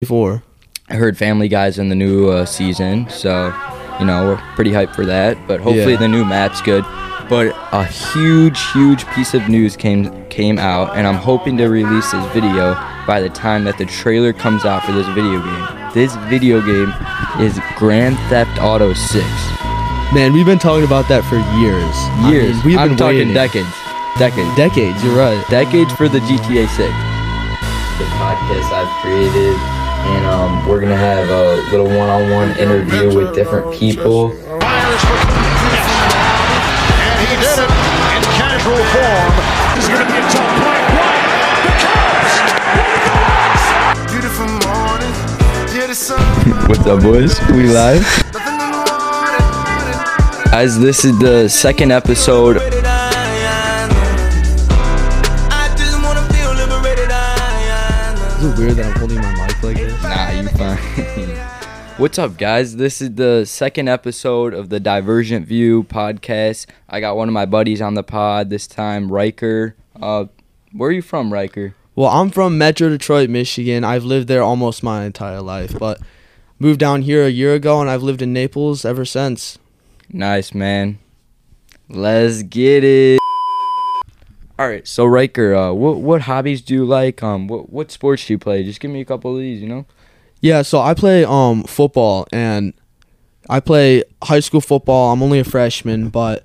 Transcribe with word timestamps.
before? 0.00 0.42
I 0.88 0.94
heard 0.94 1.18
Family 1.18 1.48
Guy's 1.48 1.78
in 1.78 1.88
the 1.88 1.94
new 1.94 2.28
uh, 2.28 2.44
season, 2.46 3.08
so 3.10 3.52
you 4.00 4.06
know 4.06 4.26
we're 4.28 4.36
pretty 4.54 4.70
hyped 4.70 4.94
for 4.94 5.04
that. 5.04 5.36
But 5.46 5.60
hopefully 5.60 5.92
Yeah. 5.92 5.98
the 5.98 6.08
new 6.08 6.24
map's 6.24 6.62
good. 6.62 6.84
But 7.28 7.54
a 7.72 7.84
huge, 7.84 8.58
huge 8.72 9.04
piece 9.08 9.34
of 9.34 9.48
news 9.48 9.76
came 9.76 10.24
came 10.28 10.58
out, 10.58 10.96
and 10.96 11.06
I'm 11.06 11.16
hoping 11.16 11.58
to 11.58 11.66
release 11.68 12.10
this 12.10 12.24
video 12.32 12.74
by 13.06 13.20
the 13.20 13.28
time 13.28 13.64
that 13.64 13.76
the 13.76 13.84
trailer 13.86 14.32
comes 14.32 14.64
out 14.64 14.82
for 14.84 14.92
this 14.92 15.06
video 15.08 15.40
game. 15.42 15.66
This 15.92 16.14
video 16.30 16.60
game 16.64 16.88
is 17.40 17.58
Grand 17.76 18.16
Theft 18.30 18.58
Auto 18.62 18.94
6. 18.94 19.24
Man, 20.14 20.32
we've 20.32 20.46
been 20.46 20.58
talking 20.58 20.84
about 20.86 21.06
that 21.08 21.20
for 21.28 21.36
years. 21.60 21.92
I 22.24 22.30
Years. 22.32 22.56
mean, 22.56 22.64
we've 22.64 22.78
I'm 22.78 22.88
been 22.90 22.96
talking 22.96 23.28
waiting. 23.28 23.34
decades. 23.34 23.68
Decades. 24.16 24.56
Decades. 24.56 25.04
You're 25.04 25.16
right. 25.16 25.36
decades 25.50 25.92
for 25.92 26.08
the 26.08 26.20
GTA 26.24 26.64
6. 26.64 26.78
The 28.00 28.08
podcast 28.16 28.72
I've 28.72 28.88
created, 29.04 29.52
and 30.06 30.24
um, 30.26 30.66
we're 30.68 30.80
gonna 30.80 30.96
have 30.96 31.28
a 31.28 31.56
little 31.70 31.86
one-on-one 31.88 32.56
interview 32.58 33.14
with 33.14 33.34
different 33.34 33.72
people. 33.74 34.32
And 37.10 37.18
he 37.26 37.34
did 37.36 37.58
it 37.58 37.68
in 37.68 38.22
casual 38.38 38.78
form. 38.94 39.32
This 39.74 39.84
is 39.84 39.88
going 39.90 40.02
to 40.04 40.08
be 40.10 40.16
a 40.18 40.20
tough 40.28 40.52
play. 40.58 40.82
Bryant, 40.98 41.62
the 41.64 41.72
Cubs. 41.84 42.34
Beautiful 44.10 44.48
morning, 44.66 45.14
yeah, 45.74 45.86
the 45.86 45.94
sun. 45.94 46.20
What's 46.68 46.86
up, 46.86 47.00
boys? 47.02 47.32
We 47.52 47.64
live. 47.68 48.02
Nothing 48.32 48.54
in 48.54 48.58
the 48.70 48.78
water. 48.90 50.50
Guys, 50.50 50.78
this 50.78 51.04
is 51.04 51.18
the 51.18 51.48
second 51.48 51.92
episode. 51.92 52.56
Is 58.38 58.44
it 58.44 58.54
weird 58.56 58.76
that 58.76 58.86
I'm 58.86 58.94
What's 61.98 62.16
up, 62.16 62.38
guys? 62.38 62.76
This 62.76 63.02
is 63.02 63.16
the 63.16 63.44
second 63.44 63.88
episode 63.88 64.54
of 64.54 64.68
the 64.68 64.78
Divergent 64.78 65.48
View 65.48 65.82
podcast. 65.82 66.66
I 66.88 67.00
got 67.00 67.16
one 67.16 67.26
of 67.26 67.34
my 67.34 67.44
buddies 67.44 67.82
on 67.82 67.94
the 67.94 68.04
pod 68.04 68.50
this 68.50 68.68
time, 68.68 69.10
Ryker. 69.10 69.74
Uh, 70.00 70.26
where 70.70 70.90
are 70.90 70.92
you 70.92 71.02
from, 71.02 71.32
Ryker? 71.32 71.74
Well, 71.96 72.08
I'm 72.08 72.30
from 72.30 72.56
Metro 72.56 72.88
Detroit, 72.88 73.28
Michigan. 73.28 73.82
I've 73.82 74.04
lived 74.04 74.28
there 74.28 74.44
almost 74.44 74.84
my 74.84 75.06
entire 75.06 75.42
life, 75.42 75.76
but 75.76 76.00
moved 76.60 76.78
down 76.78 77.02
here 77.02 77.26
a 77.26 77.30
year 77.30 77.54
ago, 77.54 77.80
and 77.80 77.90
I've 77.90 78.04
lived 78.04 78.22
in 78.22 78.32
Naples 78.32 78.84
ever 78.84 79.04
since. 79.04 79.58
Nice, 80.08 80.54
man. 80.54 81.00
Let's 81.88 82.44
get 82.44 82.84
it. 82.84 83.18
All 84.56 84.68
right, 84.68 84.86
so 84.86 85.04
Ryker, 85.04 85.52
uh, 85.52 85.72
what 85.72 85.96
what 85.96 86.20
hobbies 86.22 86.62
do 86.62 86.74
you 86.74 86.84
like? 86.84 87.24
Um, 87.24 87.48
what 87.48 87.70
what 87.70 87.90
sports 87.90 88.24
do 88.24 88.34
you 88.34 88.38
play? 88.38 88.62
Just 88.62 88.78
give 88.78 88.92
me 88.92 89.00
a 89.00 89.04
couple 89.04 89.34
of 89.34 89.40
these, 89.40 89.60
you 89.60 89.68
know. 89.68 89.84
Yeah, 90.40 90.62
so 90.62 90.80
I 90.80 90.94
play 90.94 91.24
um 91.24 91.64
football, 91.64 92.26
and 92.32 92.72
I 93.48 93.60
play 93.60 94.04
high 94.22 94.40
school 94.40 94.60
football. 94.60 95.12
I'm 95.12 95.22
only 95.22 95.38
a 95.38 95.44
freshman, 95.44 96.08
but 96.10 96.44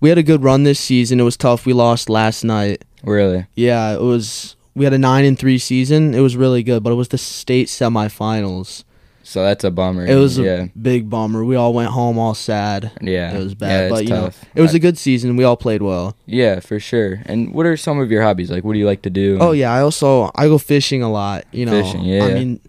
we 0.00 0.08
had 0.08 0.18
a 0.18 0.22
good 0.22 0.42
run 0.42 0.62
this 0.62 0.80
season. 0.80 1.20
It 1.20 1.24
was 1.24 1.36
tough. 1.36 1.66
We 1.66 1.72
lost 1.72 2.08
last 2.08 2.44
night. 2.44 2.84
Really? 3.02 3.46
Yeah, 3.54 3.92
it 3.94 4.00
was. 4.00 4.56
We 4.74 4.84
had 4.84 4.92
a 4.92 4.98
nine 4.98 5.24
and 5.24 5.38
three 5.38 5.58
season. 5.58 6.14
It 6.14 6.20
was 6.20 6.36
really 6.36 6.62
good, 6.62 6.82
but 6.82 6.90
it 6.92 6.96
was 6.96 7.08
the 7.08 7.18
state 7.18 7.68
semifinals. 7.68 8.84
So 9.22 9.42
that's 9.42 9.64
a 9.64 9.70
bummer. 9.72 10.06
It 10.06 10.14
was 10.14 10.38
a 10.38 10.70
big 10.80 11.10
bummer. 11.10 11.44
We 11.44 11.56
all 11.56 11.74
went 11.74 11.90
home 11.90 12.16
all 12.16 12.34
sad. 12.34 12.92
yeah. 13.00 13.34
It 13.34 13.38
was 13.42 13.52
Yeah, 13.54 13.58
bad, 13.58 13.84
it's 13.84 13.92
but 13.92 14.04
you 14.04 14.10
know, 14.10 14.24
tough. 14.26 14.44
it 14.54 14.60
was 14.62 14.72
a 14.74 14.78
good 14.78 14.96
season. 14.96 15.34
We 15.36 15.42
all 15.42 15.56
played 15.56 15.82
well. 15.82 16.14
yeah, 16.26 16.60
for 16.60 16.78
sure. 16.78 17.22
And 17.26 17.52
what 17.52 17.66
are 17.66 17.76
some 17.76 17.98
of 17.98 18.08
your 18.10 18.22
hobbies? 18.22 18.50
Like, 18.52 18.62
what 18.64 18.74
do 18.74 18.78
you 18.78 18.86
like 18.86 19.02
to 19.02 19.10
do? 19.10 19.38
Oh 19.40 19.50
yeah, 19.50 19.72
I 19.72 19.80
also 19.80 20.30
I 20.36 20.46
go 20.46 20.58
fishing 20.58 21.02
a 21.02 21.10
lot. 21.10 21.44
You 21.50 21.66
know, 21.66 21.82
Fishing, 21.82 22.04
yeah. 22.04 22.24
I 22.24 22.34
mean, 22.34 22.60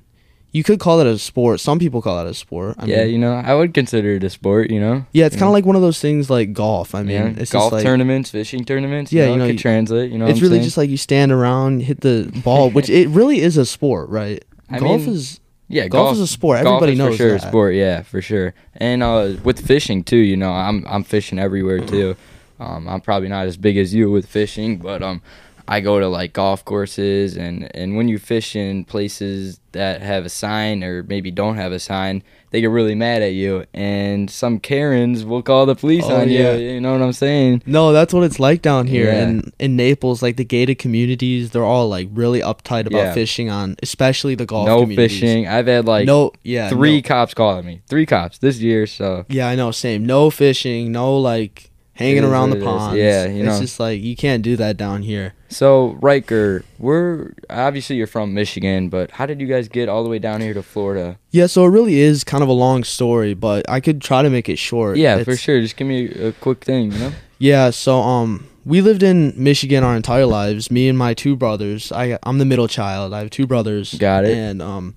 you 0.57 0.63
could 0.63 0.79
call 0.79 0.99
it 0.99 1.05
a 1.05 1.19
sport. 1.19 1.59
Some 1.59 1.77
people 1.77 2.01
call 2.01 2.19
it 2.25 2.27
a 2.27 2.33
sport. 2.33 2.75
I 2.79 2.85
yeah. 2.87 3.03
mean, 3.03 3.11
You 3.11 3.17
know, 3.19 3.33
I 3.35 3.53
would 3.53 3.75
consider 3.75 4.13
it 4.13 4.23
a 4.23 4.29
sport. 4.31 4.71
You 4.71 4.79
know. 4.79 5.05
yeah, 5.13 5.27
it's 5.27 5.35
kind 5.35 5.47
of 5.47 5.53
like 5.53 5.65
one 5.65 5.75
of 5.75 5.83
those 5.83 5.99
things 5.99 6.31
like 6.31 6.51
golf. 6.51 6.95
I 6.95 7.03
mean, 7.03 7.11
yeah. 7.11 7.41
it's 7.41 7.51
golf 7.51 7.65
just 7.65 7.73
like, 7.73 7.83
tournaments, 7.83 8.31
fishing 8.31 8.65
tournaments. 8.65 9.13
Yeah, 9.13 9.25
you 9.25 9.27
know, 9.27 9.33
you 9.33 9.37
know, 9.37 9.43
it 9.45 9.47
could 9.49 9.53
you- 9.53 9.59
translate. 9.59 10.11
You 10.11 10.17
know, 10.17 10.25
it's 10.25 10.41
really 10.41 10.55
saying? 10.55 10.63
just 10.63 10.77
like 10.77 10.89
you 10.89 10.97
stand 10.97 11.31
around, 11.31 11.81
hit 11.83 12.01
the 12.01 12.31
ball, 12.43 12.71
which 12.71 12.89
it 12.89 13.07
really 13.09 13.39
is 13.39 13.55
a 13.57 13.65
sport, 13.67 14.09
right? 14.09 14.43
I 14.69 14.79
golf 14.79 15.01
mean, 15.01 15.11
is 15.11 15.39
yeah. 15.67 15.87
golf 15.87 16.13
is 16.13 16.21
a 16.21 16.27
sport. 16.27 16.63
golf 16.63 16.81
Everybody 16.81 16.93
is 16.93 16.97
knows 16.97 17.13
for 17.13 17.17
sure 17.17 17.35
a 17.35 17.39
that. 17.39 17.47
sport. 17.47 17.75
Yeah, 17.75 18.01
for 18.01 18.21
sure. 18.21 18.55
And 18.75 19.03
uh, 19.03 19.33
with 19.43 19.65
fishing 19.65 20.03
too, 20.03 20.17
you 20.17 20.35
know, 20.37 20.51
I'm 20.51 20.85
I'm 20.87 21.03
fishing 21.03 21.37
everywhere 21.37 21.79
too. 21.79 22.15
Um, 22.59 22.89
I'm 22.89 23.01
probably 23.01 23.29
not 23.29 23.45
as 23.45 23.55
big 23.55 23.77
as 23.77 23.93
you 23.93 24.09
with 24.09 24.25
fishing, 24.25 24.77
but 24.77 25.03
um, 25.03 25.21
I 25.67 25.81
go 25.81 25.99
to 25.99 26.07
like 26.07 26.33
golf 26.33 26.63
courses 26.63 27.35
and 27.37 27.69
and 27.75 27.95
when 27.97 28.07
you 28.07 28.17
fish 28.19 28.55
in 28.55 28.85
places 28.85 29.59
that 29.73 30.01
have 30.01 30.25
a 30.25 30.29
sign 30.29 30.83
or 30.83 31.03
maybe 31.03 31.29
don't 31.29 31.57
have 31.57 31.71
a 31.71 31.79
sign, 31.79 32.23
they 32.51 32.61
get 32.61 32.69
really 32.69 32.95
mad 32.95 33.21
at 33.21 33.33
you, 33.33 33.65
and 33.73 34.31
some 34.31 34.59
Karens 34.59 35.25
will 35.25 35.41
call 35.43 35.65
the 35.65 35.75
police 35.75 36.05
Oh, 36.07 36.21
on 36.21 36.29
yeah. 36.29 36.53
you. 36.55 36.69
You 36.75 36.81
know 36.81 36.93
what 36.93 37.01
I'm 37.01 37.11
saying? 37.13 37.63
No, 37.65 37.91
that's 37.91 38.13
what 38.13 38.23
it's 38.23 38.39
like 38.39 38.61
down 38.61 38.87
here 38.87 39.07
Yeah. 39.07 39.23
in 39.27 39.51
in 39.59 39.75
Naples. 39.75 40.23
Like 40.23 40.37
the 40.37 40.45
gated 40.45 40.79
communities, 40.79 41.51
they're 41.51 41.65
all 41.65 41.89
like 41.89 42.07
really 42.13 42.39
uptight 42.39 42.87
about 42.87 42.97
Yeah. 42.99 43.13
fishing 43.13 43.49
on, 43.49 43.75
especially 43.83 44.35
the 44.35 44.45
golf. 44.45 44.67
no 44.67 44.85
fishing. 44.85 45.47
I've 45.47 45.67
had 45.67 45.85
like 45.85 46.05
no, 46.07 46.31
yeah, 46.43 46.69
three 46.69 46.97
no. 46.97 47.01
cops 47.07 47.33
calling 47.33 47.65
me. 47.65 47.81
Three 47.89 48.05
cops 48.05 48.37
this 48.37 48.59
year. 48.59 48.87
So 48.87 49.25
Yeah, 49.29 49.47
I 49.49 49.55
know. 49.55 49.71
Same. 49.71 50.05
No 50.05 50.29
fishing. 50.29 50.91
No 50.93 51.17
like 51.17 51.69
hanging 51.97 52.23
around 52.23 52.51
the 52.51 52.57
ponds. 52.57 52.97
Yeah, 52.97 53.25
you 53.25 53.43
know. 53.43 53.51
it's 53.51 53.59
just 53.59 53.79
like 53.79 54.01
you 54.01 54.15
can't 54.15 54.43
do 54.43 54.55
that 54.57 54.77
down 54.77 55.01
here. 55.01 55.33
So 55.49 55.97
Ryker, 56.01 56.63
we're 56.77 57.33
obviously 57.49 57.95
you're 57.95 58.07
from 58.07 58.33
Michigan, 58.33 58.89
but 58.89 59.11
how 59.11 59.25
did 59.25 59.41
you 59.41 59.47
guys 59.47 59.67
get 59.67 59.89
all 59.89 60.03
the 60.03 60.09
way 60.09 60.19
down 60.19 60.41
here 60.41 60.53
to 60.53 60.63
Florida? 60.63 61.17
Yeah, 61.31 61.47
so 61.47 61.65
it 61.65 61.69
really 61.69 61.99
is 61.99 62.23
kind 62.23 62.43
of 62.43 62.49
a 62.49 62.53
long 62.53 62.83
story, 62.83 63.33
but 63.33 63.69
I 63.69 63.79
could 63.79 64.01
try 64.01 64.21
to 64.21 64.29
make 64.29 64.47
it 64.49 64.57
short. 64.57 64.97
Yeah, 64.97 65.23
for 65.23 65.35
sure. 65.35 65.59
Just 65.59 65.75
give 65.75 65.87
me 65.87 66.05
a 66.07 66.31
quick 66.33 66.63
thing, 66.63 66.91
you 66.91 66.99
know. 66.99 67.11
Yeah, 67.39 67.69
so 67.69 67.99
um, 67.99 68.47
we 68.65 68.81
lived 68.81 69.03
in 69.03 69.31
Michigan 69.37 69.83
our 69.83 69.95
entire 69.95 70.25
lives. 70.25 70.71
Me 70.71 70.89
and 70.89 70.97
my 70.97 71.13
two 71.13 71.35
brothers. 71.35 71.91
I 71.91 72.17
I'm 72.23 72.39
the 72.39 72.45
middle 72.45 72.67
child. 72.67 73.13
I 73.13 73.19
have 73.19 73.29
two 73.29 73.45
brothers. 73.45 73.93
Got 73.93 74.25
it. 74.25 74.35
And 74.35 74.59
um, 74.59 74.95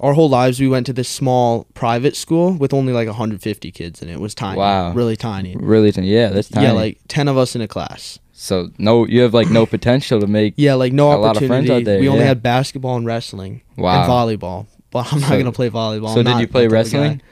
our 0.00 0.14
whole 0.14 0.28
lives 0.28 0.58
we 0.60 0.68
went 0.68 0.86
to 0.86 0.92
this 0.92 1.08
small 1.08 1.64
private 1.74 2.16
school 2.16 2.52
with 2.54 2.72
only 2.74 2.92
like 2.92 3.06
150 3.06 3.70
kids, 3.70 4.00
and 4.02 4.10
it 4.10 4.14
it 4.14 4.20
was 4.20 4.34
tiny. 4.34 4.58
Wow. 4.58 4.92
Really 4.92 5.16
tiny. 5.16 5.56
Really? 5.56 5.92
t- 5.92 6.02
Yeah, 6.02 6.28
that's 6.30 6.48
tiny. 6.48 6.66
Yeah, 6.66 6.72
like 6.72 6.98
10 7.08 7.28
of 7.28 7.36
us 7.38 7.54
in 7.54 7.60
a 7.62 7.68
class. 7.68 8.18
so 8.32 8.70
no, 8.78 9.06
you 9.06 9.20
have 9.22 9.34
like 9.34 9.50
no 9.50 9.66
potential 9.76 10.20
to 10.20 10.26
make. 10.26 10.54
Yeah, 10.56 10.74
like 10.74 10.92
no 10.92 11.06
A 11.06 11.08
lot 11.08 11.18
of 11.18 11.24
opportunity. 11.36 11.48
friends 11.48 11.70
out 11.70 11.84
there, 11.84 12.00
we 12.00 12.08
only 12.08 12.20
yeah. 12.20 12.26
had 12.28 12.42
basketball 12.42 12.96
and 12.96 13.06
wrestling 13.06 13.62
Wow. 13.76 14.00
and 14.02 14.10
volleyball. 14.10 14.66
But 14.90 15.12
I'm 15.12 15.20
not 15.20 15.28
So- 15.30 15.38
gonna 15.38 15.52
play 15.52 15.70
volleyball. 15.70 16.12
so 16.14 16.20
I'm 16.20 16.24
did 16.24 16.30
not 16.32 16.40
you 16.40 16.48
play 16.48 16.66
that 16.66 16.74
type 16.74 16.86
of 16.86 16.92
guy. 16.92 16.98
wrestling? 17.00 17.22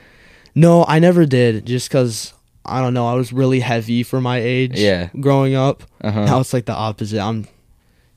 No, 0.54 0.84
I 0.86 0.98
never 0.98 1.26
did. 1.26 1.66
Just 1.66 1.88
because 1.88 2.32
I 2.64 2.80
don't 2.82 2.92
know. 2.94 3.06
I 3.08 3.14
was 3.14 3.32
really 3.32 3.60
heavy 3.60 4.02
for 4.02 4.20
my 4.20 4.38
age. 4.38 4.78
Yeah. 4.78 5.08
Growing 5.20 5.54
up, 5.54 5.82
Uh 6.02 6.10
now 6.10 6.40
it's 6.40 6.52
like 6.52 6.66
the 6.66 6.74
opposite. 6.74 7.18
I'm, 7.20 7.46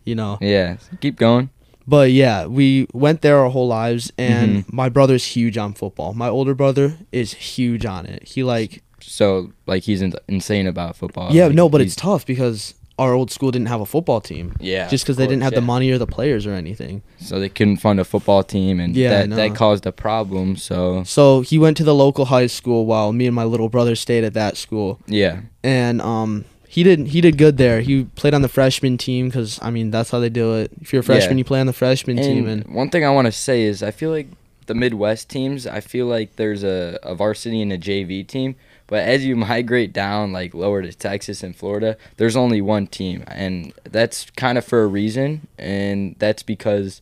you 0.06 0.16
know. 0.16 0.38
Yeah. 0.42 0.78
Keep 1.00 1.16
going. 1.18 1.50
But 1.88 2.12
yeah, 2.12 2.46
we 2.46 2.88
went 2.94 3.22
there 3.22 3.38
our 3.40 3.50
whole 3.50 3.68
lives, 3.68 4.12
and 4.18 4.64
Mm-hmm. 4.64 4.76
my 4.76 4.90
brother's 4.90 5.26
huge 5.26 5.58
on 5.58 5.74
football. 5.74 6.14
My 6.14 6.30
older 6.30 6.54
brother 6.54 6.98
is 7.12 7.34
huge 7.34 7.86
on 7.86 8.06
it. 8.06 8.24
He 8.28 8.44
like, 8.44 8.84
So 9.00 9.52
like 9.66 9.84
he's 9.84 10.02
in- 10.02 10.14
insane 10.28 10.68
about 10.68 10.96
football. 10.96 11.34
yeah, 11.34 11.48
Like, 11.48 11.56
no, 11.56 11.70
but 11.70 11.82
it's 11.82 11.96
tough 11.96 12.26
because 12.26 12.76
our 13.00 13.14
old 13.16 13.32
school 13.32 13.50
didn't 13.50 13.68
have 13.68 13.82
a 13.82 13.86
football 13.86 14.22
team. 14.22 14.54
Yeah, 14.60 14.88
just 14.88 15.04
because 15.04 15.18
they 15.18 15.26
didn't 15.26 15.42
have 15.42 15.56
the 15.56 15.62
money 15.62 15.90
or 15.90 15.98
the 15.98 16.06
players 16.06 16.46
or 16.46 16.54
anything. 16.54 17.02
so 17.18 17.40
they 17.40 17.50
couldn't 17.50 17.78
fund 17.78 18.00
a 18.00 18.04
football 18.04 18.44
team, 18.44 18.80
and 18.80 18.96
Yeah, 18.96 19.10
that 19.10 19.30
know. 19.30 19.36
that 19.38 19.56
caused 19.56 19.88
a 19.88 19.92
problem. 19.92 20.56
So 20.56 21.04
So 21.04 21.42
he 21.42 21.58
went 21.58 21.78
to 21.78 21.84
the 21.84 21.96
local 21.96 22.26
high 22.26 22.48
school 22.48 22.86
while 22.86 23.12
me 23.12 23.26
and 23.26 23.36
my 23.36 23.44
little 23.44 23.70
brother 23.70 23.96
stayed 23.96 24.24
at 24.24 24.34
that 24.36 24.56
school. 24.56 25.00
yeah, 25.08 25.42
and 25.64 26.00
um 26.02 26.46
he 26.72 26.84
did 26.84 27.08
he 27.08 27.20
did 27.20 27.38
good 27.38 27.58
there. 27.58 27.82
He 27.82 28.06
played 28.16 28.34
on 28.34 28.42
the 28.44 28.48
freshman 28.48 28.98
team 28.98 29.28
because 29.28 29.60
I 29.62 29.70
mean 29.72 29.92
that's 29.92 30.10
how 30.12 30.20
they 30.20 30.30
do 30.30 30.54
it. 30.56 30.72
If 30.80 30.94
you're 30.94 31.02
a 31.02 31.04
freshman, 31.04 31.38
Yeah. 31.38 31.42
you 31.42 31.44
play 31.44 31.60
on 31.60 31.66
the 31.68 31.74
freshman 31.74 32.16
team, 32.16 32.48
And 32.48 32.64
and 32.66 32.74
one 32.74 32.90
thing 32.90 33.04
I 33.04 33.10
want 33.10 33.26
to 33.26 33.32
say 33.34 33.64
is 33.64 33.84
I 33.84 33.92
feel 33.92 34.10
like 34.10 34.28
the 34.68 34.74
Midwest 34.74 35.28
teams, 35.28 35.68
I 35.68 35.82
feel 35.82 36.06
like 36.06 36.38
there's 36.38 36.64
a, 36.64 36.98
a 37.04 37.14
varsity 37.14 37.62
and 37.62 37.74
a 37.74 37.78
JV 37.78 38.26
team. 38.26 38.56
But 38.88 39.00
as 39.04 39.26
you 39.26 39.36
migrate 39.52 39.92
down, 39.92 40.32
like 40.32 40.54
lower 40.54 40.82
to 40.82 40.94
Texas 40.94 41.44
and 41.44 41.54
Florida, 41.54 41.98
there's 42.16 42.38
only 42.38 42.62
one 42.62 42.88
team. 42.88 43.26
And 43.28 43.74
that's 43.84 44.30
kind 44.38 44.58
of 44.58 44.64
for 44.64 44.82
a 44.84 44.88
reason. 44.88 45.48
And 45.58 46.16
that's 46.20 46.42
because 46.44 47.02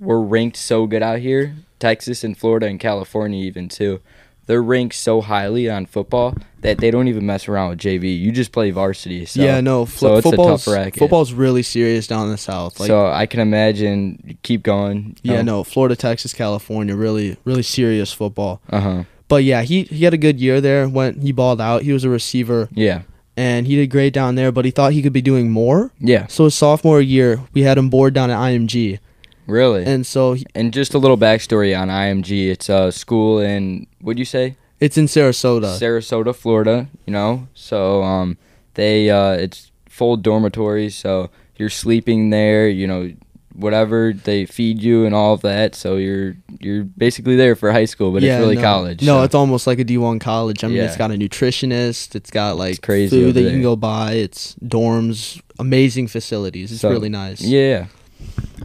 we're 0.00 0.18
ranked 0.20 0.56
so 0.56 0.86
good 0.88 1.04
out 1.04 1.20
here. 1.20 1.54
Texas 1.78 2.24
and 2.24 2.36
Florida 2.36 2.66
and 2.66 2.80
California, 2.80 3.44
even 3.44 3.68
too. 3.68 4.00
They're 4.48 4.62
ranked 4.62 4.96
so 4.96 5.20
highly 5.20 5.70
on 5.70 5.86
football 5.86 6.34
that 6.62 6.78
they 6.78 6.90
don't 6.90 7.06
even 7.06 7.24
mess 7.24 7.46
around 7.48 7.70
with 7.70 7.78
JV. 7.78 8.18
You 8.18 8.32
just 8.32 8.50
play 8.50 8.70
varsity. 8.72 9.24
So, 9.26 9.40
yeah, 9.40 9.60
no, 9.60 9.84
so 9.84 10.16
it's 10.16 10.26
a 10.26 10.30
football's 10.30 10.64
football's 10.64 11.32
really 11.32 11.62
serious 11.62 12.06
down 12.08 12.24
in 12.26 12.32
the 12.32 12.38
south. 12.38 12.80
Like, 12.80 12.88
so 12.88 13.06
I 13.06 13.26
can 13.26 13.38
imagine. 13.40 14.36
Keep 14.42 14.64
going. 14.64 15.16
yeah, 15.22 15.42
no, 15.42 15.62
Florida, 15.64 15.94
Texas, 15.94 16.32
California, 16.32 16.96
really, 16.96 17.36
really 17.44 17.62
serious 17.62 18.12
football. 18.12 18.60
Uh 18.68 18.80
huh. 18.80 19.04
But 19.28 19.44
yeah, 19.44 19.62
he 19.62 19.82
he 19.84 20.04
had 20.04 20.14
a 20.14 20.18
good 20.18 20.40
year 20.40 20.60
there. 20.60 20.88
Went 20.88 21.22
he 21.22 21.30
balled 21.30 21.60
out. 21.60 21.82
He 21.82 21.92
was 21.92 22.02
a 22.04 22.08
receiver, 22.10 22.68
Yeah. 22.72 23.02
and 23.36 23.66
he 23.66 23.76
did 23.76 23.88
great 23.90 24.14
down 24.14 24.34
there. 24.36 24.50
But 24.50 24.64
he 24.64 24.70
thought 24.70 24.94
he 24.94 25.02
could 25.02 25.12
be 25.12 25.20
doing 25.20 25.50
more. 25.50 25.90
Yeah. 26.00 26.26
So 26.28 26.44
his 26.44 26.54
sophomore 26.54 27.02
year, 27.02 27.40
we 27.52 27.62
had 27.62 27.76
him 27.76 27.90
board 27.90 28.14
down 28.14 28.30
at 28.30 28.38
IMG, 28.38 28.98
Really? 29.48 29.84
And, 29.84 30.06
so 30.06 30.34
he, 30.34 30.46
and 30.54 30.72
just 30.72 30.94
a 30.94 30.98
little 30.98 31.16
backstory 31.16 31.78
on 31.78 31.88
IMG. 31.88 32.50
It's 32.50 32.68
a 32.68 32.92
school 32.92 33.40
in 33.40 33.86
what'd 34.00 34.18
you 34.18 34.24
say? 34.24 34.56
it's 34.80 34.96
in 34.96 35.06
Sarasota. 35.06 35.76
Sarasota, 35.78 36.34
Florida. 36.34 36.86
You 37.06 37.12
know, 37.12 37.48
so 37.54 38.02
um, 38.02 38.36
they 38.74 39.10
uh, 39.10 39.32
it's 39.32 39.72
full 39.88 40.16
dormitories, 40.16 40.94
so 40.94 41.30
you're 41.56 41.70
sleeping 41.70 42.30
there. 42.30 42.68
You 42.68 42.86
know, 42.86 43.12
whatever 43.54 44.12
they 44.12 44.46
feed 44.46 44.80
you 44.80 45.04
and 45.04 45.14
all 45.14 45.34
of 45.34 45.40
that. 45.40 45.74
So 45.74 45.96
you're 45.96 46.36
you're 46.60 46.84
basically 46.84 47.34
there 47.34 47.56
for 47.56 47.72
high 47.72 47.86
school, 47.86 48.12
but 48.12 48.22
it's 48.22 48.38
really 48.38 48.54
no. 48.56 48.62
college. 48.62 49.02
No, 49.02 49.18
so. 49.18 49.22
it's 49.24 49.34
almost 49.34 49.66
like 49.66 49.78
a 49.80 49.84
D1 49.84 50.20
college. 50.20 50.62
I 50.62 50.68
mean, 50.68 50.76
Yeah. 50.76 50.84
it's 50.84 50.96
got 50.96 51.10
a 51.10 51.14
nutritionist. 51.14 52.14
It's 52.14 52.30
got 52.30 52.56
like 52.56 52.80
crazy 52.82 53.10
food 53.18 53.34
that 53.34 53.42
you 53.42 53.50
can 53.50 53.62
go 53.62 53.76
buy. 53.76 54.12
It's 54.12 54.54
dorms, 54.56 55.40
amazing 55.58 56.06
facilities. 56.06 56.70
It's 56.70 56.82
So, 56.82 56.90
really 56.90 57.08
nice. 57.08 57.40
yeah. 57.40 57.86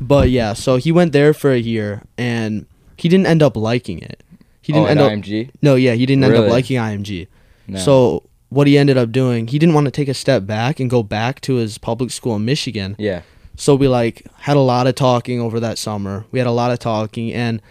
But 0.01 0.29
yeah, 0.29 0.53
so 0.53 0.77
he 0.77 0.91
went 0.91 1.11
there 1.13 1.33
for 1.33 1.51
a 1.51 1.59
year 1.59 2.03
and 2.17 2.65
he 2.97 3.09
didn't 3.09 3.27
end 3.27 3.41
up 3.43 3.55
liking 3.55 3.99
it. 3.99 4.21
He 4.61 4.71
didn't 4.73 4.85
oh, 4.87 4.91
end 4.91 4.99
up 5.01 5.11
IMG. 5.11 5.51
No, 5.61 5.75
yeah, 5.75 5.93
he 5.93 6.05
didn't 6.05 6.23
end 6.23 6.35
up 6.35 6.49
liking 6.49 6.77
IMG. 6.77 7.27
No. 7.67 7.79
So 7.79 8.23
what 8.49 8.67
he 8.67 8.77
ended 8.77 8.97
up 8.97 9.11
doing, 9.11 9.47
he 9.47 9.59
didn't 9.59 9.75
want 9.75 9.85
to 9.85 9.91
take 9.91 10.07
a 10.07 10.13
step 10.13 10.45
back 10.45 10.79
and 10.79 10.89
go 10.89 11.03
back 11.03 11.41
to 11.41 11.55
his 11.55 11.77
public 11.77 12.11
school 12.11 12.35
in 12.35 12.45
Michigan. 12.45 12.95
yeah, 12.99 13.23
So 13.57 13.75
we 13.75 13.87
like 13.87 14.25
had 14.39 14.55
a 14.55 14.61
lot 14.61 14.87
of 14.87 14.95
talking 14.95 15.41
over 15.41 15.59
that 15.59 15.77
summer. 15.77 16.25
We 16.31 16.39
had 16.39 16.47
a 16.47 16.51
lot 16.51 16.71
of 16.71 16.79
talking 16.79 17.33
and 17.33 17.61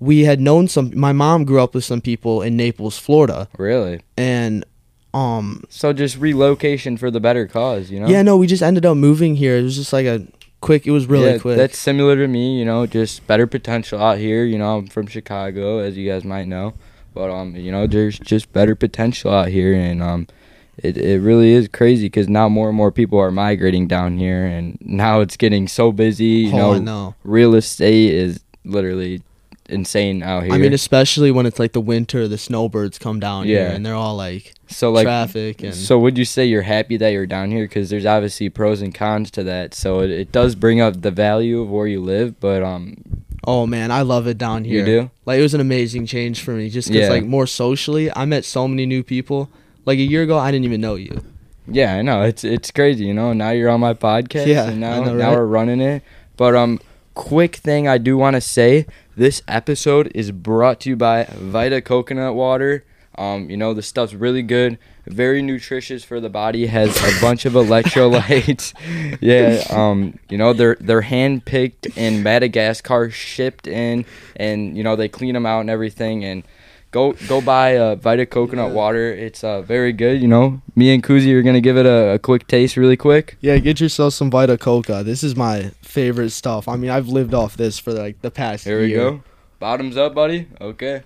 we 0.00 0.24
had 0.24 0.40
known 0.40 0.68
some 0.68 0.92
my 0.94 1.12
mom 1.12 1.44
grew 1.44 1.60
up 1.60 1.74
with 1.74 1.84
some 1.84 2.00
people 2.00 2.42
in 2.42 2.56
Naples, 2.56 2.98
Florida. 2.98 3.48
really. 3.58 4.00
And 4.16 4.64
um 5.14 5.64
So 5.70 5.92
just 5.92 6.18
relocation 6.18 6.96
for 6.98 7.10
the 7.10 7.20
better 7.20 7.46
cause, 7.48 7.90
you 7.90 7.98
know? 7.98 8.06
yeah, 8.06 8.22
no, 8.22 8.36
we 8.36 8.46
just 8.46 8.62
ended 8.62 8.86
up 8.86 8.96
moving 8.96 9.34
here. 9.36 9.56
It 9.56 9.62
was 9.62 9.76
just 9.76 9.92
like 9.92 10.06
a 10.06 10.24
quick 10.60 10.86
it 10.86 10.90
was 10.90 11.06
really 11.06 11.32
Yeah, 11.32 11.38
quick. 11.38 11.56
That's 11.56 11.78
similar 11.78 12.16
to 12.16 12.26
me, 12.28 12.58
you 12.58 12.64
know, 12.64 12.86
just 12.86 13.26
better 13.26 13.46
potential 13.46 14.00
out 14.00 14.18
here. 14.18 14.44
You 14.44 14.58
know, 14.58 14.78
I'm 14.78 14.86
from 14.86 15.06
Chicago, 15.06 15.78
as 15.78 15.96
you 15.96 16.08
guys 16.10 16.24
might 16.24 16.48
know, 16.48 16.74
but 17.14 17.30
um, 17.30 17.54
you 17.56 17.72
know, 17.72 17.86
there's 17.86 18.18
just 18.18 18.52
better 18.52 18.74
potential 18.74 19.32
out 19.32 19.48
here, 19.48 19.72
and 19.74 20.02
um, 20.02 20.26
it 20.76 20.96
it 20.96 21.20
really 21.20 21.52
is 21.52 21.68
crazy 21.68 22.06
because 22.06 22.28
now 22.28 22.48
more 22.48 22.68
and 22.68 22.76
more 22.76 22.92
people 22.92 23.18
are 23.18 23.30
migrating 23.30 23.86
down 23.88 24.18
here, 24.18 24.44
and 24.46 24.78
now 24.82 25.20
it's 25.20 25.36
getting 25.36 25.68
so 25.68 25.92
busy. 25.92 26.24
You 26.24 26.52
Oh, 26.54 26.74
know, 26.74 26.78
know. 26.78 27.14
real 27.24 27.54
estate 27.54 28.12
is 28.14 28.40
literally 28.64 29.22
insane 29.68 30.22
out 30.22 30.44
here. 30.44 30.52
I 30.52 30.58
mean, 30.58 30.72
especially 30.72 31.30
when 31.30 31.46
it's 31.46 31.58
like 31.58 31.72
the 31.72 31.80
winter, 31.80 32.26
the 32.28 32.38
snowbirds 32.38 32.98
come 32.98 33.20
down 33.20 33.44
here 33.44 33.60
Yeah. 33.68 33.72
and 33.72 33.84
they're 33.84 33.94
all 33.94 34.16
like 34.16 34.54
so 34.68 34.90
like 34.90 35.04
traffic 35.04 35.62
and 35.62 35.74
So 35.74 35.98
would 35.98 36.16
you 36.18 36.24
say 36.24 36.44
you're 36.46 36.62
happy 36.62 36.96
that 36.96 37.10
you're 37.10 37.26
down 37.26 37.50
here? 37.50 37.64
Because 37.64 37.90
there's 37.90 38.06
obviously 38.06 38.48
pros 38.48 38.80
and 38.82 38.94
cons 38.94 39.30
to 39.32 39.42
that. 39.44 39.74
So 39.74 40.00
it, 40.00 40.10
it 40.10 40.32
does 40.32 40.54
bring 40.54 40.80
up 40.80 41.02
the 41.02 41.10
value 41.10 41.60
of 41.60 41.70
where 41.70 41.86
you 41.86 42.00
live, 42.00 42.38
but 42.40 42.62
um, 42.62 42.96
Oh 43.46 43.66
man, 43.66 43.90
I 43.90 44.02
love 44.02 44.26
it 44.26 44.36
down 44.36 44.64
here. 44.64 44.80
You 44.80 44.84
do? 44.84 45.10
Like 45.24 45.38
it 45.38 45.42
was 45.42 45.54
an 45.54 45.60
amazing 45.60 46.06
change 46.06 46.42
for 46.42 46.52
me, 46.52 46.68
just 46.68 46.88
because 46.88 47.04
Yeah. 47.08 47.10
like 47.14 47.24
more 47.24 47.46
socially, 47.46 48.10
I 48.14 48.24
met 48.24 48.44
so 48.44 48.66
many 48.68 48.84
new 48.86 49.02
people. 49.02 49.48
Like 49.86 49.98
a 49.98 50.02
year 50.02 50.22
ago, 50.22 50.38
I 50.38 50.50
didn't 50.50 50.66
even 50.66 50.80
know 50.82 50.96
you. 50.96 51.22
yeah, 51.66 51.94
I 51.94 52.02
know 52.02 52.22
it's 52.22 52.44
it's 52.44 52.70
crazy. 52.70 53.04
You 53.06 53.14
know, 53.14 53.32
now 53.32 53.50
you're 53.50 53.70
on 53.70 53.80
my 53.80 53.94
podcast, 53.94 54.46
Yeah, 54.46 54.68
and 54.68 54.80
now 54.80 55.02
know, 55.02 55.14
now 55.14 55.32
we're 55.34 55.46
running 55.46 55.80
it. 55.80 56.02
But 56.36 56.54
um, 56.54 56.78
quick 57.18 57.56
thing 57.56 57.88
I 57.88 57.98
do 57.98 58.16
want 58.16 58.34
to 58.36 58.40
say: 58.40 58.86
this 59.16 59.42
episode 59.48 60.10
is 60.14 60.30
brought 60.30 60.80
to 60.80 60.90
you 60.90 60.96
by 60.96 61.24
Vita 61.24 61.82
Coconut 61.82 62.34
Water. 62.34 62.84
Um, 63.18 63.50
you 63.50 63.56
know, 63.56 63.74
the 63.74 63.82
stuff's 63.82 64.14
really 64.14 64.42
good, 64.42 64.78
very 65.04 65.42
nutritious 65.42 66.04
for 66.04 66.20
the 66.20 66.28
body. 66.30 66.66
Has 66.66 66.96
a 66.96 67.20
bunch 67.20 67.44
of 67.44 67.54
electrolytes. 67.54 68.72
yeah. 69.20 69.64
Um, 69.68 70.20
you 70.28 70.38
know, 70.38 70.52
they're 70.52 70.76
they're 70.80 71.00
hand 71.00 71.44
picked 71.44 71.86
in 71.98 72.22
Madagascar, 72.22 73.10
shipped 73.10 73.66
in, 73.66 74.06
and 74.36 74.76
you 74.76 74.84
know 74.84 74.94
they 74.94 75.08
clean 75.08 75.34
them 75.34 75.44
out 75.44 75.60
and 75.60 75.70
everything. 75.70 76.24
And 76.24 76.44
go 76.90 77.12
go 77.28 77.40
buy 77.40 77.76
uh, 77.76 77.94
Vita 77.96 78.26
Coconut 78.26 78.72
Water. 78.72 79.12
It's 79.12 79.44
uh 79.44 79.62
very 79.62 79.92
good. 79.92 80.20
You 80.20 80.28
know, 80.28 80.62
me 80.74 80.92
and 80.94 81.02
Kuzi 81.02 81.32
are 81.32 81.42
gonna 81.42 81.60
give 81.60 81.76
it 81.76 81.86
a, 81.86 82.14
a 82.14 82.18
quick 82.18 82.46
taste, 82.46 82.76
really 82.76 82.96
quick. 82.96 83.36
Yeah, 83.40 83.58
get 83.58 83.80
yourself 83.80 84.14
some 84.14 84.30
Vita 84.30 84.58
Coco. 84.58 85.02
This 85.02 85.22
is 85.22 85.36
my 85.36 85.70
favorite 85.82 86.30
stuff. 86.30 86.68
I 86.68 86.76
mean, 86.76 86.90
I've 86.90 87.08
lived 87.08 87.34
off 87.34 87.56
this 87.56 87.78
for 87.78 87.92
like 87.92 88.20
the 88.22 88.30
past 88.30 88.66
year. 88.66 88.78
Here 88.78 88.86
we 88.86 88.92
year. 88.92 89.10
go. 89.10 89.22
Bottoms 89.58 89.96
up, 89.96 90.14
buddy. 90.14 90.46
Okay. 90.60 91.02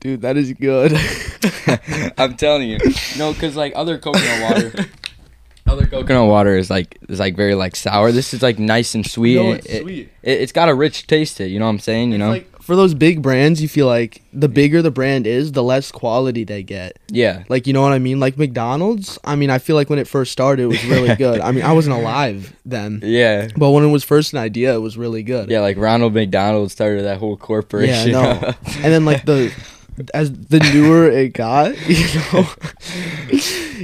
Dude, 0.00 0.22
that 0.22 0.36
is 0.36 0.52
good. 0.52 0.92
I'm 2.18 2.36
telling 2.36 2.70
you, 2.70 2.78
no, 3.18 3.34
cause 3.34 3.56
like 3.56 3.72
other 3.74 3.98
coconut 3.98 4.42
water, 4.42 4.86
other 5.66 5.86
coconut 5.86 6.28
water 6.28 6.56
is 6.56 6.70
like 6.70 6.98
is 7.08 7.18
like 7.18 7.34
very 7.34 7.56
like 7.56 7.74
sour. 7.74 8.12
This 8.12 8.32
is 8.32 8.40
like 8.40 8.60
nice 8.60 8.94
and 8.94 9.04
sweet. 9.04 9.34
No, 9.34 9.52
it's 9.52 9.66
it, 9.66 9.82
sweet. 9.82 10.12
It, 10.22 10.40
has 10.40 10.52
got 10.52 10.68
a 10.68 10.74
rich 10.74 11.08
taste 11.08 11.38
to 11.38 11.44
it. 11.44 11.48
You 11.48 11.58
know 11.58 11.64
what 11.64 11.72
I'm 11.72 11.78
saying? 11.80 12.12
You 12.12 12.18
know? 12.18 12.30
like 12.30 12.57
for 12.68 12.76
those 12.76 12.92
big 12.92 13.22
brands, 13.22 13.62
you 13.62 13.66
feel 13.66 13.86
like 13.86 14.20
the 14.30 14.46
bigger 14.46 14.82
the 14.82 14.90
brand 14.90 15.26
is, 15.26 15.52
the 15.52 15.62
less 15.62 15.90
quality 15.90 16.44
they 16.44 16.62
get. 16.62 16.98
yeah. 17.10 17.44
Like 17.48 17.66
you 17.66 17.72
know 17.72 17.80
what 17.80 17.92
I 17.94 17.98
mean? 17.98 18.20
Like 18.20 18.36
McDonald's. 18.36 19.18
I 19.24 19.36
mean, 19.36 19.48
I 19.48 19.56
feel 19.58 19.74
like 19.74 19.88
when 19.88 19.98
it 19.98 20.06
first 20.06 20.32
started, 20.32 20.64
it 20.64 20.66
was 20.66 20.84
really 20.84 21.16
good. 21.24 21.40
I 21.40 21.50
mean, 21.50 21.64
I 21.64 21.72
wasn't 21.72 21.96
alive 21.96 22.54
then, 22.66 23.00
Yeah. 23.02 23.48
but 23.56 23.70
when 23.70 23.84
it 23.84 23.88
was 23.88 24.04
first 24.04 24.34
an 24.34 24.38
idea, 24.38 24.74
it 24.74 24.80
was 24.80 24.98
really 24.98 25.22
good. 25.22 25.48
Yeah, 25.48 25.60
like 25.60 25.78
Ronald 25.78 26.12
McDonald 26.12 26.70
started 26.70 27.04
that 27.06 27.16
whole 27.16 27.38
corporation. 27.38 28.10
Yeah, 28.10 28.38
no. 28.40 28.52
and 28.82 28.92
then 28.92 29.06
like 29.06 29.24
the 29.24 29.50
as 30.12 30.30
the 30.30 30.60
newer 30.60 31.10
it 31.10 31.32
got, 31.32 31.72
you 31.88 32.04
know, 32.32 32.46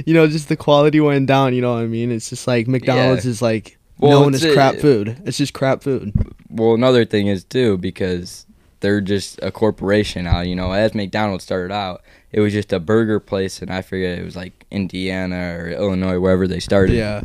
you 0.05 0.13
know, 0.13 0.27
just 0.27 0.47
the 0.47 0.55
quality 0.55 0.99
went 0.99 1.27
down. 1.27 1.55
You 1.55 1.61
know 1.61 1.73
what 1.73 1.81
I 1.81 1.87
mean? 1.87 2.11
It's 2.11 2.29
just 2.29 2.45
like 2.47 2.67
McDonald's 2.67 3.25
is 3.25 3.41
like 3.41 3.77
Well, 3.97 4.21
known 4.21 4.35
it's 4.35 4.43
as 4.43 4.53
crap 4.53 4.75
food. 4.75 5.17
It's 5.25 5.37
just 5.39 5.53
crap 5.53 5.81
food. 5.81 6.13
well, 6.49 6.75
another 6.75 7.03
thing 7.03 7.25
is 7.27 7.43
too 7.43 7.77
because 7.79 8.44
they're 8.79 9.01
just 9.01 9.39
a 9.41 9.51
corporation 9.51 10.25
now. 10.25 10.41
You 10.41 10.55
know, 10.55 10.71
as 10.71 10.93
McDonald's 10.93 11.43
started 11.43 11.73
out, 11.73 12.01
it 12.31 12.39
was 12.39 12.53
just 12.53 12.73
a 12.73 12.79
burger 12.79 13.19
place, 13.19 13.61
and 13.61 13.71
I 13.71 13.81
forget 13.81 14.19
it 14.19 14.25
was 14.25 14.35
like 14.35 14.65
Indiana 14.71 15.57
or 15.57 15.69
Illinois, 15.69 16.19
wherever 16.19 16.47
they 16.47 16.59
started. 16.59 16.95
Yeah, 16.95 17.21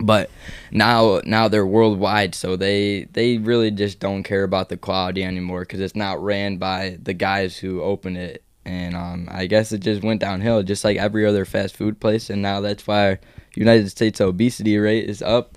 but 0.00 0.30
now 0.70 1.20
now 1.24 1.48
they're 1.48 1.66
worldwide 1.66 2.34
so 2.34 2.56
they 2.56 3.04
they 3.12 3.38
really 3.38 3.70
just 3.70 3.98
don't 3.98 4.22
care 4.22 4.44
about 4.44 4.68
the 4.68 4.76
quality 4.76 5.24
anymore 5.24 5.60
because 5.60 5.80
it's 5.80 5.96
not 5.96 6.22
ran 6.22 6.56
by 6.56 6.96
the 7.02 7.14
guys 7.14 7.56
who 7.56 7.82
opened 7.82 8.16
it 8.16 8.42
and 8.64 8.94
um, 8.94 9.28
i 9.30 9.46
guess 9.46 9.72
it 9.72 9.78
just 9.78 10.02
went 10.02 10.20
downhill 10.20 10.62
just 10.62 10.84
like 10.84 10.96
every 10.96 11.24
other 11.26 11.44
fast 11.44 11.76
food 11.76 12.00
place 12.00 12.30
and 12.30 12.42
now 12.42 12.60
that's 12.60 12.86
why 12.86 13.18
united 13.54 13.88
states 13.90 14.20
obesity 14.20 14.76
rate 14.78 15.08
is 15.08 15.22
up 15.22 15.56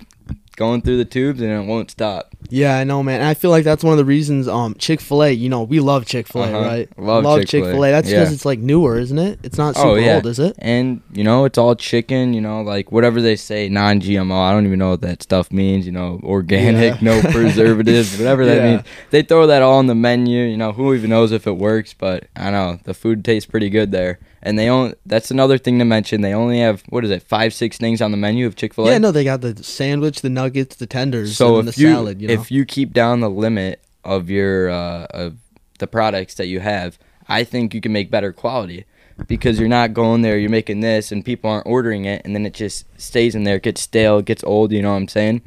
going 0.55 0.81
through 0.81 0.97
the 0.97 1.05
tubes 1.05 1.41
and 1.41 1.51
it 1.51 1.67
won't 1.67 1.91
stop 1.91 2.30
yeah, 2.49 2.77
I 2.77 2.83
know, 2.83 3.01
man. 3.03 3.21
And 3.21 3.29
I 3.29 3.33
feel 3.33 3.49
like 3.51 3.63
that's 3.63 3.83
one 3.83 3.93
of 3.93 3.97
the 3.97 4.05
reasons. 4.05 4.47
Um, 4.47 4.75
Chick 4.75 4.99
Fil 5.01 5.23
A. 5.23 5.31
You 5.31 5.49
know, 5.49 5.63
we 5.63 5.79
love 5.79 6.05
Chick 6.05 6.27
Fil 6.27 6.43
A, 6.43 6.47
Uh-huh. 6.47 6.59
right? 6.61 6.89
Love 6.99 7.39
Chick 7.41 7.47
Chick-fil-A. 7.49 7.73
Fil 7.73 7.85
A. 7.85 7.91
That's 7.91 8.09
because 8.09 8.29
Yeah. 8.29 8.33
it's 8.33 8.45
like 8.45 8.59
newer, 8.59 8.97
isn't 8.99 9.17
it? 9.19 9.39
It's 9.43 9.57
not 9.57 9.75
super 9.75 9.87
Oh, 9.89 9.95
yeah. 9.95 10.15
old, 10.15 10.25
is 10.27 10.39
it? 10.39 10.55
and 10.59 11.01
you 11.13 11.23
know 11.23 11.45
it's 11.45 11.57
all 11.57 11.75
chicken 11.75 12.33
you 12.33 12.41
know 12.41 12.61
like 12.61 12.91
whatever 12.91 13.21
they 13.21 13.35
say 13.35 13.67
non-gmo 13.69 14.33
i 14.33 14.51
don't 14.51 14.65
even 14.65 14.79
know 14.79 14.91
what 14.91 15.01
that 15.01 15.21
stuff 15.21 15.51
means 15.51 15.85
you 15.85 15.91
know 15.91 16.19
organic 16.23 16.93
Yeah. 16.95 16.97
no 17.01 17.21
preservatives 17.31 18.17
whatever 18.17 18.45
that 18.45 18.63
means 18.63 18.81
they 19.11 19.21
throw 19.21 19.47
that 19.47 19.61
all 19.61 19.77
on 19.79 19.87
the 19.87 19.95
menu 19.95 20.43
you 20.43 20.57
know 20.57 20.71
who 20.71 20.93
even 20.93 21.09
knows 21.09 21.31
if 21.31 21.47
it 21.47 21.57
works 21.57 21.93
but 21.93 22.25
i 22.35 22.49
know 22.49 22.79
the 22.83 22.93
food 22.93 23.23
tastes 23.25 23.49
pretty 23.49 23.69
good 23.69 23.91
there 23.91 24.19
and 24.43 24.57
they 24.57 24.69
only 24.69 24.95
that's 25.05 25.31
another 25.31 25.57
thing 25.57 25.79
to 25.79 25.85
mention 25.85 26.21
they 26.21 26.33
only 26.33 26.59
have 26.59 26.83
what 26.89 27.05
is 27.05 27.11
it 27.11 27.23
five 27.23 27.53
six 27.53 27.77
things 27.77 28.01
on 28.01 28.11
the 28.11 28.17
menu 28.17 28.45
of 28.45 28.55
chick-fil-a 28.55 28.91
Yeah, 28.91 28.97
no, 28.97 29.11
they 29.11 29.23
got 29.23 29.41
the 29.41 29.63
sandwich, 29.63 30.21
the 30.21 30.29
nuggets, 30.29 30.75
the 30.75 30.87
tenders, 30.87 31.37
so 31.37 31.59
and 31.59 31.69
if 31.69 31.75
the 31.75 31.81
you 31.81 31.87
salad. 31.89 32.21
You 32.21 32.27
know, 32.29 32.33
if 32.33 32.51
you 32.51 32.65
keep 32.65 32.93
down 32.93 33.19
the 33.19 33.29
limit 33.29 33.81
of 34.03 34.29
your 34.29 34.69
uh, 34.69 35.05
of 35.09 35.37
the 35.79 35.87
products 35.87 36.35
that 36.35 36.47
you 36.47 36.59
have, 36.59 36.97
I 37.27 37.43
think 37.43 37.73
you 37.73 37.81
can 37.81 37.91
make 37.91 38.09
better 38.11 38.33
quality 38.33 38.85
because 39.27 39.59
you're 39.59 39.69
not 39.69 39.93
going 39.93 40.21
there, 40.21 40.37
you're 40.37 40.49
making 40.49 40.79
this, 40.79 41.11
and 41.11 41.23
people 41.23 41.49
aren't 41.49 41.67
ordering 41.67 42.05
it, 42.05 42.21
and 42.25 42.35
then 42.35 42.45
it 42.45 42.53
just 42.53 42.85
stays 42.99 43.35
in 43.35 43.43
there, 43.43 43.59
gets 43.59 43.81
stale, 43.81 44.21
gets 44.21 44.43
old. 44.43 44.71
You 44.71 44.81
know 44.81 44.91
what 44.91 44.97
I'm 44.97 45.07
saying? 45.07 45.41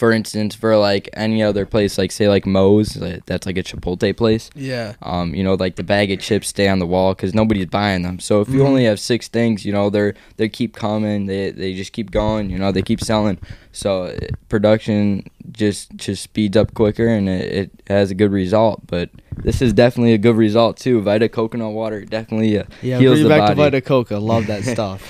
For 0.00 0.12
instance, 0.12 0.54
for 0.54 0.78
like 0.78 1.10
any 1.12 1.42
other 1.42 1.66
place, 1.66 1.98
like 1.98 2.10
say 2.10 2.26
like 2.26 2.46
Moe's, 2.46 2.96
like, 2.96 3.26
that's 3.26 3.44
like 3.44 3.58
a 3.58 3.62
Chipotle 3.62 4.16
place. 4.16 4.48
yeah, 4.54 4.94
Um, 5.02 5.34
you 5.34 5.44
know, 5.44 5.54
like 5.54 5.76
the 5.76 5.82
bag 5.84 6.10
of 6.10 6.20
chips 6.20 6.48
stay 6.48 6.68
on 6.68 6.78
the 6.78 6.86
wall 6.86 7.12
because 7.14 7.34
nobody's 7.34 7.66
buying 7.66 8.00
them. 8.00 8.18
So 8.18 8.40
if 8.40 8.48
you 8.48 8.60
Mhm. 8.60 8.66
only 8.68 8.84
have 8.86 8.98
six 8.98 9.28
things, 9.28 9.66
you 9.66 9.72
know, 9.74 9.90
they're 9.90 10.14
they 10.38 10.48
keep 10.48 10.74
coming. 10.74 11.26
They 11.26 11.50
they 11.50 11.74
just 11.74 11.92
keep 11.92 12.10
going. 12.10 12.48
You 12.48 12.58
know, 12.58 12.72
they 12.72 12.80
keep 12.80 13.00
selling. 13.02 13.36
So 13.72 14.04
uh, 14.04 14.16
production 14.48 15.28
just 15.52 15.94
just 15.96 16.22
speeds 16.22 16.56
up 16.56 16.72
quicker 16.72 17.06
and 17.06 17.28
it, 17.28 17.52
it 17.52 17.70
has 17.88 18.10
a 18.10 18.14
good 18.14 18.32
result. 18.32 18.80
But 18.86 19.10
this 19.44 19.60
is 19.60 19.72
definitely 19.74 20.14
a 20.14 20.18
good 20.26 20.36
result 20.36 20.78
too. 20.78 21.02
Vita 21.02 21.28
coconut 21.28 21.72
water 21.72 22.06
definitely 22.06 22.58
uh, 22.58 22.64
yeah. 22.82 22.98
heals 22.98 23.22
the 23.22 23.28
back 23.28 23.40
body. 23.40 23.54
to 23.54 23.62
Vita 23.64 23.80
Coco. 23.82 24.18
Love 24.18 24.46
that 24.46 24.64
stuff. 24.74 25.00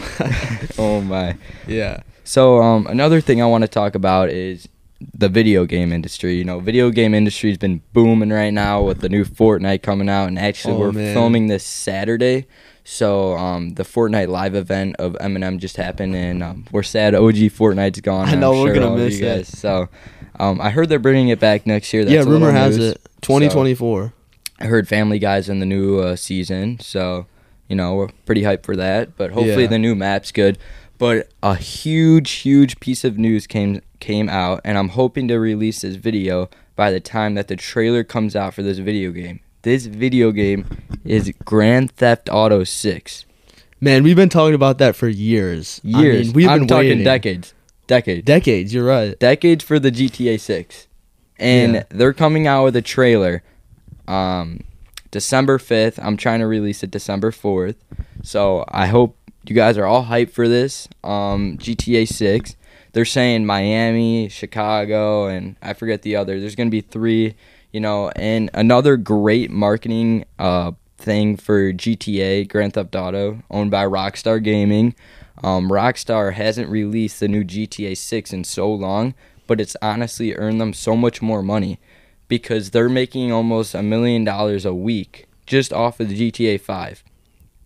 oh 0.81 1.01
my. 1.01 1.37
yeah. 1.69 2.01
So 2.25 2.61
um, 2.63 2.87
another 2.87 3.21
thing 3.21 3.43
I 3.43 3.47
want 3.47 3.63
to 3.63 3.69
talk 3.69 3.95
about 3.95 4.31
is 4.31 4.69
the 5.15 5.29
video 5.29 5.65
game 5.65 5.93
industry. 5.93 6.35
You 6.37 6.45
know, 6.45 6.61
video 6.61 6.91
game 6.91 7.15
industry's 7.15 7.59
been 7.59 7.83
booming 7.93 8.31
right 8.31 8.53
now 8.53 8.83
with 8.83 9.01
the 9.01 9.09
new 9.09 9.25
Fortnite 9.25 9.83
coming 9.83 10.09
out, 10.09 10.29
and 10.29 10.39
actually 10.39 10.75
Oh, 10.75 10.79
we're 10.79 10.93
man. 10.93 11.15
filming 11.15 11.47
this 11.47 11.65
Saturday. 11.65 12.47
So 12.85 13.37
um, 13.37 13.71
the 13.71 13.83
Fortnite 13.85 14.29
live 14.29 14.55
event 14.55 14.97
of 14.99 15.13
Eminem 15.15 15.59
just 15.59 15.77
happened, 15.77 16.15
and 16.17 16.43
um, 16.43 16.65
we're 16.73 16.83
sad 16.83 17.15
OG 17.15 17.35
Fortnite's 17.53 18.01
gone. 18.01 18.29
I 18.29 18.35
know, 18.35 18.51
we're 18.63 18.75
sure 18.75 18.83
gonna 18.83 18.97
miss 18.97 19.21
you 19.21 19.27
it. 19.27 19.47
So 19.47 19.89
um, 20.39 20.61
I 20.61 20.71
heard 20.71 20.89
they're 20.89 20.99
bringing 20.99 21.29
it 21.29 21.39
back 21.41 21.67
next 21.67 21.93
year. 21.93 22.05
That's 22.05 22.27
yeah, 22.27 22.31
rumor 22.31 22.51
has 22.51 22.77
news. 22.79 22.93
it 22.93 23.01
2024. 23.23 24.13
I 24.59 24.65
heard 24.67 24.89
Family 24.89 25.19
Guy's 25.19 25.49
in 25.49 25.61
the 25.61 25.67
new 25.67 26.01
uh, 26.01 26.17
season, 26.17 26.81
so 26.81 27.27
you 27.69 27.77
know 27.77 27.95
we're 27.95 28.09
pretty 28.27 28.43
hyped 28.43 28.65
for 28.65 28.77
that. 28.77 29.17
But 29.17 29.31
hopefully 29.31 29.63
Yeah. 29.63 29.69
the 29.69 29.79
new 29.79 29.95
map's 29.95 30.33
good. 30.33 30.59
But 30.99 31.29
a 31.43 31.55
huge, 31.55 32.31
huge 32.33 32.79
piece 32.81 33.05
of 33.05 33.17
news 33.17 33.47
came 33.47 33.81
came 34.01 34.29
out, 34.29 34.61
and 34.65 34.77
I'm 34.79 34.91
hoping 34.91 35.29
to 35.29 35.39
release 35.39 35.83
this 35.83 35.97
video 35.97 36.49
by 36.77 36.91
the 36.91 37.01
time 37.01 37.35
that 37.35 37.49
the 37.49 37.57
trailer 37.57 38.03
comes 38.05 38.35
out 38.35 38.55
for 38.55 38.63
this 38.63 38.79
video 38.79 39.11
game. 39.13 39.41
This 39.63 39.87
video 39.87 40.33
game 40.33 40.67
is 41.05 41.33
Grand 41.45 41.93
Theft 41.93 42.29
Auto 42.33 42.65
Six. 42.65 43.27
Man, 43.81 44.03
we've 44.03 44.17
been 44.17 44.29
talking 44.29 44.55
about 44.55 44.79
that 44.79 44.97
for 44.97 45.09
years. 45.09 45.81
I 45.85 46.03
Years. 46.03 46.27
mean, 46.29 46.33
we've 46.35 46.49
I'm 46.49 46.61
been 46.61 46.69
talking 46.69 46.89
waiting. 46.91 47.05
decades. 47.05 47.55
Decades. 47.87 48.25
Decades. 48.25 48.75
You're 48.75 48.85
right. 48.87 49.19
decades 49.19 49.65
for 49.65 49.79
the 49.79 49.91
GTA 49.91 50.39
6. 50.39 50.87
And 51.39 51.75
Yeah. 51.75 51.83
they're 51.89 52.13
coming 52.13 52.47
out 52.47 52.65
with 52.65 52.77
a 52.77 52.83
trailer 52.83 53.43
um 54.09 54.61
December 55.11 55.59
5th. 55.59 55.99
I'm 56.03 56.17
trying 56.17 56.41
to 56.41 56.47
release 56.47 56.83
it 56.83 56.91
December 56.91 57.31
4th. 57.31 57.77
So 58.23 58.65
I 58.69 58.87
hope 58.87 59.17
you 59.47 59.55
guys 59.55 59.77
are 59.79 59.87
all 59.87 60.05
hyped 60.05 60.31
for 60.31 60.47
this. 60.49 60.87
Um 61.03 61.57
GTA 61.59 62.07
6. 62.07 62.57
They're 62.93 63.05
saying 63.05 63.47
Miami, 63.47 64.29
Chicago, 64.29 65.27
and 65.27 65.57
I 65.63 65.75
forget 65.75 66.03
the 66.03 66.17
other. 66.17 66.41
There's 66.41 66.57
going 66.57 66.67
to 66.69 66.73
be 66.73 66.81
3, 66.81 67.35
you 67.73 67.81
know, 67.81 68.11
and 68.17 68.51
another 68.55 68.97
great 68.97 69.51
marketing 69.51 70.25
uh 70.39 70.73
thing 70.99 71.35
for 71.37 71.73
GTA 71.73 72.47
Grand 72.49 72.75
Theft 72.75 72.95
Auto 72.95 73.43
owned 73.51 73.71
by 73.71 73.87
Rockstar 73.87 74.43
Gaming. 74.43 74.95
Um, 75.43 75.71
Rockstar 75.71 76.35
hasn't 76.35 76.69
released 76.69 77.21
the 77.21 77.29
new 77.29 77.43
GTA 77.43 77.97
6 77.97 78.33
in 78.35 78.45
so 78.45 78.71
long, 78.71 79.15
but 79.47 79.61
it's 79.63 79.77
honestly 79.81 80.35
earned 80.35 80.61
them 80.61 80.75
so 80.75 80.95
much 80.95 81.23
more 81.23 81.43
money 81.43 81.79
because 82.29 82.71
they're 82.71 82.91
making 82.91 83.33
almost 83.33 83.75
a 83.75 83.83
million 83.83 84.25
dollars 84.25 84.67
a 84.67 84.75
week 84.75 85.27
just 85.47 85.73
off 85.73 85.99
of 86.01 86.11
the 86.11 86.31
GTA 86.31 86.61
5 86.61 87.03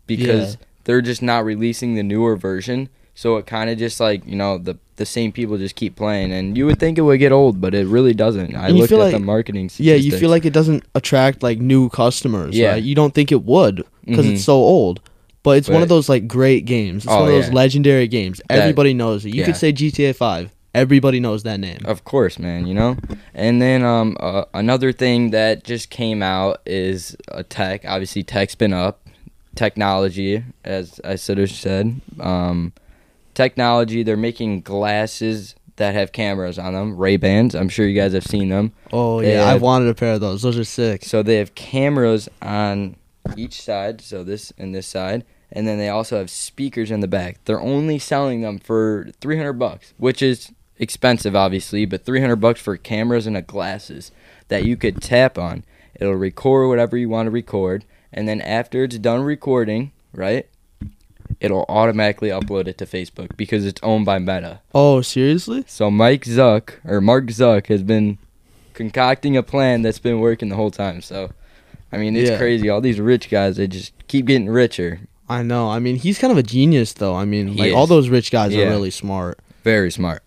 because 0.07 0.53
Yeah. 0.55 0.61
they're 0.85 1.03
just 1.03 1.21
not 1.23 1.45
releasing 1.45 1.95
the 1.95 2.03
newer 2.05 2.37
version. 2.37 2.89
So 3.15 3.37
it 3.37 3.47
kind 3.47 3.71
of 3.71 3.79
just 3.79 4.01
like, 4.01 4.27
you 4.27 4.37
know, 4.37 4.59
the 4.59 4.77
the 4.97 5.07
same 5.07 5.33
people 5.33 5.59
just 5.59 5.75
keep 5.75 5.97
playing 5.97 6.33
and 6.33 6.57
you 6.57 6.67
would 6.67 6.79
think 6.79 6.99
it 6.99 7.01
would 7.03 7.19
get 7.19 7.33
old, 7.33 7.61
but 7.61 7.75
it 7.75 7.87
really 7.89 8.15
doesn't. 8.15 8.55
I 8.55 8.69
looked 8.69 8.91
feel 8.91 9.03
at 9.03 9.11
the 9.11 9.17
like- 9.19 9.25
marketing 9.25 9.69
Yeah, 9.79 9.95
you 9.97 10.17
feel 10.17 10.31
like 10.31 10.45
it 10.45 10.53
doesn't 10.53 10.85
attract 10.95 11.43
like 11.43 11.59
new 11.59 11.89
customers. 11.89 12.57
Yeah. 12.57 12.73
right? 12.73 12.83
you 12.83 12.95
don't 12.95 13.13
think 13.15 13.33
it 13.33 13.43
would 13.45 13.85
because 14.05 14.25
Mhm. 14.27 14.35
it's 14.35 14.45
so 14.45 14.55
old. 14.55 15.01
But 15.43 15.59
it's 15.59 15.69
one 15.69 15.83
of 15.83 15.89
those 15.89 16.09
like 16.09 16.27
great 16.29 16.65
games. 16.65 17.05
It's 17.05 17.13
Oh, 17.13 17.21
one 17.21 17.29
of 17.29 17.35
those 17.35 17.49
yeah. 17.49 17.55
legendary 17.55 18.07
games. 18.09 18.41
That- 18.49 18.59
Everybody 18.61 18.95
knows 18.95 19.25
it. 19.27 19.31
You 19.35 19.41
yeah. 19.41 19.47
could 19.47 19.57
say 19.57 19.73
GTA 19.73 20.13
Five. 20.15 20.51
Everybody 20.75 21.21
knows 21.21 21.43
that 21.45 21.61
name. 21.61 21.79
Of 21.85 22.03
course, 22.05 22.39
man. 22.39 22.67
You 22.67 22.75
know, 22.75 22.97
and 23.35 23.61
then 23.61 23.85
um 23.85 24.17
uh, 24.21 24.45
another 24.55 24.91
thing 24.93 25.31
that 25.31 25.63
just 25.65 25.91
came 25.91 26.23
out 26.23 26.61
is 26.67 27.17
a 27.29 27.43
tech. 27.45 27.85
Obviously, 27.85 28.23
tech's 28.23 28.55
been 28.55 28.73
up. 28.73 29.01
Technology, 29.55 30.43
as 30.65 31.01
I 31.05 31.17
should 31.17 31.39
have 31.39 31.51
said, 31.51 32.01
um, 32.21 32.73
technology. 33.35 34.03
They're 34.03 34.17
making 34.17 34.63
glasses 34.63 35.55
that 35.77 35.95
have 35.95 36.13
cameras 36.13 36.59
on 36.59 36.73
them. 36.75 36.97
Ray 36.97 37.17
Bans. 37.17 37.55
I'm 37.55 37.69
sure 37.69 37.87
you 37.87 37.99
guys 38.01 38.13
have 38.13 38.25
seen 38.25 38.49
them. 38.49 38.73
Oh 38.93 39.21
They 39.21 39.33
yeah, 39.33 39.47
have- 39.47 39.57
I've 39.57 39.63
wanted 39.63 39.89
a 39.89 39.95
pair 39.95 40.15
of 40.15 40.21
those. 40.21 40.43
Those 40.43 40.59
are 40.59 40.65
sick. 40.65 41.05
So 41.05 41.23
they 41.23 41.37
have 41.37 41.55
cameras 41.55 42.29
on 42.41 42.97
each 43.37 43.61
side, 43.61 44.01
so 44.01 44.23
this 44.23 44.53
and 44.59 44.75
this 44.75 44.87
side, 44.87 45.25
and 45.51 45.67
then 45.67 45.79
they 45.79 45.89
also 45.89 46.19
have 46.19 46.31
speakers 46.31 46.91
in 46.91 47.01
the 47.01 47.09
back. 47.09 47.39
They're 47.45 47.61
only 47.61 47.99
selling 47.99 48.43
them 48.43 48.59
for 48.59 49.09
300 49.21 49.55
bucks, 49.55 49.95
which 49.97 50.23
is 50.23 50.53
expensive 50.79 51.35
obviously, 51.35 51.87
but 51.87 52.05
300 52.05 52.37
bucks 52.37 52.61
for 52.61 52.77
cameras 52.77 53.27
and 53.27 53.37
a 53.37 53.43
glasses 53.43 54.11
that 54.49 54.65
you 54.65 54.77
could 54.77 55.01
tap 55.01 55.39
on. 55.39 55.65
It'll 55.99 56.15
record 56.15 56.69
whatever 56.69 56.97
you 56.97 57.09
want 57.09 57.27
to 57.27 57.31
record, 57.31 57.85
and 58.13 58.29
then 58.29 58.41
after 58.41 58.85
it's 58.85 58.99
done 58.99 59.23
recording, 59.23 59.93
right? 60.13 60.47
It'll 61.41 61.65
automatically 61.69 62.29
upload 62.29 62.67
it 62.69 62.79
to 62.79 62.87
Facebook 62.87 63.37
because 63.37 63.65
it's 63.67 63.81
owned 63.83 64.07
by 64.07 64.19
Meta. 64.19 64.61
Oh 64.75 65.01
seriously? 65.03 65.65
So 65.67 65.91
Mike 65.91 66.25
Zuck 66.25 66.75
or 66.85 67.01
Mark 67.01 67.27
Zuck 67.27 67.67
has 67.67 67.83
been 67.83 68.19
concocting 68.73 69.37
a 69.37 69.43
plan 69.43 69.83
that's 69.83 69.99
been 69.99 70.21
working 70.21 70.49
the 70.49 70.57
whole 70.57 70.71
time. 70.71 71.01
So 71.03 71.31
I 71.93 71.97
mean, 71.99 72.17
it's 72.17 72.31
Yeah. 72.31 72.39
crazy. 72.39 72.69
All 72.69 72.81
these 72.81 72.99
rich 73.01 73.31
guys, 73.31 73.57
they 73.57 73.67
just 73.67 73.93
keep 74.09 74.27
getting 74.27 74.49
richer. 74.49 75.01
I 75.29 75.43
know. 75.43 75.71
I 75.71 75.79
mean, 75.79 75.97
he's 75.97 76.19
kind 76.19 76.31
of 76.31 76.39
a 76.39 76.43
genius 76.43 76.93
though. 76.93 77.15
I 77.15 77.25
mean, 77.25 77.49
He 77.49 77.59
like 77.61 77.73
all 77.75 77.87
those 77.87 78.09
rich 78.09 78.31
guys 78.31 78.55
Yeah. 78.55 78.67
are 78.67 78.71
really 78.71 78.91
smart. 78.91 79.39
Very 79.63 79.91
smart. 79.91 80.23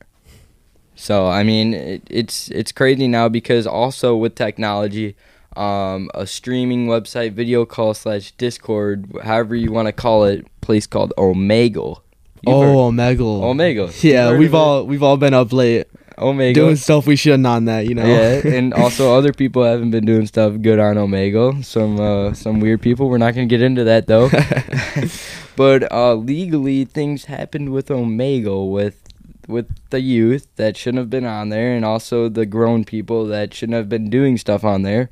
So 0.95 1.27
I 1.27 1.43
mean, 1.43 1.73
it, 1.73 2.01
it's 2.09 2.49
it's 2.49 2.71
crazy 2.71 3.07
now 3.07 3.29
because 3.29 3.67
also 3.67 4.15
with 4.15 4.33
technology, 4.35 5.15
um, 5.55 6.09
a 6.13 6.27
streaming 6.27 6.87
website, 6.87 7.33
video 7.33 7.65
call 7.65 7.93
slash 7.93 8.31
Discord, 8.33 9.11
however 9.23 9.55
you 9.55 9.71
want 9.71 9.87
to 9.87 9.91
call 9.91 10.25
it, 10.25 10.45
place 10.61 10.85
called 10.85 11.13
Omegle. 11.17 12.01
You've 12.45 12.55
oh, 12.55 12.61
heard- 12.61 12.75
Omegle. 12.75 13.41
Omegle. 13.41 14.03
Yeah, 14.03 14.37
we've 14.37 14.53
all 14.53 14.85
we've 14.85 15.03
all 15.03 15.17
been 15.17 15.33
up 15.33 15.51
late 15.51 15.87
Omegle. 16.17 16.53
doing 16.53 16.75
stuff 16.75 17.07
we 17.07 17.15
shouldn't 17.15 17.47
on 17.47 17.65
that. 17.65 17.87
You 17.87 17.95
know. 17.95 18.05
Yeah, 18.05 18.47
and 18.47 18.73
also 18.75 19.15
other 19.15 19.33
people 19.33 19.63
haven't 19.63 19.91
been 19.91 20.05
doing 20.05 20.27
stuff 20.27 20.53
good 20.61 20.79
on 20.79 20.95
Omegle. 20.95 21.63
Some 21.65 21.99
uh, 21.99 22.33
some 22.33 22.59
weird 22.59 22.81
people. 22.81 23.09
We're 23.09 23.17
not 23.17 23.33
gonna 23.33 23.47
get 23.47 23.61
into 23.61 23.83
that 23.85 24.07
though. 24.07 24.29
but 25.55 25.91
uh, 25.91 26.13
legally, 26.13 26.85
things 26.85 27.25
happened 27.25 27.71
with 27.71 27.87
Omegle 27.87 28.71
with 28.71 29.06
with 29.47 29.67
the 29.89 30.01
youth 30.01 30.47
that 30.57 30.77
shouldn't 30.77 30.99
have 30.99 31.09
been 31.09 31.25
on 31.25 31.49
there, 31.49 31.73
and 31.73 31.85
also 31.85 32.29
the 32.29 32.45
grown 32.45 32.83
people 32.83 33.25
that 33.27 33.53
shouldn't 33.53 33.75
have 33.75 33.89
been 33.89 34.09
doing 34.09 34.37
stuff 34.37 34.63
on 34.63 34.83
there. 34.83 35.09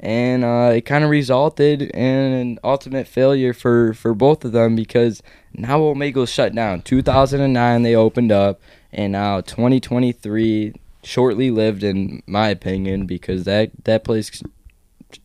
And 0.00 0.44
uh, 0.44 0.72
it 0.74 0.82
kind 0.82 1.04
of 1.04 1.10
resulted 1.10 1.82
in 1.82 2.32
an 2.32 2.58
ultimate 2.64 3.06
failure 3.06 3.52
for, 3.52 3.94
for 3.94 4.14
both 4.14 4.44
of 4.44 4.50
them 4.50 4.74
because 4.74 5.22
now 5.52 5.78
Omegle's 5.80 6.30
shut 6.30 6.54
down. 6.54 6.82
2009 6.82 7.82
they 7.82 7.94
opened 7.94 8.32
up, 8.32 8.60
and 8.92 9.12
now 9.12 9.40
2023 9.40 10.74
shortly 11.02 11.50
lived 11.50 11.82
in 11.82 12.22
my 12.26 12.48
opinion 12.48 13.06
because 13.06 13.44
that 13.44 13.70
that 13.84 14.04
place 14.04 14.42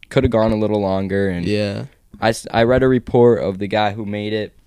could 0.10 0.24
have 0.24 0.32
gone 0.32 0.52
a 0.52 0.56
little 0.56 0.82
longer 0.82 1.30
and 1.30 1.46
yeah. 1.46 1.86
I, 2.20 2.34
I 2.52 2.64
read 2.64 2.82
a 2.82 2.88
report 2.88 3.44
of 3.44 3.60
the 3.60 3.68
guy 3.68 3.92
who 3.92 4.06
made 4.06 4.34
it 4.34 4.58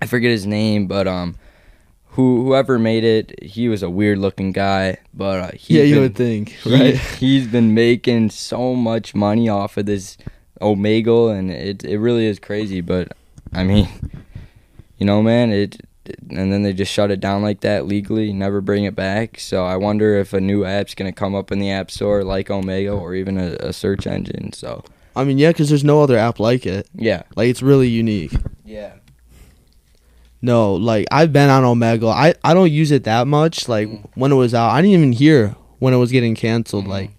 I 0.00 0.06
forget 0.06 0.30
his 0.30 0.46
name 0.46 0.86
but 0.86 1.06
um 1.06 1.36
who 2.18 2.42
whoever 2.44 2.80
made 2.80 3.04
it 3.04 3.40
he 3.42 3.68
was 3.68 3.80
a 3.82 3.88
weird 3.88 4.18
looking 4.18 4.50
guy 4.50 4.96
but 5.14 5.40
uh, 5.40 5.50
he's 5.54 5.70
Yeah, 5.78 5.84
you 5.84 5.94
been- 5.94 6.02
would 6.02 6.14
think, 6.16 6.48
he- 6.50 6.74
right? 6.74 6.96
he's 7.20 7.46
been 7.46 7.74
making 7.74 8.30
so 8.30 8.74
much 8.74 9.14
money 9.14 9.48
off 9.48 9.76
of 9.76 9.86
this 9.86 10.18
Omegle 10.60 11.30
and 11.38 11.50
it 11.52 11.84
it 11.84 11.98
really 11.98 12.26
is 12.26 12.40
crazy 12.40 12.80
but 12.80 13.12
I 13.54 13.62
mean 13.62 13.88
you 14.98 15.06
know 15.06 15.22
man 15.22 15.52
it 15.52 15.76
it- 16.04 16.18
and 16.30 16.52
then 16.52 16.62
they 16.64 16.72
just 16.72 16.92
shut 16.92 17.10
it 17.12 17.20
down 17.20 17.42
like 17.42 17.60
that 17.60 17.86
legally 17.86 18.32
never 18.32 18.60
bring 18.60 18.82
it 18.84 18.96
back 18.96 19.38
so 19.38 19.64
I 19.64 19.76
wonder 19.76 20.16
if 20.16 20.32
a 20.32 20.40
new 20.40 20.64
app's 20.64 20.94
gonna 20.96 21.12
come 21.12 21.34
up 21.36 21.52
in 21.52 21.60
the 21.60 21.70
app 21.70 21.88
store 21.90 22.24
like 22.24 22.50
Omega 22.50 22.90
or 22.90 23.14
even 23.14 23.38
a, 23.38 23.52
a 23.60 23.72
search 23.72 24.06
engine 24.08 24.52
so 24.52 24.82
I 25.16 25.24
mean, 25.24 25.36
yeah, 25.38 25.48
because 25.50 25.68
there's 25.68 25.82
no 25.82 26.00
other 26.00 26.16
app 26.16 26.38
like 26.40 26.64
it. 26.64 26.88
yeah 26.94 27.22
Like 27.36 27.48
it's 27.48 27.62
really 27.62 27.88
unique. 27.88 28.32
yeah 28.64 28.92
No, 30.40 30.74
like 30.74 31.06
I've 31.10 31.32
been 31.32 31.50
on 31.50 31.64
Omegle. 31.64 32.12
I 32.12 32.34
I 32.44 32.54
don't 32.54 32.70
use 32.70 32.90
it 32.90 33.04
that 33.04 33.26
much. 33.26 33.68
Like 33.68 33.88
Mm. 33.88 34.04
when 34.14 34.32
it 34.32 34.36
was 34.36 34.54
out, 34.54 34.70
I 34.70 34.80
didn't 34.80 34.94
even 34.94 35.12
hear 35.12 35.56
when 35.78 35.92
it 35.94 35.96
was 35.96 36.12
getting 36.12 36.34
canceled. 36.34 36.86
Like 36.86 37.10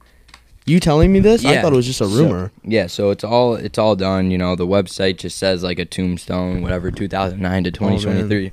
you 0.65 0.79
telling 0.79 1.11
me 1.11 1.19
this, 1.19 1.41
I 1.41 1.45
Mm-hmm. 1.45 1.53
Yeah. 1.53 1.61
thought 1.61 1.73
it 1.73 1.75
was 1.75 1.85
just 1.87 2.01
a 2.01 2.05
So- 2.05 2.15
rumor. 2.15 2.51
Yeah, 2.63 2.87
so 2.87 3.09
it's 3.09 3.23
all 3.23 3.55
it's 3.55 3.77
all 3.77 3.95
done. 3.95 4.31
You 4.31 4.37
know, 4.37 4.55
the 4.55 4.67
website 4.67 5.17
just 5.17 5.37
says 5.37 5.63
like 5.63 5.79
a 5.79 5.85
tombstone, 5.85 6.61
whatever, 6.61 6.91
2009 6.91 7.63
to 7.65 7.71
2023. 7.71 8.51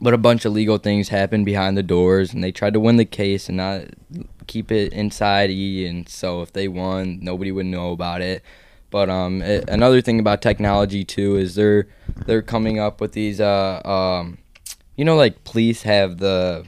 but 0.00 0.14
a 0.14 0.18
bunch 0.18 0.44
of 0.44 0.52
legal 0.52 0.78
things 0.78 1.10
happened 1.10 1.44
behind 1.46 1.76
the 1.76 1.82
doors, 1.82 2.32
and 2.34 2.42
they 2.42 2.50
tried 2.50 2.72
to 2.72 2.80
win 2.80 2.96
the 2.96 3.04
case 3.04 3.46
and 3.48 3.56
not 3.58 3.82
keep 4.48 4.72
it 4.72 4.92
inside 4.92 5.48
E. 5.50 5.86
And 5.86 6.08
so 6.08 6.42
if 6.42 6.52
they 6.52 6.66
won, 6.66 7.18
nobody 7.22 7.52
would 7.52 7.66
know 7.66 7.92
about 7.92 8.20
it. 8.20 8.42
But 8.92 9.10
um, 9.10 9.42
a- 9.42 9.64
another 9.66 10.00
thing 10.00 10.20
about 10.20 10.40
technology 10.42 11.04
too 11.04 11.36
is 11.36 11.56
they're 11.56 11.88
they're 12.26 12.42
coming 12.42 12.78
up 12.78 13.00
with 13.00 13.12
these 13.12 13.40
uh 13.40 13.80
um, 13.84 14.38
you 14.96 15.04
know, 15.04 15.16
like 15.16 15.42
police 15.42 15.82
have 15.82 16.18
the 16.18 16.64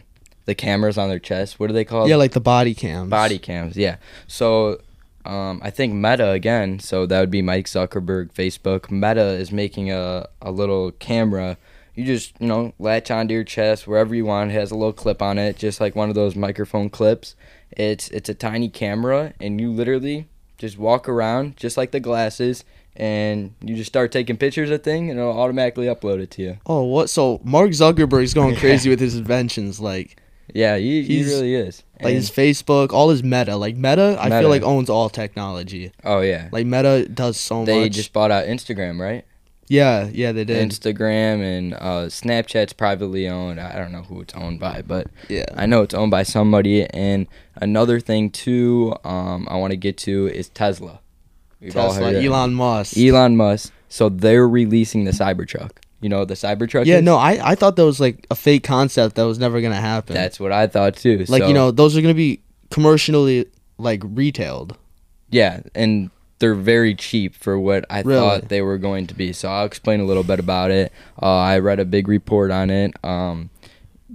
the 0.47 0.55
cameras 0.55 0.99
on 0.99 1.09
their 1.09 1.19
chest. 1.21 1.61
What 1.61 1.69
do 1.69 1.73
they 1.73 1.85
call? 1.85 2.09
yeah, 2.09 2.17
like 2.17 2.33
the 2.33 2.41
body 2.41 2.75
cams. 2.75 3.11
Body 3.11 3.39
cams, 3.39 3.77
yeah. 3.77 3.97
So 4.27 4.81
um, 5.25 5.61
I 5.63 5.71
think 5.71 5.95
Meta 5.95 6.31
again, 6.31 6.81
so 6.81 7.07
that 7.07 7.21
would 7.21 7.31
be 7.31 7.43
Mike 7.43 7.67
Zuckerberg, 7.67 8.33
Facebook. 8.33 8.91
Meta 8.91 9.25
is 9.29 9.53
making 9.53 9.91
a, 9.91 10.29
a 10.43 10.51
little 10.51 10.91
camera. 10.93 11.57
You 11.95 12.05
just, 12.05 12.35
you 12.41 12.49
know, 12.49 12.75
latch 12.79 13.11
onto 13.11 13.33
your 13.35 13.45
chest 13.45 13.87
wherever 13.87 14.15
you 14.15 14.25
want. 14.25 14.51
It 14.51 14.55
has 14.55 14.71
a 14.71 14.75
little 14.75 14.93
clip 14.93 15.23
on 15.23 15.39
it, 15.39 15.57
just 15.57 15.81
like 15.81 15.95
one 15.95 16.09
of 16.09 16.15
those 16.15 16.35
microphone 16.35 16.91
clips. 16.91 17.37
It's 17.71 18.09
it's 18.09 18.29
a 18.29 18.35
tiny 18.35 18.69
camera 18.69 19.33
and 19.41 19.61
you 19.61 19.71
literally 19.71 20.29
just 20.59 20.79
walk 20.79 21.09
around 21.09 21.57
just 21.57 21.77
like 21.77 21.91
the 21.91 22.01
glasses, 22.01 22.65
and 22.97 23.55
you 23.61 23.75
just 23.75 23.89
start 23.89 24.13
taking 24.13 24.37
pictures 24.37 24.71
of 24.71 24.83
thing, 24.83 25.11
and 25.11 25.19
it'll 25.19 25.39
automatically 25.39 25.87
upload 25.87 26.21
it 26.21 26.31
to 26.33 26.43
you. 26.43 26.59
Oh, 26.67 26.85
what? 26.85 27.11
So 27.11 27.41
Mark 27.45 27.71
Zuckerberg's 27.71 28.35
going 28.35 28.57
crazy 28.65 28.89
with 28.91 29.01
his 29.01 29.17
inventions, 29.17 29.81
like 29.81 30.17
Yeah, 30.55 30.77
he, 30.77 31.03
he 31.03 31.25
really 31.25 31.55
is. 31.55 31.83
like 31.97 32.07
And- 32.07 32.15
his 32.15 32.31
Facebook, 32.31 32.93
all 32.93 33.11
his 33.11 33.23
Meta. 33.25 33.57
Like 33.57 33.77
Meta, 33.77 34.17
I 34.21 34.25
Meta. 34.25 34.41
feel 34.41 34.49
like 34.49 34.63
owns 34.63 34.89
all 34.89 35.09
technology. 35.11 35.91
oh 36.05 36.21
yeah, 36.21 36.49
Like 36.53 36.67
Meta 36.67 37.09
does 37.09 37.39
so 37.39 37.65
they 37.65 37.75
much. 37.81 37.83
They 37.85 37.89
just 37.89 38.13
bought 38.13 38.31
out 38.31 38.47
Instagram, 38.47 39.01
right? 39.01 39.25
Yeah, 39.69 40.09
yeah, 40.13 40.33
they 40.33 40.45
did. 40.45 40.69
Instagram 40.69 41.43
and 41.43 41.75
uh, 41.75 42.07
Snapchat's 42.09 42.73
privately 42.73 43.29
owned. 43.29 43.61
I 43.61 43.77
don't 43.77 43.93
know 43.93 44.03
who 44.03 44.21
it's 44.21 44.35
owned 44.35 44.61
by, 44.61 44.83
but 44.83 45.09
yeah, 45.29 45.47
I 45.57 45.67
know 45.67 45.83
it's 45.83 45.95
owned 45.95 46.11
by 46.11 46.23
somebody. 46.23 46.85
And 46.91 47.27
another 47.57 48.01
thing 48.01 48.31
too, 48.31 48.95
um, 49.05 49.47
I 49.51 49.57
want 49.57 49.73
to 49.73 49.77
get 49.77 49.97
to 49.99 50.29
is 50.29 50.49
Tesla. 50.51 51.01
We've 51.61 51.77
all 51.77 51.93
Tesla. 51.93 52.13
Elon 52.13 52.55
Musk. 52.55 52.97
Elon 52.97 53.37
Musk. 53.37 53.73
So 53.89 54.09
they're 54.09 54.49
releasing 54.49 55.05
the 55.05 55.13
Cybertruck. 55.13 55.71
You 56.01 56.11
know 56.11 56.25
the 56.27 56.35
Cybertruck? 56.35 56.85
Yeah, 56.85 56.97
is? 56.97 57.03
no, 57.03 57.17
I 57.17 57.53
I 57.53 57.55
thought 57.55 57.77
that 57.77 57.85
was 57.85 58.01
like 58.01 58.27
a 58.31 58.35
fake 58.35 58.65
concept 58.65 59.15
that 59.17 59.23
was 59.23 59.39
never 59.39 59.63
gonna 59.63 59.81
happen. 59.81 60.15
That's 60.15 60.39
what 60.39 60.53
I 60.53 60.67
thought 60.67 60.97
too. 60.97 61.25
like 61.29 61.43
So, 61.43 61.49
you 61.49 61.55
know, 61.55 61.71
those 61.71 61.97
are 61.97 62.03
gonna 62.03 62.13
be 62.13 62.41
commercially 62.71 63.47
like 63.79 64.03
retailed. 64.05 64.77
Yeah, 65.31 65.61
and 65.75 66.11
they're 66.45 66.55
very 66.55 66.95
cheap 66.95 67.35
for 67.35 67.59
what 67.59 67.87
I 67.89 68.03
Really? 68.03 68.21
thought 68.21 68.49
they 68.51 68.61
were 68.61 68.77
going 68.77 69.07
to 69.07 69.15
be. 69.15 69.33
So 69.33 69.49
I'll 69.49 69.65
explain 69.65 70.01
a 70.01 70.05
little 70.05 70.23
bit 70.23 70.39
about 70.39 70.71
it. 70.71 70.93
Uh, 71.23 71.37
I 71.39 71.59
read 71.59 71.81
a 71.81 71.87
big 71.87 72.07
report 72.07 72.51
on 72.51 72.69
it. 72.69 72.93
Um, 73.03 73.49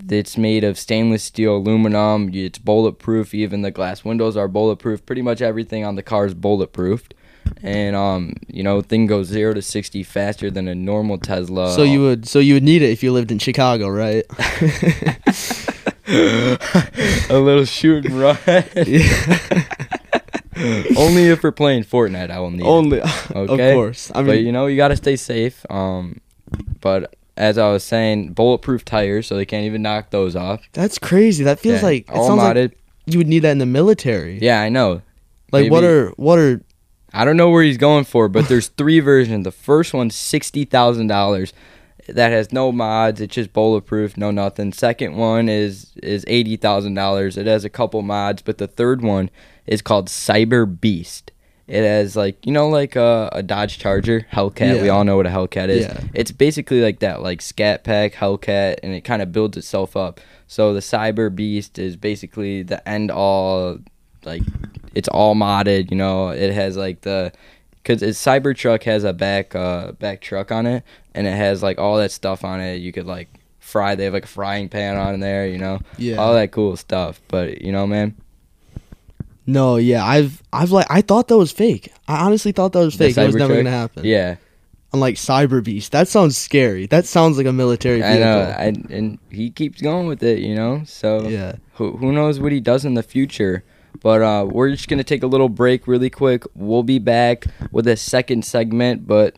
it's 0.07 0.37
made 0.37 0.63
of 0.63 0.77
stainless 0.77 1.23
steel, 1.23 1.55
aluminum. 1.57 2.29
It's 2.31 2.59
bulletproof. 2.59 3.33
Even 3.33 3.63
the 3.63 3.71
glass 3.71 4.05
windows 4.05 4.37
are 4.37 4.47
bulletproof. 4.47 5.03
Pretty 5.07 5.23
much 5.23 5.41
everything 5.41 5.83
on 5.83 5.95
the 5.95 6.03
car 6.03 6.27
is 6.27 6.35
bulletproofed. 6.35 7.13
And 7.63 7.95
um, 7.95 8.33
you 8.47 8.61
know, 8.61 8.81
thing 8.81 9.07
goes 9.07 9.25
zero 9.25 9.55
to 9.55 9.61
sixty 9.63 10.03
faster 10.03 10.51
than 10.51 10.67
a 10.67 10.75
normal 10.75 11.17
Tesla. 11.17 11.73
so 11.73 11.81
you 11.81 12.01
would 12.01 12.27
so 12.27 12.37
you 12.37 12.53
would 12.53 12.63
need 12.63 12.83
it 12.83 12.91
if 12.91 13.01
you 13.01 13.11
lived 13.11 13.31
in 13.31 13.39
Chicago, 13.39 13.87
right? 13.89 14.23
a 16.07 17.39
little 17.39 17.65
shoot 17.65 18.05
and 18.05 18.19
run. 18.19 18.37
Only 20.97 21.27
if 21.29 21.43
we're 21.43 21.51
playing 21.51 21.83
Fortnite, 21.83 22.29
I 22.31 22.39
will 22.39 22.51
need 22.51 22.61
it. 22.61 22.65
Only, 22.67 23.01
Okay. 23.35 23.71
of 23.71 23.75
course. 23.75 24.11
I 24.11 24.21
but 24.21 24.35
mean, 24.35 24.45
you 24.45 24.51
know, 24.51 24.65
you 24.67 24.77
got 24.77 24.89
to 24.89 24.95
stay 24.95 25.15
safe. 25.15 25.65
Um, 25.69 26.19
but 26.81 27.15
as 27.37 27.57
I 27.57 27.71
was 27.71 27.83
saying, 27.83 28.33
bulletproof 28.33 28.83
tires, 28.83 29.27
so 29.27 29.35
they 29.35 29.45
can't 29.45 29.65
even 29.65 29.81
knock 29.81 30.09
those 30.09 30.35
off. 30.35 30.61
that's 30.73 30.97
crazy. 30.99 31.43
That 31.43 31.59
feels 31.59 31.79
Yeah, 31.81 31.85
like 31.87 32.09
it 32.09 32.15
all 32.15 32.27
sounds 32.27 32.39
like 32.43 32.55
modded. 32.57 32.73
you 33.05 33.17
would 33.19 33.27
need 33.27 33.39
that 33.39 33.51
in 33.51 33.59
the 33.59 33.65
military. 33.65 34.39
yeah, 34.41 34.61
I 34.61 34.69
know. 34.69 35.01
Like 35.51 35.71
what 35.71 35.83
are 35.83 36.09
what 36.17 36.37
are 36.37 36.61
I 37.11 37.25
don't 37.25 37.37
know 37.37 37.49
where 37.49 37.63
he's 37.63 37.77
going 37.77 38.03
for, 38.03 38.27
but 38.29 38.47
there's 38.47 38.67
three 38.77 38.99
versions. 38.99 39.43
The 39.45 39.51
first 39.51 39.93
one's 39.93 40.13
sixty 40.15 40.63
thousand 40.65 41.07
dollars. 41.07 41.53
That 42.07 42.31
has 42.31 42.51
no 42.51 42.71
mods. 42.71 43.21
It's 43.21 43.33
just 43.35 43.53
bulletproof, 43.53 44.17
no 44.17 44.29
nothing. 44.31 44.73
Second 44.73 45.15
one 45.15 45.47
is 45.49 45.91
is 46.03 46.23
eighty 46.27 46.55
thousand 46.55 46.93
dollars. 46.95 47.37
It 47.37 47.47
has 47.47 47.63
a 47.65 47.69
couple 47.69 48.01
mods, 48.03 48.41
but 48.41 48.57
the 48.59 48.67
third 48.67 49.01
one 49.01 49.29
is 49.69 49.81
called 49.81 50.07
Cyber 50.07 50.65
Beast. 50.79 51.31
It 51.67 51.83
has 51.83 52.15
like 52.15 52.43
you 52.45 52.51
know 52.51 52.67
like 52.67 52.95
a, 52.95 53.29
a 53.31 53.43
Dodge 53.43 53.77
Charger 53.77 54.25
Hellcat. 54.33 54.81
We 54.81 54.89
all 54.89 55.03
know 55.03 55.15
what 55.15 55.27
a 55.27 55.29
Hellcat 55.29 55.69
is. 55.69 55.85
Yeah. 55.85 56.01
It's 56.15 56.31
basically 56.31 56.81
like 56.81 56.99
that, 56.99 57.21
like 57.21 57.43
Scat 57.43 57.83
Pack 57.83 58.13
Hellcat, 58.13 58.79
and 58.81 58.93
it 58.93 59.01
kind 59.01 59.21
of 59.21 59.31
builds 59.31 59.55
itself 59.55 59.95
up. 59.95 60.19
So 60.47 60.73
the 60.73 60.79
Cyber 60.79 61.33
Beast 61.33 61.77
is 61.77 61.95
basically 61.95 62.63
the 62.63 62.87
end 62.89 63.11
all, 63.11 63.77
like 64.25 64.41
it's 64.95 65.07
all 65.09 65.35
modded. 65.35 65.91
You 65.91 65.97
know, 65.97 66.29
it 66.29 66.51
has 66.51 66.75
like 66.75 67.01
the 67.01 67.31
because 67.83 68.01
its 68.01 68.19
Cybertruck 68.23 68.81
has 68.83 69.03
a 69.03 69.13
back 69.13 69.53
uh 69.53 69.91
back 69.91 70.21
truck 70.21 70.51
on 70.51 70.65
it, 70.65 70.83
and 71.13 71.27
it 71.27 71.35
has 71.35 71.61
like 71.61 71.77
all 71.77 71.97
that 71.97 72.11
stuff 72.11 72.43
on 72.43 72.61
it. 72.61 72.77
You 72.77 72.91
could 72.91 73.05
like 73.05 73.29
fry. 73.59 73.93
They 73.93 74.05
have 74.05 74.13
like 74.13 74.25
a 74.25 74.27
frying 74.27 74.69
pan 74.69 74.97
on 74.97 75.19
there. 75.19 75.47
You 75.47 75.59
know, 75.59 75.81
yeah. 75.99 76.15
all 76.15 76.33
that 76.33 76.51
cool 76.51 76.77
stuff. 76.77 77.21
But 77.27 77.61
you 77.61 77.71
know, 77.71 77.85
man, 77.85 78.15
No, 79.49 79.77
yeah, 79.77 80.05
I've 80.05 80.43
I've 80.53 80.69
like 80.69 80.85
I 80.91 81.01
thought 81.01 81.27
that 81.29 81.37
was 81.37 81.51
fake. 81.51 81.91
I 82.07 82.23
honestly 82.23 82.51
thought 82.51 82.71
that 82.73 82.85
was 82.85 82.95
fake. 82.95 83.17
It 83.17 83.25
was 83.25 83.35
never 83.35 83.55
gonna 83.55 83.71
happen. 83.71 84.05
yeah, 84.05 84.35
I'm 84.93 84.99
like 84.99 85.15
Cyber 85.15 85.63
Beast. 85.63 85.91
That 85.91 86.07
sounds 86.07 86.37
scary. 86.37 86.85
That 86.85 87.07
sounds 87.07 87.35
like 87.35 87.47
a 87.47 87.51
military 87.51 88.03
I 88.03 88.19
know. 88.19 88.41
I, 88.41 88.65
and 88.91 89.17
he 89.31 89.49
keeps 89.49 89.81
going 89.81 90.05
with 90.05 90.21
it. 90.21 90.37
You 90.39 90.53
know, 90.53 90.83
so 90.85 91.27
yeah. 91.27 91.55
who 91.73 91.97
who 91.97 92.11
knows 92.11 92.39
what 92.39 92.51
he 92.51 92.59
does 92.59 92.85
in 92.85 92.93
the 92.93 93.01
future. 93.01 93.63
But 94.03 94.21
uh, 94.21 94.45
we're 94.47 94.69
just 94.69 94.87
gonna 94.87 95.03
take 95.03 95.23
a 95.23 95.27
little 95.27 95.49
break 95.49 95.87
really 95.87 96.11
quick. 96.11 96.43
We'll 96.53 96.83
be 96.83 96.99
back 96.99 97.45
with 97.71 97.87
a 97.87 97.97
second 97.97 98.45
segment. 98.45 99.07
But 99.07 99.35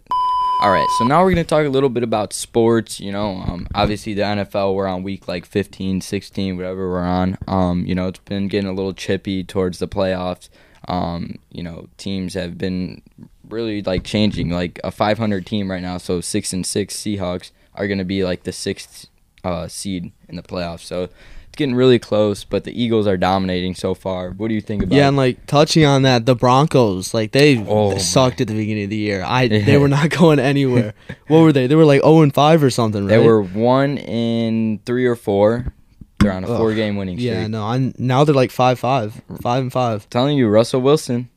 all 0.62 0.72
right, 0.72 0.88
so 1.00 1.06
now 1.06 1.24
we're 1.24 1.32
gonna 1.32 1.44
talk 1.44 1.66
a 1.66 1.70
little 1.70 1.90
bit 1.90 2.04
about 2.04 2.34
sports. 2.34 3.00
You 3.00 3.12
know, 3.12 3.38
um, 3.38 3.68
obviously 3.74 4.14
the 4.14 4.22
NFL 4.22 4.76
we're 4.76 4.86
on 4.86 5.02
week 5.02 5.28
like 5.28 5.44
15, 5.44 6.02
16, 6.02 6.56
whatever 6.56 6.88
we're 6.88 7.00
on. 7.00 7.36
Um, 7.48 7.84
you 7.88 7.96
know, 7.96 8.10
it's 8.10 8.20
been 8.20 8.48
getting 8.48 8.70
a 8.70 8.74
little 8.74 8.94
chippy 8.94 9.44
towards 9.44 9.80
the 9.80 9.88
playoffs. 9.88 10.50
Um, 10.88 11.40
you 11.52 11.64
know, 11.64 11.90
teams 11.98 12.36
have 12.36 12.60
been 12.60 13.02
really 13.50 13.82
like 13.82 14.04
changing. 14.04 14.52
Like 14.52 14.80
a 14.84 14.92
500 14.92 15.48
team 15.48 15.72
right 15.72 15.82
now, 15.82 15.98
so 15.98 16.22
six 16.22 16.54
and 16.54 16.64
six 16.64 16.96
Seahawks 16.96 17.50
are 17.74 17.88
gonna 17.88 18.06
be 18.06 18.24
like 18.24 18.44
the 18.44 18.52
sixth 18.52 19.08
uh, 19.44 19.68
seed 19.68 20.12
in 20.30 20.36
the 20.36 20.44
playoffs. 20.44 20.82
So 20.82 21.10
it's 21.52 21.58
getting 21.58 21.76
really 21.76 22.00
close, 22.00 22.46
but 22.46 22.64
the 22.64 22.72
Eagles 22.82 23.08
are 23.08 23.18
dominating 23.18 23.76
so 23.76 23.94
far. 23.94 24.30
What 24.32 24.48
do 24.48 24.54
you 24.54 24.62
think 24.62 24.84
about? 24.84 24.96
Yeah, 24.96 25.10
and 25.10 25.18
like 25.18 25.46
touching 25.48 25.84
on 25.84 26.04
that, 26.04 26.26
the 26.26 26.34
Broncos, 26.34 27.14
like 27.14 27.34
they 27.34 27.58
Oh, 27.68 27.98
sucked 27.98 28.40
at 28.40 28.48
the 28.48 28.54
beginning 28.54 28.86
of 28.86 28.90
the 28.90 28.96
year. 28.96 29.22
I 29.22 29.44
Yeah. 29.44 29.66
they 29.66 29.78
were 29.78 29.90
not 29.90 30.10
going 30.18 30.40
anywhere. 30.40 30.94
what 31.28 31.42
were 31.42 31.52
they? 31.52 31.68
They 31.68 31.76
were 31.76 31.84
like 31.84 32.02
0 32.04 32.22
and 32.22 32.34
5 32.34 32.64
or 32.64 32.70
something, 32.70 33.04
right? 33.06 33.18
They 33.18 33.26
were 33.28 33.42
one 33.42 33.98
in 33.98 34.80
three 34.86 35.06
or 35.06 35.18
four. 35.18 35.74
They're 36.22 36.32
on 36.32 36.46
a 36.46 36.48
Ugh. 36.50 36.58
four-game 36.58 36.96
winning 36.96 37.18
streak. 37.18 37.32
Yeah, 37.34 37.48
no. 37.48 37.64
I'm, 37.66 37.94
now 37.98 38.24
they're 38.24 38.34
like 38.36 38.52
5 38.52 38.80
5. 38.80 39.22
5 39.42 39.62
and 39.62 39.74
5. 39.74 40.10
telling 40.10 40.38
you, 40.38 40.48
Russell 40.48 40.80
Wilson. 40.82 41.28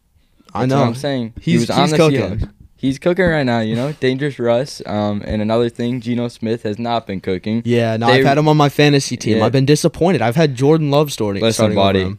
I 0.55 0.67
know. 0.67 0.79
what 0.79 0.87
I'm 0.87 0.95
saying. 0.95 1.33
he 1.41 1.53
He's- 1.53 1.63
was 1.63 1.71
on 1.71 1.91
the 1.91 1.97
cooking. 1.97 2.21
Seahawks. 2.21 2.51
He's 2.85 2.99
cooking 2.99 3.25
right 3.25 3.45
now, 3.45 3.61
you 3.61 3.75
know. 3.75 3.93
Dangerous 3.93 4.39
Russ. 4.39 4.83
Um, 4.85 5.23
and 5.25 5.41
another 5.41 5.71
thing, 5.71 6.03
Geno 6.03 6.29
Smith 6.29 6.65
has 6.65 6.79
not 6.79 7.07
been 7.07 7.19
cooking. 7.19 7.63
Yeah, 7.65 7.97
no, 7.97 8.09
They- 8.09 8.19
I've 8.19 8.27
had 8.27 8.37
him 8.37 8.47
on 8.47 8.59
my 8.59 8.69
fantasy 8.69 9.17
team. 9.17 9.39
Yeah. 9.39 9.47
I've 9.47 9.53
been 9.53 9.65
disappointed. 9.65 10.21
I've 10.21 10.37
had 10.37 10.55
Jordan 10.55 10.91
Love 10.91 11.11
starting. 11.11 11.43
Listen, 11.43 11.75
buddy. 11.75 12.19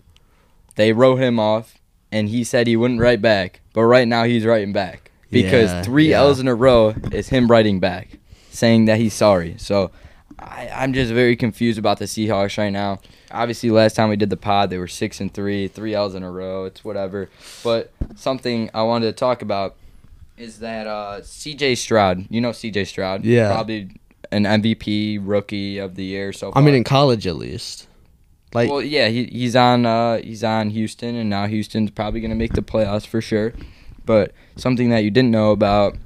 They 0.73 0.91
wrote 0.91 1.17
him 1.17 1.39
off, 1.39 1.75
and 2.12 2.30
he 2.30 2.43
said 2.43 2.65
he 2.65 2.75
wouldn't 2.75 2.99
write 2.99 3.21
back. 3.21 3.62
But 3.73 3.84
right 3.84 4.08
now, 4.08 4.23
he's 4.23 4.43
writing 4.43 4.73
back 4.73 5.12
because 5.30 5.69
Yeah, 5.71 5.84
three 5.84 6.10
yeah. 6.10 6.21
L's 6.21 6.39
in 6.39 6.47
a 6.47 6.56
row 6.56 6.95
is 7.12 7.30
him 7.30 7.47
writing 7.47 7.80
back, 7.80 8.17
saying 8.49 8.86
that 8.86 8.97
he's 8.97 9.13
sorry. 9.13 9.54
So 9.60 9.91
I, 10.39 10.71
I'm 10.73 10.93
just 10.93 11.12
very 11.12 11.36
confused 11.36 11.78
about 11.78 11.99
the 11.99 12.06
Seahawks 12.06 12.58
right 12.58 12.71
now. 12.71 13.01
Obviously, 13.30 13.69
last 13.69 13.95
time 13.95 14.10
we 14.10 14.15
did 14.15 14.32
the 14.32 14.36
pod, 14.38 14.71
they 14.71 14.80
were 14.80 14.88
six 14.88 15.21
and 15.21 15.32
three, 15.32 15.67
three 15.67 15.93
L's 15.93 16.15
in 16.15 16.23
a 16.23 16.32
row. 16.32 16.65
It's 16.65 16.84
whatever. 16.84 17.30
But 17.63 17.93
something 18.15 18.71
I 18.73 18.82
wanted 18.82 19.06
to 19.06 19.13
talk 19.13 19.43
about 19.43 19.75
is 20.38 20.60
that 20.60 20.88
uh, 20.88 21.21
C.J. 21.24 21.76
Stroud. 21.76 22.26
You 22.30 22.41
know 22.41 22.52
C.J. 22.52 22.86
Stroud. 22.86 23.26
Yeah. 23.26 23.54
Probably 23.54 23.89
an 24.32 24.43
MVP 24.43 25.19
rookie 25.21 25.78
of 25.78 25.95
the 25.95 26.04
year 26.04 26.34
so 26.34 26.52
far. 26.52 26.62
I 26.62 26.65
mean, 26.65 26.76
in 26.76 26.84
college 26.84 27.28
at 27.28 27.36
least. 27.36 27.88
Like, 28.54 28.69
Well, 28.69 28.82
yeah, 28.82 29.10
he, 29.10 29.26
he's 29.26 29.56
on 29.56 29.86
uh, 29.86 30.17
he's 30.17 30.43
on 30.43 30.69
Houston, 30.69 31.15
and 31.15 31.30
now 31.30 31.48
Houston's 31.48 31.91
probably 31.91 32.21
gonna 32.21 32.36
make 32.36 32.54
the 32.54 32.62
playoffs 32.62 33.06
for 33.06 33.21
sure. 33.21 33.54
But 34.06 34.32
something 34.56 34.89
that 34.89 35.04
you 35.04 35.12
didn't 35.12 35.32
know 35.32 35.52
about 35.52 35.98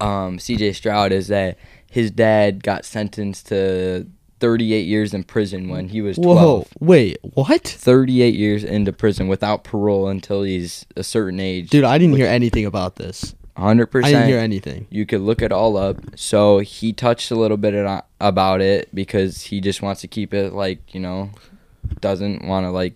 um, 0.00 0.38
C.J. 0.38 0.72
Stroud 0.72 1.12
is 1.12 1.28
that 1.28 1.58
his 1.90 2.10
dad 2.10 2.62
got 2.62 2.84
sentenced 2.84 3.48
to 3.48 4.06
38 4.40 4.86
years 4.86 5.14
in 5.14 5.24
prison 5.24 5.68
when 5.68 5.88
he 5.88 6.00
was 6.00 6.16
12. 6.16 6.36
whoa, 6.36 6.66
wait, 6.80 7.18
what? 7.22 7.62
38 7.62 8.34
years 8.34 8.64
into 8.64 8.92
prison 8.92 9.28
without 9.28 9.64
parole 9.64 10.08
until 10.08 10.42
he's 10.42 10.86
a 10.96 11.02
certain 11.02 11.40
age. 11.40 11.70
Dude, 11.70 11.84
I 11.84 11.98
didn't 11.98 12.16
hear 12.16 12.26
anything 12.26 12.64
about 12.64 12.96
this. 12.96 13.34
100%. 13.58 14.04
I 14.04 14.10
didn't 14.12 14.28
hear 14.28 14.38
anything. 14.38 14.86
You 14.90 15.04
could 15.06 15.20
look 15.20 15.42
it 15.42 15.52
all 15.52 15.76
up. 15.76 15.98
So 16.16 16.58
he 16.60 16.92
touched 16.92 17.30
a 17.30 17.34
little 17.34 17.56
bit 17.56 17.74
about 18.20 18.60
it 18.60 18.94
because 18.94 19.42
he 19.42 19.60
just 19.60 19.82
wants 19.82 20.00
to 20.02 20.08
keep 20.08 20.32
it 20.32 20.52
like 20.52 20.94
you 20.94 21.00
know, 21.00 21.30
doesn't 22.00 22.46
want 22.46 22.64
to 22.66 22.70
like 22.70 22.94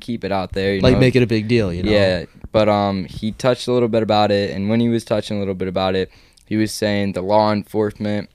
keep 0.00 0.24
it 0.24 0.32
out 0.32 0.52
there. 0.52 0.74
You 0.74 0.80
Like, 0.80 0.94
know? 0.94 1.00
make 1.00 1.16
it 1.16 1.22
a 1.22 1.26
big 1.26 1.48
deal, 1.48 1.72
you 1.72 1.82
know? 1.82 1.90
Yeah, 1.90 2.24
but 2.52 2.68
um, 2.68 3.04
he 3.06 3.32
touched 3.32 3.68
a 3.68 3.72
little 3.72 3.88
bit 3.88 4.02
about 4.02 4.30
it, 4.30 4.50
and 4.50 4.68
when 4.68 4.80
he 4.80 4.88
was 4.88 5.04
touching 5.04 5.36
a 5.36 5.40
little 5.40 5.54
bit 5.54 5.68
about 5.68 5.94
it, 5.94 6.10
he 6.46 6.56
was 6.56 6.72
saying 6.72 7.12
the 7.12 7.22
law 7.22 7.52
enforcement 7.52 8.30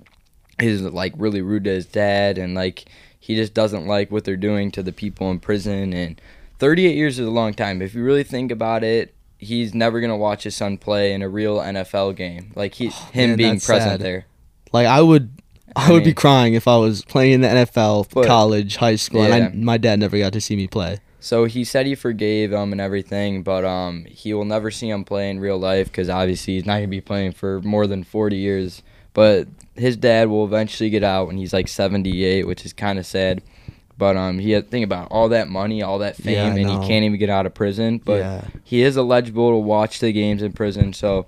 is 0.60 0.82
like 0.82 1.14
really 1.18 1.42
rude 1.42 1.64
to 1.66 1.70
his 1.72 1.86
dad, 1.86 2.38
and 2.38 2.54
like 2.56 2.86
he 3.20 3.36
just 3.36 3.54
doesn't 3.54 3.88
like 3.88 4.12
what 4.12 4.24
they're 4.24 4.36
doing 4.38 4.72
to 4.72 4.84
the 4.84 4.92
people 4.92 5.30
in 5.32 5.40
prison. 5.40 5.94
And 5.94 6.20
38 6.60 6.96
years 6.96 7.20
is 7.20 7.28
a 7.28 7.32
long 7.32 7.54
time. 7.54 7.82
If 7.82 7.94
you 7.94 8.04
really 8.04 8.24
think 8.24 8.52
about 8.52 8.84
it, 8.84 9.14
he's 9.40 9.74
never 9.74 10.00
gonna 10.02 10.16
watch 10.18 10.44
his 10.44 10.56
son 10.56 10.78
play 10.78 11.14
in 11.14 11.22
a 11.24 11.30
real 11.30 11.58
NFL 11.58 12.16
game. 12.16 12.52
Like 12.56 12.76
he, 12.76 12.90
him 12.90 12.92
Oh, 13.16 13.28
man, 13.30 13.38
being 13.38 13.60
present 13.60 13.94
sad. 13.94 14.02
there. 14.02 14.26
Like, 14.72 14.86
I 14.86 15.02
would. 15.02 15.32
I, 15.76 15.90
I 15.90 15.92
would 15.92 16.04
be 16.04 16.14
crying 16.14 16.54
if 16.56 16.68
I 16.68 16.78
was 16.78 17.04
playing 17.06 17.34
in 17.34 17.42
the 17.42 17.48
NFL, 17.48 18.08
But- 18.14 18.26
college, 18.28 18.76
high 18.78 18.96
school, 18.96 19.28
Yeah. 19.28 19.36
and 19.36 19.46
I, 19.46 19.50
my 19.56 19.78
dad 19.78 20.00
never 20.00 20.18
got 20.18 20.34
to 20.34 20.42
see 20.42 20.56
me 20.56 20.68
play. 20.68 20.98
So 21.22 21.46
he 21.46 21.64
said 21.64 21.86
he 21.86 21.96
forgave 21.96 22.52
him 22.54 22.72
and 22.72 22.80
everything, 22.82 23.44
but 23.44 23.66
um, 23.66 24.06
he 24.06 24.34
will 24.34 24.46
never 24.46 24.72
see 24.72 24.90
him 24.90 25.04
play 25.04 25.30
in 25.30 25.40
real 25.40 25.58
life 25.60 25.88
because 25.88 26.10
obviously 26.10 26.56
he's 26.56 26.66
not 26.66 26.76
gonna 26.76 26.88
be 26.88 27.02
playing 27.02 27.34
for 27.34 27.62
more 27.62 27.88
than 27.88 28.04
forty 28.04 28.38
years. 28.38 28.82
But 29.14 29.48
his 29.76 29.98
dad 29.98 30.30
will 30.30 30.46
eventually 30.46 30.90
get 30.90 31.04
out 31.04 31.28
when 31.28 31.38
he's 31.38 31.52
like 31.54 31.68
seventy 31.68 32.24
eight, 32.24 32.46
which 32.48 32.66
is 32.66 32.74
kind 32.74 32.98
of 32.98 33.06
sad. 33.06 33.42
But 34.00 34.16
um, 34.16 34.40
he 34.40 34.52
had 34.52 34.72
think 34.72 34.86
about 34.86 35.10
all 35.12 35.28
that 35.30 35.50
money, 35.50 35.84
all 35.84 36.00
that 36.00 36.16
fame, 36.16 36.34
Yeah, 36.34 36.46
and 36.56 36.58
he 36.58 36.88
can't 36.88 37.04
even 37.04 37.20
get 37.20 37.30
out 37.30 37.46
of 37.46 37.54
prison. 37.54 38.02
But 38.04 38.20
yeah. 38.20 38.46
he 38.64 38.82
is 38.82 38.98
eligible 38.98 39.52
to 39.52 39.58
watch 39.58 40.00
the 40.00 40.14
games 40.14 40.42
in 40.42 40.54
prison, 40.54 40.94
so 40.94 41.26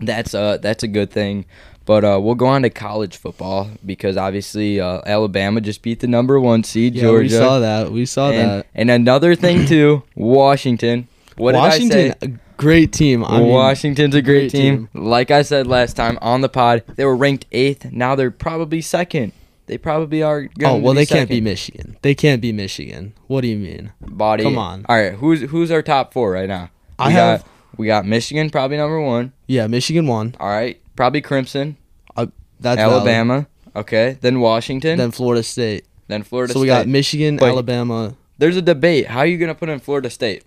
that's 0.00 0.32
a 0.32 0.58
that's 0.62 0.82
a 0.82 0.88
good 0.88 1.10
thing. 1.10 1.44
But 1.84 2.04
uh, 2.04 2.18
we'll 2.22 2.36
go 2.36 2.46
on 2.46 2.62
to 2.62 2.70
college 2.70 3.18
football 3.18 3.68
because 3.84 4.16
obviously 4.16 4.80
uh, 4.80 5.02
Alabama 5.04 5.60
just 5.60 5.82
beat 5.82 6.00
the 6.00 6.06
number 6.06 6.40
one 6.40 6.64
seed 6.64 6.94
Yeah, 6.94 7.02
Georgia. 7.02 7.22
we 7.22 7.28
saw 7.28 7.58
that. 7.58 7.92
We 7.92 8.06
saw 8.06 8.30
and, 8.30 8.50
that. 8.50 8.66
and 8.74 8.90
another 8.90 9.34
thing 9.34 9.66
too, 9.74 10.02
Washington. 10.14 11.06
What 11.36 11.54
Washington, 11.54 11.98
did 11.98 12.16
I 12.22 12.26
say? 12.26 12.32
a 12.32 12.38
great 12.56 12.92
team. 12.92 13.24
I 13.24 13.40
mean, 13.40 13.48
Washington's 13.48 14.14
a 14.14 14.22
great, 14.22 14.50
great 14.50 14.60
team. 14.62 14.88
Like 14.94 15.30
I 15.30 15.42
said 15.42 15.66
last 15.66 15.96
time 15.96 16.18
on 16.22 16.40
the 16.40 16.48
pod, 16.48 16.82
they 16.96 17.04
were 17.04 17.16
ranked 17.16 17.44
eighth. 17.52 17.92
Now 17.92 18.14
they're 18.14 18.30
probably 18.30 18.80
second. 18.80 19.32
They 19.70 19.78
probably 19.78 20.20
are. 20.20 20.40
oh 20.40 20.48
going 20.58 20.80
to 20.80 20.84
well, 20.84 20.94
they 20.94 21.06
can't 21.06 21.28
be. 21.30 21.40
Michigan. 21.40 21.96
They 22.02 22.12
can't 22.16 22.42
be 22.42 22.50
Michigan. 22.52 23.14
What 23.28 23.42
do 23.42 23.46
you 23.46 23.56
mean? 23.56 23.92
Body. 24.00 24.42
Come 24.42 24.58
on. 24.58 24.84
All 24.88 24.96
right, 24.96 25.12
who's 25.12 25.42
who's 25.42 25.70
our 25.70 25.80
top 25.80 26.12
four 26.12 26.32
right 26.32 26.48
now? 26.48 26.70
We 26.98 27.04
I 27.04 27.10
have- 27.10 27.42
got 27.42 27.48
we 27.76 27.86
got 27.86 28.04
Michigan 28.04 28.50
probably 28.50 28.78
number 28.78 29.00
one. 29.00 29.32
Yeah, 29.46 29.68
Michigan 29.68 30.08
won. 30.08 30.34
All 30.40 30.48
right, 30.48 30.80
probably 30.96 31.20
Crimson. 31.20 31.76
Uh, 32.16 32.26
that's 32.58 32.78
valid. 32.78 32.94
Alabama. 32.96 33.46
Okay, 33.76 34.18
then 34.20 34.40
Washington. 34.40 34.98
Then 34.98 35.12
Florida 35.12 35.44
State. 35.44 35.84
then 36.08 36.24
Florida 36.24 36.52
so 36.52 36.58
we 36.58 36.66
got 36.66 36.88
Michigan, 36.88 37.36
Wait. 37.36 37.48
Alabama. 37.48 38.16
There's 38.38 38.56
a 38.56 38.62
debate. 38.62 39.06
How 39.06 39.20
are 39.20 39.26
you 39.26 39.38
gonna 39.38 39.54
put 39.54 39.68
in 39.68 39.78
Florida 39.78 40.10
State? 40.10 40.42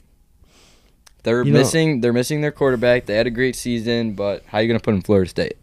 They're 1.24 1.46
You 1.46 1.54
know- 1.54 1.60
missing. 1.60 2.02
they're 2.02 2.12
missing 2.12 2.42
their 2.42 2.52
quarterback. 2.52 3.06
They 3.06 3.16
had 3.16 3.26
a 3.28 3.32
great 3.32 3.56
season, 3.56 4.16
but 4.16 4.44
how 4.48 4.58
are 4.58 4.62
you 4.62 4.68
gonna 4.68 4.82
put 4.82 4.94
in 4.96 5.02
Florida 5.02 5.30
State? 5.30 5.54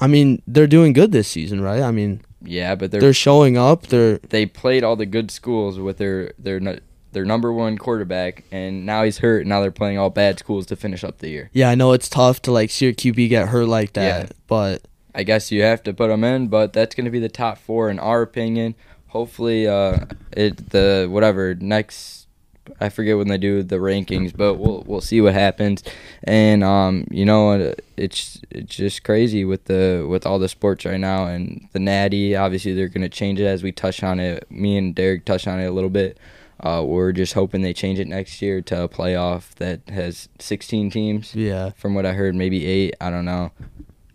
I 0.00 0.06
mean, 0.06 0.42
they're 0.46 0.68
doing 0.68 0.92
good 0.92 1.10
this 1.10 1.26
season, 1.26 1.60
right? 1.60 1.82
I 1.82 1.90
mean, 1.90 2.20
Yeah, 2.42 2.74
but 2.76 2.90
they're, 2.90 3.00
they're 3.00 3.12
showing 3.12 3.56
up. 3.58 3.88
They're 3.88 4.18
they 4.18 4.46
played 4.46 4.84
all 4.84 4.96
the 4.96 5.06
good 5.06 5.30
schools 5.30 5.78
with 5.78 5.98
their 5.98 6.32
their 6.38 6.80
their 7.12 7.24
number 7.24 7.52
one 7.52 7.78
quarterback, 7.78 8.44
and 8.52 8.84
now 8.86 9.02
he's 9.02 9.18
hurt. 9.18 9.40
And 9.40 9.48
now 9.48 9.60
they're 9.60 9.70
playing 9.70 9.98
all 9.98 10.10
bad 10.10 10.38
schools 10.38 10.66
to 10.66 10.76
finish 10.76 11.02
up 11.02 11.18
the 11.18 11.28
year. 11.30 11.50
yeah. 11.52 11.68
I 11.70 11.74
know 11.74 11.92
it's 11.92 12.08
tough 12.08 12.40
to 12.42 12.52
like 12.52 12.70
see 12.70 12.84
your 12.86 12.94
QB 12.94 13.28
get 13.28 13.48
hurt 13.48 13.66
like 13.66 13.94
that, 13.94 14.26
Yeah. 14.26 14.32
but 14.46 14.82
I 15.14 15.24
guess 15.24 15.50
you 15.50 15.62
have 15.62 15.82
to 15.84 15.92
put 15.92 16.08
them 16.08 16.22
in, 16.22 16.46
but 16.48 16.72
that's 16.72 16.94
going 16.94 17.06
to 17.06 17.10
be 17.10 17.18
the 17.18 17.28
top 17.28 17.58
four 17.58 17.90
in 17.90 17.98
our 17.98 18.22
opinion. 18.22 18.76
Hopefully, 19.08 19.66
uh, 19.66 20.04
it 20.36 20.70
the 20.70 21.08
whatever 21.10 21.54
next. 21.56 22.27
I 22.80 22.88
forget 22.88 23.16
when 23.16 23.28
they 23.28 23.38
do 23.38 23.62
the 23.62 23.76
rankings, 23.76 24.36
but 24.36 24.54
we'll 24.54 24.84
we'll 24.86 25.00
see 25.00 25.20
what 25.20 25.34
happens. 25.34 25.82
And 26.24 26.62
um, 26.64 27.06
you 27.10 27.24
know, 27.24 27.74
it's 27.96 28.40
it's 28.50 28.76
just 28.76 29.04
crazy 29.04 29.44
with 29.44 29.64
the 29.64 30.06
with 30.08 30.26
all 30.26 30.38
the 30.38 30.48
sports 30.48 30.84
right 30.84 31.00
now 31.00 31.26
and 31.26 31.68
the 31.72 31.78
Natty. 31.78 32.36
Obviously, 32.36 32.74
they're 32.74 32.88
going 32.88 33.02
to 33.02 33.08
change 33.08 33.40
it 33.40 33.46
as 33.46 33.62
we 33.62 33.72
touch 33.72 34.02
on 34.02 34.20
it. 34.20 34.50
Me 34.50 34.76
and 34.76 34.94
Derek 34.94 35.24
touched 35.24 35.48
on 35.48 35.60
it 35.60 35.66
a 35.66 35.72
little 35.72 35.90
bit. 35.90 36.18
Uh, 36.60 36.82
we're 36.84 37.12
just 37.12 37.34
hoping 37.34 37.62
they 37.62 37.72
change 37.72 38.00
it 38.00 38.08
next 38.08 38.42
year 38.42 38.60
to 38.60 38.82
a 38.82 38.88
playoff 38.88 39.54
that 39.56 39.80
has 39.90 40.28
16 40.40 40.90
teams. 40.90 41.34
yeah. 41.34 41.70
From 41.76 41.94
what 41.94 42.04
I 42.04 42.12
heard, 42.14 42.34
maybe 42.34 42.66
eight. 42.66 42.94
I 43.00 43.10
don't 43.10 43.24
know. 43.24 43.52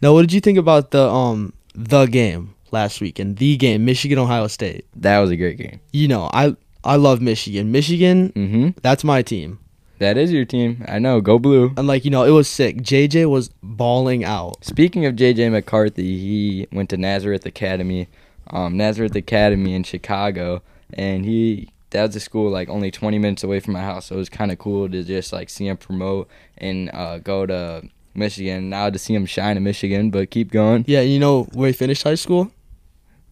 Now, 0.01 0.13
what 0.13 0.21
did 0.21 0.33
you 0.33 0.41
think 0.41 0.57
about 0.57 0.91
the 0.91 1.07
um 1.07 1.53
the 1.73 2.05
game 2.05 2.55
last 2.71 2.99
week 2.99 3.17
and 3.19 3.37
the 3.37 3.55
game 3.55 3.85
Michigan 3.85 4.19
Ohio 4.19 4.47
State? 4.47 4.85
That 4.95 5.19
was 5.19 5.31
a 5.31 5.37
great 5.37 5.57
game. 5.57 5.79
You 5.93 6.09
know, 6.09 6.29
I 6.33 6.57
I 6.83 6.95
love 6.97 7.21
Michigan. 7.21 7.71
Michigan, 7.71 8.31
Mm-hmm. 8.35 8.69
that's 8.81 9.03
my 9.03 9.21
team. 9.21 9.59
That 9.99 10.17
is 10.17 10.31
your 10.33 10.43
team. 10.43 10.83
I 10.87 10.99
know. 10.99 11.21
Go 11.21 11.39
blue. 11.39 11.73
And 11.77 11.87
like 11.87 12.03
you 12.03 12.11
know, 12.11 12.23
it 12.23 12.31
was 12.31 12.47
sick. 12.49 12.77
JJ 12.77 13.29
was 13.29 13.49
balling 13.61 14.25
out. 14.25 14.63
Speaking 14.65 15.05
of 15.05 15.15
JJ 15.15 15.51
McCarthy, 15.51 16.17
he 16.17 16.67
went 16.73 16.89
to 16.89 16.97
Nazareth 16.97 17.45
Academy, 17.45 18.09
um, 18.49 18.75
Nazareth 18.75 19.15
Academy 19.15 19.73
in 19.73 19.83
Chicago, 19.83 20.61
and 20.93 21.23
he 21.25 21.69
that 21.91 22.07
was 22.07 22.15
a 22.15 22.19
school 22.19 22.49
like 22.49 22.69
only 22.69 22.89
20 22.91 23.19
minutes 23.19 23.43
away 23.43 23.59
from 23.61 23.73
my 23.73 23.81
house. 23.81 24.07
So 24.07 24.15
it 24.15 24.17
was 24.17 24.29
kind 24.29 24.51
of 24.51 24.57
cool 24.57 24.89
to 24.89 25.03
just 25.03 25.31
like 25.31 25.49
see 25.49 25.67
him 25.67 25.77
promote 25.77 26.27
and 26.57 26.89
uh, 26.91 27.19
go 27.19 27.45
to 27.45 27.83
Michigan. 28.15 28.69
Now 28.69 28.89
to 28.89 28.99
see 28.99 29.13
him 29.13 29.25
shine 29.27 29.55
in 29.57 29.63
Michigan, 29.63 30.09
but 30.09 30.31
keep 30.31 30.51
going. 30.51 30.83
Yeah, 30.87 31.01
you 31.01 31.19
know 31.19 31.43
where 31.53 31.67
he 31.67 31.73
finished 31.73 32.03
high 32.03 32.15
school? 32.15 32.51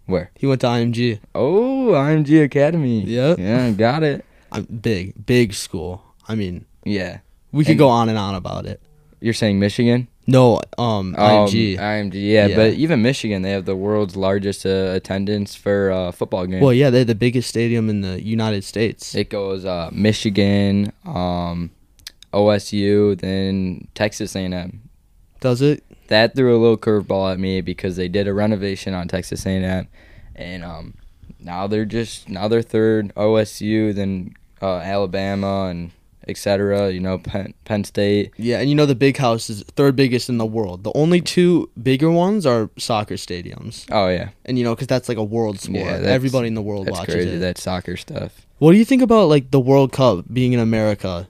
Where? 0.06 0.32
He 0.36 0.46
went 0.48 0.62
to 0.62 0.68
IMG. 0.68 1.20
Oh, 1.36 1.92
IMG 1.94 2.44
Academy. 2.44 3.02
Yep. 3.04 3.40
Yeah, 3.40 3.72
got 3.72 4.04
it. 4.04 4.26
Uh, 4.54 4.60
big, 4.64 5.14
big 5.26 5.54
school. 5.54 6.04
I 6.28 6.36
mean, 6.36 6.66
Yeah. 6.84 7.20
we 7.54 7.64
could 7.64 7.72
And- 7.72 7.80
go 7.80 7.88
on 7.88 8.10
and 8.10 8.18
on 8.18 8.36
about 8.36 8.66
it. 8.66 8.82
You're 9.22 9.34
saying 9.34 9.60
Michigan? 9.60 10.10
No, 10.28 10.60
um, 10.78 11.16
Um, 11.16 11.48
IMG. 11.48 11.78
IMG, 11.78 12.16
yeah, 12.34 12.48
Yeah. 12.48 12.56
But 12.58 12.74
even 12.74 13.02
Michigan, 13.02 13.44
they 13.44 13.52
have 13.52 13.64
the 13.64 13.78
world's 13.78 14.18
largest 14.18 14.66
uh, 14.66 14.92
attendance 14.94 15.56
for 15.56 15.90
uh, 15.92 16.12
football 16.12 16.46
games. 16.48 16.62
Well, 16.62 16.74
yeah, 16.74 16.90
they're 16.90 17.06
the 17.06 17.16
biggest 17.16 17.48
stadium 17.48 17.90
in 17.90 18.02
the 18.02 18.22
United 18.22 18.66
States. 18.66 19.16
It 19.16 19.30
goes 19.30 19.64
uh, 19.64 19.90
Michigan, 19.94 20.92
um, 21.06 21.72
OSU, 22.34 23.18
then 23.20 23.88
Texas 23.96 24.36
A&M. 24.36 24.82
Does 25.40 25.62
it? 25.62 25.82
That 26.12 26.36
threw 26.36 26.54
a 26.54 26.60
little 26.60 26.78
curveball 26.78 27.32
at 27.32 27.40
me 27.40 27.62
because 27.62 27.96
they 27.96 28.10
did 28.10 28.28
a 28.28 28.34
renovation 28.34 28.94
on 28.94 29.08
Texas 29.08 29.46
A&M, 29.46 29.88
and 30.36 30.64
um, 30.66 30.96
now 31.40 31.68
they're 31.68 31.86
just 31.86 32.28
now 32.28 32.50
they're 32.50 32.62
third. 32.62 33.14
OSU, 33.16 33.96
then 33.96 34.36
uh, 34.62 34.80
Alabama, 34.80 35.68
and 35.68 35.92
etc. 36.28 36.92
You 36.92 37.00
know, 37.00 37.18
Penn, 37.18 37.54
Penn 37.64 37.86
State. 37.86 38.34
Yeah, 38.36 38.60
and 38.60 38.68
you 38.70 38.76
know 38.76 38.86
the 38.86 38.94
big 38.94 39.16
house 39.16 39.50
is 39.50 39.64
third 39.78 39.96
biggest 39.96 40.28
in 40.28 40.38
the 40.38 40.46
world. 40.46 40.84
The 40.84 40.92
only 40.96 41.22
two 41.22 41.70
bigger 41.82 42.12
ones 42.12 42.46
are 42.46 42.70
soccer 42.78 43.16
stadiums, 43.16 43.86
Oh 43.90 44.10
yeah, 44.10 44.32
and 44.44 44.58
you 44.58 44.66
know 44.66 44.76
because 44.76 44.88
that's 44.88 45.08
like 45.08 45.18
a 45.18 45.24
world 45.24 45.62
sport. 45.62 45.78
Yeah, 45.80 46.02
Everybody 46.04 46.50
in 46.50 46.56
the 46.56 46.62
world 46.62 46.88
that's 46.88 47.00
watches 47.00 47.16
crazy. 47.16 47.36
it. 47.36 47.40
That 47.40 47.58
soccer 47.58 47.96
stuff. 47.96 48.46
What 48.58 48.74
do 48.74 48.78
you 48.78 48.86
think 48.86 49.02
about 49.02 49.30
like 49.30 49.52
the 49.52 49.62
World 49.62 49.94
Cup 49.94 50.26
being 50.32 50.52
in 50.52 50.60
America? 50.60 51.30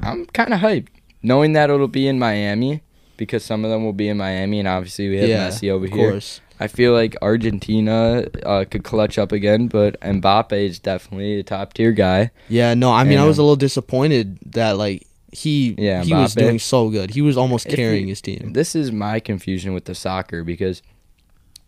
I'm 0.00 0.26
kind 0.26 0.52
of 0.52 0.58
hyped, 0.60 0.88
knowing 1.22 1.52
that 1.52 1.70
it'll 1.70 1.86
be 1.86 2.08
in 2.08 2.18
Miami. 2.18 2.82
Because 3.16 3.44
some 3.44 3.64
of 3.64 3.70
them 3.70 3.84
will 3.84 3.92
be 3.92 4.08
in 4.08 4.16
Miami, 4.18 4.58
and 4.58 4.68
obviously 4.68 5.08
we 5.08 5.18
have 5.18 5.28
yeah, 5.28 5.48
Messi 5.48 5.70
over 5.70 5.86
of 5.86 5.92
here. 5.92 6.10
course. 6.12 6.40
I 6.58 6.68
feel 6.68 6.92
like 6.94 7.16
Argentina 7.22 8.26
uh, 8.44 8.64
could 8.70 8.82
clutch 8.82 9.18
up 9.18 9.30
again, 9.32 9.68
but 9.68 10.00
Mbappe 10.00 10.52
is 10.52 10.78
definitely 10.78 11.40
a 11.40 11.42
top 11.42 11.74
tier 11.74 11.92
guy. 11.92 12.30
Yeah, 12.48 12.72
no, 12.74 12.92
I 12.92 13.04
mean 13.04 13.14
And, 13.14 13.22
I 13.22 13.26
was 13.26 13.36
a 13.38 13.42
little 13.42 13.56
disappointed 13.56 14.38
that 14.52 14.78
like 14.78 15.06
he 15.32 15.74
Yeah, 15.76 16.02
he 16.02 16.14
was 16.14 16.34
doing 16.34 16.58
so 16.58 16.88
good. 16.88 17.10
He 17.10 17.20
was 17.20 17.36
almost 17.36 17.68
carrying 17.68 18.04
you- 18.04 18.12
his 18.12 18.22
team. 18.22 18.52
This 18.54 18.74
is 18.74 18.90
my 18.90 19.20
confusion 19.20 19.74
with 19.74 19.84
the 19.84 19.94
soccer 19.94 20.44
because 20.44 20.80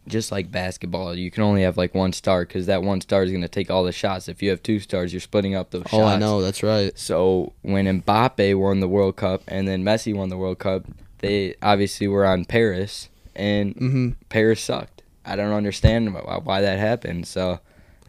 just 0.07 0.33
like 0.33 0.51
basketball, 0.51 1.15
you 1.15 1.31
can 1.31 1.43
only 1.43 1.63
have 1.63 1.77
like 1.77 1.95
one 1.95 2.15
star 2.15 2.47
because 2.47 2.65
that 2.65 2.83
one 2.83 3.03
star 3.03 3.23
is 3.25 3.31
going 3.31 3.43
to 3.43 3.49
take 3.49 3.71
all 3.71 3.85
the 3.85 3.93
shots. 3.93 4.27
If 4.27 4.43
you 4.43 4.49
have 4.49 4.63
two 4.63 4.81
stars, 4.81 5.13
you're 5.13 5.21
splitting 5.21 5.55
up 5.55 5.71
those 5.71 5.83
Oh, 5.93 5.99
shots. 5.99 6.17
I 6.17 6.19
know, 6.19 6.41
that's 6.41 6.63
right. 6.63 6.99
So 6.99 7.53
when 7.61 7.85
Mbappe 8.01 8.59
won 8.59 8.81
the 8.81 8.89
World 8.89 9.17
Cup 9.17 9.43
and 9.49 9.69
then 9.69 9.85
Messi 9.85 10.15
won 10.15 10.31
the 10.31 10.39
World 10.39 10.59
Cup, 10.61 10.87
they 11.19 11.55
obviously 11.63 12.09
were 12.09 12.27
on 12.27 12.45
Paris, 12.45 13.09
and 13.35 13.75
hmm 13.75 14.11
Paris 14.29 14.61
sucked. 14.61 15.03
I 15.25 15.37
don't 15.37 15.53
understand 15.53 16.15
why, 16.15 16.61
that 16.63 16.79
happened. 16.79 17.27
So 17.27 17.61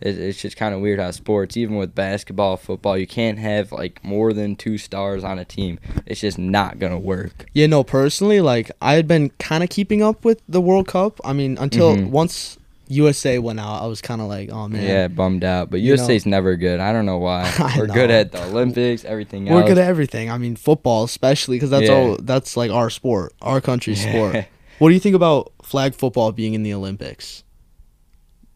it's 0.02 0.42
just 0.42 0.56
kind 0.56 0.74
of 0.74 0.80
weird 0.80 1.00
how 1.00 1.12
sports, 1.12 1.58
even 1.58 1.76
with 1.76 1.94
basketball, 1.94 2.56
football, 2.56 2.98
you 2.98 3.06
can't 3.08 3.38
have 3.40 3.72
like 3.74 4.02
more 4.04 4.32
than 4.32 4.56
two 4.56 4.78
stars 4.78 5.24
on 5.26 5.38
a 5.38 5.44
team. 5.44 5.80
It's 6.06 6.22
just 6.22 6.38
not 6.38 6.80
gonna 6.80 7.00
work. 7.00 7.46
Yeah, 7.54 7.68
no, 7.68 7.84
personally, 7.84 8.40
like 8.40 8.72
I 8.82 8.94
had 8.94 9.08
been 9.08 9.32
kind 9.32 9.64
of 9.64 9.70
keeping 9.70 10.02
up 10.02 10.24
with 10.24 10.42
the 10.48 10.62
World 10.62 10.88
Cup. 10.88 11.20
I 11.26 11.34
mean, 11.34 11.58
until 11.58 11.96
Mhm. 11.98 12.10
once 12.12 12.58
USA 12.90 13.40
went 13.40 13.60
out, 13.60 13.82
I 13.84 13.86
was 13.88 14.02
kind 14.02 14.20
of 14.20 14.28
like, 14.28 14.50
oh 14.52 14.68
man, 14.68 14.84
Yeah, 14.84 15.08
bummed 15.08 15.44
out. 15.44 15.70
But 15.70 15.80
You 15.82 15.96
know- 15.96 16.02
USA's 16.04 16.26
never 16.26 16.56
good. 16.56 16.80
I 16.80 16.92
don't 16.92 17.06
know 17.06 17.20
why. 17.20 17.50
We're 17.78 17.88
good 17.88 18.12
at 18.12 18.32
the 18.32 18.44
Olympics, 18.44 19.06
everything 19.06 19.46
we're 19.46 19.62
else. 19.62 19.70
good 19.70 19.78
at 19.78 19.88
everything. 19.88 20.30
I 20.32 20.38
mean, 20.38 20.56
football 20.56 21.04
especially 21.06 21.56
because 21.58 21.70
that's 21.70 21.88
Yeah. 21.88 21.94
all 21.96 22.18
that's 22.20 22.58
like 22.58 22.72
our 22.72 22.90
sport, 22.90 23.34
our 23.42 23.62
country's 23.62 24.04
Yeah. 24.04 24.12
sport. 24.12 24.46
What 24.80 24.88
do 24.90 24.94
you 24.94 25.00
think 25.02 25.16
about 25.16 25.52
flag 25.62 25.94
football 25.94 26.32
being 26.32 26.54
in 26.54 26.64
the 26.64 26.74
Olympics? 26.74 27.44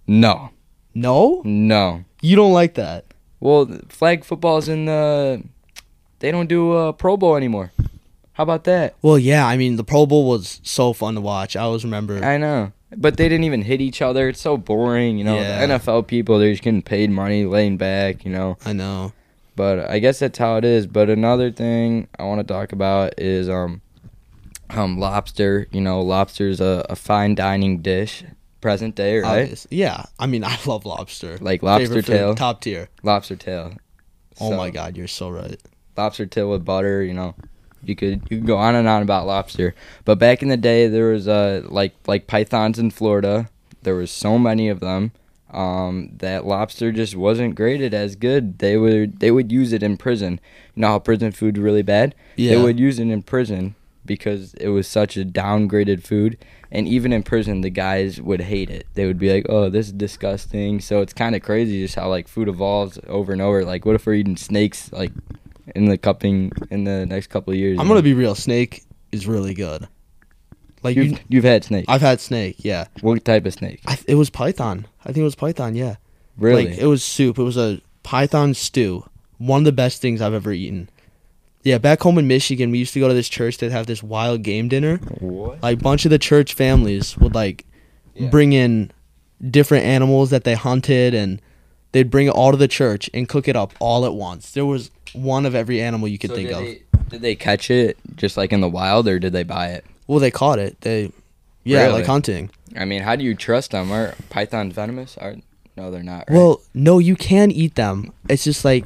no, 0.07 0.51
No, 0.93 1.41
no. 1.45 2.03
you 2.21 2.35
don't 2.35 2.53
like 2.53 2.75
that. 2.75 3.05
Well, 3.39 3.67
flag 3.89 4.23
football's 4.23 4.69
in 4.69 4.85
the. 4.85 5.43
They 6.19 6.31
don't 6.31 6.47
do 6.47 6.71
uh, 6.71 6.91
Pro 6.93 7.17
Bowl 7.17 7.35
anymore. 7.35 7.73
How 8.33 8.43
about 8.43 8.63
that? 8.63 8.95
Well, 9.01 9.19
yeah, 9.19 9.45
I 9.45 9.57
mean 9.57 9.75
the 9.75 9.83
Pro 9.83 10.05
Bowl 10.05 10.27
was 10.29 10.61
so 10.63 10.93
fun 10.93 11.15
to 11.15 11.21
watch. 11.21 11.55
I 11.57 11.61
always 11.63 11.83
remember. 11.83 12.23
I 12.23 12.37
know. 12.37 12.71
But 12.97 13.17
they 13.17 13.29
didn't 13.29 13.43
even 13.45 13.61
hit 13.61 13.81
each 13.81 14.01
other. 14.01 14.29
It's 14.29 14.41
so 14.41 14.57
boring, 14.57 15.17
you 15.17 15.23
know. 15.23 15.35
Yeah. 15.35 15.65
The 15.65 15.73
NFL 15.75 16.07
people, 16.07 16.39
they're 16.39 16.51
just 16.51 16.63
getting 16.63 16.81
paid 16.81 17.09
money, 17.09 17.45
laying 17.45 17.77
back, 17.77 18.25
you 18.25 18.31
know. 18.31 18.57
I 18.65 18.73
know. 18.73 19.13
But 19.55 19.89
I 19.89 19.99
guess 19.99 20.19
that's 20.19 20.37
how 20.37 20.57
it 20.57 20.65
is. 20.65 20.87
But 20.87 21.09
another 21.09 21.51
thing 21.51 22.07
I 22.17 22.23
want 22.23 22.39
to 22.45 22.51
talk 22.53 22.71
about 22.71 23.13
is 23.19 23.49
um, 23.49 23.81
um, 24.69 24.97
lobster. 24.99 25.67
You 25.71 25.81
know, 25.81 26.01
lobster's 26.01 26.59
a, 26.61 26.85
a 26.89 26.95
fine 26.95 27.35
dining 27.35 27.81
dish, 27.81 28.23
present 28.61 28.95
day, 28.95 29.19
right? 29.19 29.41
Obvious- 29.43 29.67
Yeah, 29.69 30.05
I 30.19 30.25
mean 30.27 30.43
I 30.53 30.57
love 30.65 30.85
lobster. 30.85 31.37
Like 31.39 31.61
lobster 31.63 31.87
Favorite 31.87 32.05
food, 32.05 32.11
tail, 32.11 32.35
top 32.35 32.61
tier. 32.61 32.89
lobster 33.03 33.35
tail. 33.35 33.73
Oh 34.41 34.57
my 34.57 34.71
god, 34.71 34.97
you're 34.97 35.07
so 35.07 35.29
right. 35.29 35.61
lobster 35.95 36.25
tail 36.25 36.49
with 36.49 36.65
butter. 36.65 37.03
You 37.03 37.13
know, 37.13 37.35
you 37.85 37.95
could 37.95 38.21
you 38.29 38.37
could 38.37 38.47
go 38.47 38.57
on 38.57 38.75
and 38.75 38.87
on 38.87 39.01
about 39.01 39.27
lobster. 39.27 39.75
But 40.05 40.19
back 40.19 40.41
in 40.41 40.49
the 40.49 40.57
day, 40.57 40.87
there 40.87 41.09
was 41.09 41.27
uh 41.27 41.63
like 41.65 41.93
like 42.07 42.27
pythons 42.27 42.79
in 42.79 42.91
Florida. 42.91 43.49
There 43.83 43.95
was 43.95 44.11
so 44.11 44.39
many 44.39 44.69
of 44.69 44.79
them. 44.79 45.11
Um, 45.51 46.09
that 46.17 46.47
lobster 46.47 46.91
just 46.91 47.15
wasn't 47.15 47.53
graded 47.53 47.93
as 47.93 48.15
good. 48.15 48.57
They 48.57 48.75
would 48.75 49.19
they 49.19 49.29
would 49.29 49.51
use 49.51 49.71
it 49.71 49.83
in 49.83 49.97
prison. 49.97 50.39
You 50.75 50.81
know 50.81 50.87
how 50.87 50.99
prison 50.99 51.31
food's 51.31 51.59
really 51.59 51.83
bad. 51.83 52.15
Yeah. 52.35 52.55
They 52.55 52.61
would 52.61 52.79
use 52.79 52.97
it 52.97 53.07
in 53.09 53.21
prison 53.21 53.75
because 54.05 54.53
it 54.55 54.69
was 54.69 54.87
such 54.87 55.15
a 55.15 55.23
downgraded 55.23 56.03
food. 56.03 56.37
And 56.71 56.87
even 56.87 57.13
in 57.13 57.21
prison, 57.21 57.61
the 57.61 57.69
guys 57.69 58.19
would 58.19 58.41
hate 58.41 58.71
it. 58.71 58.87
They 58.95 59.05
would 59.05 59.19
be 59.19 59.31
like, 59.31 59.45
"Oh, 59.47 59.69
this 59.69 59.87
is 59.87 59.93
disgusting." 59.93 60.79
So 60.79 61.01
it's 61.01 61.13
kind 61.13 61.35
of 61.35 61.43
crazy 61.43 61.83
just 61.83 61.93
how 61.95 62.09
like 62.09 62.27
food 62.27 62.47
evolves 62.47 62.97
over 63.07 63.31
and 63.31 63.41
over. 63.41 63.63
Like, 63.63 63.85
what 63.85 63.93
if 63.93 64.07
we're 64.07 64.15
eating 64.15 64.37
snakes 64.37 64.91
like 64.91 65.11
in 65.75 65.85
the 65.85 65.97
cupping 65.97 66.51
in 66.69 66.83
the 66.83 67.05
next 67.05 67.27
couple 67.27 67.51
of 67.53 67.57
years? 67.59 67.79
I'm 67.79 67.87
gonna 67.87 68.01
be 68.01 68.13
real. 68.13 68.35
Snake 68.35 68.83
is 69.11 69.27
really 69.27 69.53
good. 69.53 69.87
Like 70.83 70.95
You've 70.97 71.11
you, 71.11 71.17
you've 71.29 71.43
had 71.45 71.63
snake. 71.63 71.85
I've 71.87 72.01
had 72.01 72.19
snake. 72.19 72.57
Yeah, 72.59 72.85
What 73.01 73.23
type 73.23 73.45
of 73.45 73.53
snake? 73.53 73.81
I, 73.87 73.97
it 74.07 74.15
was 74.15 74.29
python. 74.29 74.85
I 75.01 75.07
think 75.07 75.19
it 75.19 75.23
was 75.23 75.35
python. 75.35 75.75
Yeah, 75.75 75.95
Really? 76.37 76.67
Like 76.69 76.77
it 76.77 76.87
was 76.87 77.03
soup. 77.03 77.37
It 77.39 77.43
was 77.43 77.55
a 77.57 77.81
python 78.03 78.53
stew. 78.53 79.05
One 79.37 79.61
of 79.61 79.65
the 79.65 79.71
best 79.71 80.01
things 80.01 80.21
I've 80.21 80.33
ever 80.33 80.51
eaten. 80.51 80.89
Yeah, 81.63 81.77
back 81.77 82.01
home 82.01 82.17
in 82.17 82.27
Michigan, 82.27 82.71
we 82.71 82.79
used 82.79 82.93
to 82.93 82.99
go 82.99 83.07
to 83.07 83.13
this 83.13 83.29
church 83.29 83.59
that 83.59 83.71
have 83.71 83.85
this 83.87 84.03
wild 84.03 84.43
game 84.43 84.67
dinner. 84.67 84.97
what? 85.19 85.63
Like 85.63 85.79
bunch 85.79 86.03
of 86.03 86.11
the 86.11 86.19
church 86.19 86.53
families 86.53 87.17
would 87.17 87.33
like 87.33 87.65
Yeah. 88.15 88.29
bring 88.29 88.51
in 88.51 88.91
different 89.49 89.85
animals 89.85 90.29
that 90.31 90.43
they 90.43 90.55
hunted 90.55 91.13
and 91.13 91.41
they'd 91.93 92.09
bring 92.11 92.27
it 92.27 92.31
all 92.31 92.51
to 92.51 92.57
the 92.57 92.67
church 92.67 93.09
and 93.13 93.27
cook 93.29 93.47
it 93.47 93.55
up 93.55 93.73
all 93.79 94.05
at 94.05 94.13
once. 94.13 94.51
There 94.51 94.65
was 94.65 94.91
one 95.13 95.45
of 95.45 95.55
every 95.55 95.81
animal 95.81 96.07
you 96.09 96.17
could 96.19 96.31
So 96.31 96.35
think 96.35 96.49
did 96.49 96.57
of. 96.57 96.63
They, 96.63 96.81
did 97.09 97.21
they 97.21 97.35
catch 97.35 97.71
it 97.71 97.97
just 98.17 98.35
like 98.35 98.51
in 98.51 98.59
the 98.61 98.69
wild, 98.69 99.07
or 99.07 99.17
did 99.19 99.31
they 99.33 99.43
buy 99.43 99.69
it? 99.69 99.85
Well, 100.07 100.19
they 100.19 100.31
caught 100.31 100.59
it. 100.59 100.81
They 100.81 101.11
yeah, 101.63 101.83
Really? 101.83 101.93
like 101.93 102.05
hunting. 102.05 102.49
I 102.75 102.83
mean, 102.85 103.01
how 103.03 103.15
do 103.15 103.23
you 103.23 103.35
trust 103.35 103.71
them? 103.71 103.91
Are 103.91 104.15
pythons 104.29 104.73
venomous? 104.73 105.17
Are 105.17 105.35
no, 105.77 105.89
they're 105.91 106.03
not. 106.03 106.25
Right? 106.29 106.35
Well, 106.37 106.61
no, 106.73 106.99
you 106.99 107.15
can 107.15 107.49
eat 107.51 107.75
them. 107.75 108.11
It's 108.29 108.43
just 108.43 108.65
like 108.65 108.85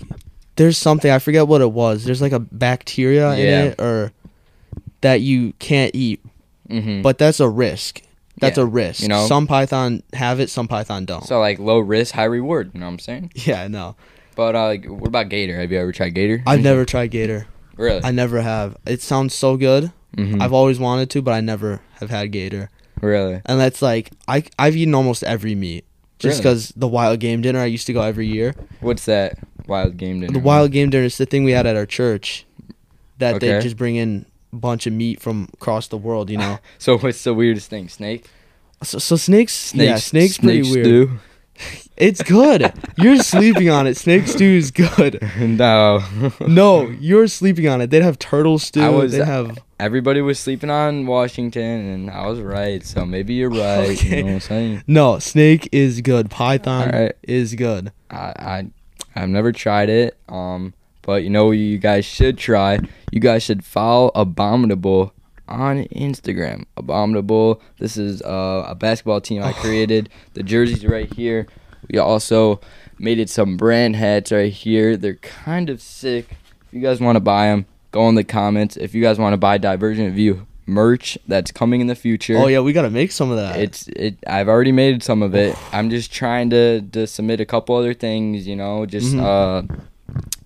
there's 0.58 0.78
something 0.78 1.10
I 1.10 1.20
forget 1.20 1.48
what 1.48 1.62
it 1.62 1.72
was. 1.72 2.04
There's 2.06 2.22
like 2.22 2.32
a 2.34 2.40
bacteria 2.40 3.36
Yeah. 3.36 3.44
in 3.64 3.68
it 3.72 3.82
or 3.82 4.12
that 5.02 5.22
you 5.22 5.54
can't 5.60 5.94
eat, 5.96 6.20
hmm 6.70 7.02
but 7.02 7.18
that's 7.18 7.40
a 7.40 7.48
risk. 7.48 8.02
That's 8.40 8.58
Yeah. 8.58 8.64
a 8.64 8.68
risk. 8.68 9.02
You 9.02 9.08
know? 9.10 9.26
some 9.28 9.48
python 9.48 10.04
have 10.14 10.40
it, 10.40 10.50
some 10.50 10.68
python 10.68 11.06
don't. 11.06 11.24
so 11.26 11.40
like 11.40 11.60
low 11.60 11.80
risk, 11.80 12.14
high 12.16 12.26
reward. 12.26 12.72
You 12.74 12.80
know 12.80 12.86
what 12.86 12.94
I'm 12.94 13.00
saying? 13.00 13.32
yeah, 13.36 13.62
I 13.64 13.68
know. 13.68 13.96
But 14.36 14.56
uh, 14.56 14.66
like, 14.68 14.86
what 14.86 15.08
about 15.08 15.30
gator? 15.30 15.60
Have 15.60 15.72
you 15.72 15.80
ever 15.80 15.92
tried 15.92 16.10
gator? 16.12 16.44
I've 16.46 16.62
never 16.62 16.86
tried 16.86 17.08
gator. 17.12 17.48
Really? 17.76 18.02
I 18.04 18.12
never 18.12 18.42
have. 18.42 18.78
It 18.86 19.02
sounds 19.02 19.34
so 19.34 19.58
good. 19.58 19.92
Mhm. 20.16 20.42
I've 20.42 20.54
always 20.54 20.80
wanted 20.80 21.10
to, 21.12 21.22
but 21.22 21.34
I 21.34 21.42
never 21.42 21.82
have 22.00 22.10
had 22.10 22.32
gator. 22.32 22.70
really. 23.02 23.42
And 23.46 23.60
that's 23.60 23.82
like 23.82 24.12
I 24.28 24.44
I've 24.58 24.76
eaten 24.76 24.96
almost 24.96 25.24
every 25.24 25.54
meat. 25.56 25.86
Just 26.20 26.40
Really? 26.40 26.42
because 26.56 26.74
the 26.76 26.88
wild 26.88 27.20
game 27.20 27.42
dinner 27.42 27.60
I 27.60 27.66
used 27.66 27.86
to 27.88 27.94
go 27.94 28.02
every 28.02 28.26
year. 28.28 28.56
What's 28.80 29.06
that 29.06 29.38
wild 29.68 29.98
game 29.98 30.20
dinner? 30.22 30.34
The 30.34 30.40
wild 30.40 30.72
game 30.72 30.90
dinner 30.90 31.04
is 31.06 31.18
the 31.18 31.26
thing 31.28 31.44
we 31.44 31.52
had 31.52 31.68
at 31.68 31.76
our 31.76 31.86
church. 31.86 32.46
That 33.20 33.40
they 33.40 33.60
just 33.62 33.78
bring 33.78 33.96
in 33.96 34.26
bunch 34.58 34.88
of 34.88 34.94
meat 34.94 35.22
from 35.22 35.50
across 35.54 35.88
the 35.88 35.98
world. 35.98 36.30
You 36.30 36.38
know. 36.38 36.60
So 36.80 36.98
what's 36.98 37.24
the 37.24 37.34
weirdest 37.34 37.70
thing? 37.70 37.90
Snake? 37.90 38.30
so, 38.84 39.00
so 39.00 39.16
snakes. 39.16 39.54
Snake. 39.54 39.88
yeah, 39.90 39.96
snakes 39.98 40.38
pretty 40.38 40.64
snake 40.64 40.86
weird. 40.86 41.10
It's 41.98 42.22
good. 42.22 42.72
you're 43.00 43.18
sleeping 43.18 43.68
on 43.72 43.88
it. 43.88 43.98
Snake 43.98 44.28
stew 44.28 44.46
is 44.58 44.70
good. 44.70 45.20
no. 45.40 46.04
No, 46.48 46.88
you're 47.00 47.28
sleeping 47.28 47.68
on 47.68 47.82
it. 47.82 47.90
They'd 47.90 48.04
have 48.04 48.20
turtle 48.20 48.60
stew. 48.60 48.82
I 48.84 48.90
was- 48.90 49.14
They'd 49.14 49.24
have. 49.26 49.58
Everybody 49.80 50.22
was 50.22 50.40
sleeping 50.40 50.70
on 50.70 51.06
Washington, 51.08 51.64
and 51.90 52.12
I 52.12 52.28
was 52.28 52.40
right. 52.40 52.84
So 52.86 53.06
maybe 53.06 53.34
you're 53.36 53.50
right. 53.50 53.90
Okay. 53.98 54.18
You 54.18 54.24
know 54.24 54.28
what 54.28 54.34
I'm 54.34 54.40
saying? 54.40 54.84
No, 54.88 55.18
snake 55.20 55.70
is 55.72 56.02
good. 56.02 56.30
Python 56.32 56.90
Alright. 56.94 57.16
is 57.24 57.54
good. 57.56 57.92
I, 58.12 58.16
I 58.16 58.68
I've 59.16 59.30
never 59.30 59.52
tried 59.52 59.90
it. 59.90 60.18
Um, 60.30 60.74
but 61.08 61.24
you 61.24 61.32
know 61.32 61.46
what 61.46 61.52
you 61.58 61.80
guys 61.80 62.06
should 62.06 62.38
try. 62.38 62.80
You 63.12 63.20
guys 63.20 63.42
should 63.42 63.64
follow 63.64 64.12
Abominable 64.14 65.14
on 65.48 65.86
Instagram. 65.86 66.66
Abominable. 66.76 67.62
This 67.80 67.96
is 67.98 68.22
uh, 68.22 68.66
a 68.68 68.76
basketball 68.76 69.22
team 69.22 69.42
I 69.42 69.54
created. 69.64 70.10
The 70.36 70.44
jerseys 70.44 70.86
right 70.86 71.12
here. 71.12 71.48
We 71.90 71.98
also 71.98 72.60
made 73.00 73.18
it 73.20 73.30
some 73.30 73.56
brand 73.58 73.96
hats 73.96 74.32
right 74.32 74.52
here. 74.52 74.98
They're 74.98 75.16
kind 75.16 75.70
of 75.70 75.82
sick. 75.82 76.32
If 76.68 76.74
you 76.74 76.82
guys 76.82 77.00
want 77.00 77.16
to 77.16 77.22
buy 77.22 77.46
them, 77.48 77.66
go 77.92 78.10
in 78.10 78.16
the 78.16 78.24
comments. 78.26 78.76
If 78.76 78.94
you 78.94 79.02
guys 79.02 79.18
want 79.18 79.34
to 79.34 79.38
buy 79.38 79.58
Divergent 79.58 80.14
View 80.14 80.46
merch 80.70 81.18
that's 81.30 81.50
coming 81.54 81.80
in 81.80 81.88
the 81.88 81.96
future. 81.96 82.36
Oh 82.38 82.48
yeah, 82.48 82.60
we 82.60 82.74
gotta 82.74 82.90
make 82.90 83.14
some 83.14 83.32
of 83.32 83.38
that. 83.38 83.58
It's 83.58 83.88
it. 83.88 84.18
I've 84.28 84.50
already 84.50 84.74
made 84.74 85.02
some 85.02 85.24
of 85.24 85.34
it. 85.34 85.56
I'm 85.72 85.90
just 85.90 86.12
trying 86.12 86.50
to 86.50 86.82
to 86.82 87.08
submit 87.08 87.40
a 87.40 87.46
couple 87.46 87.78
other 87.78 87.94
things. 87.94 88.46
You 88.46 88.58
know, 88.58 88.86
just 88.86 89.16
Mhm. 89.16 89.22
uh, 89.72 89.74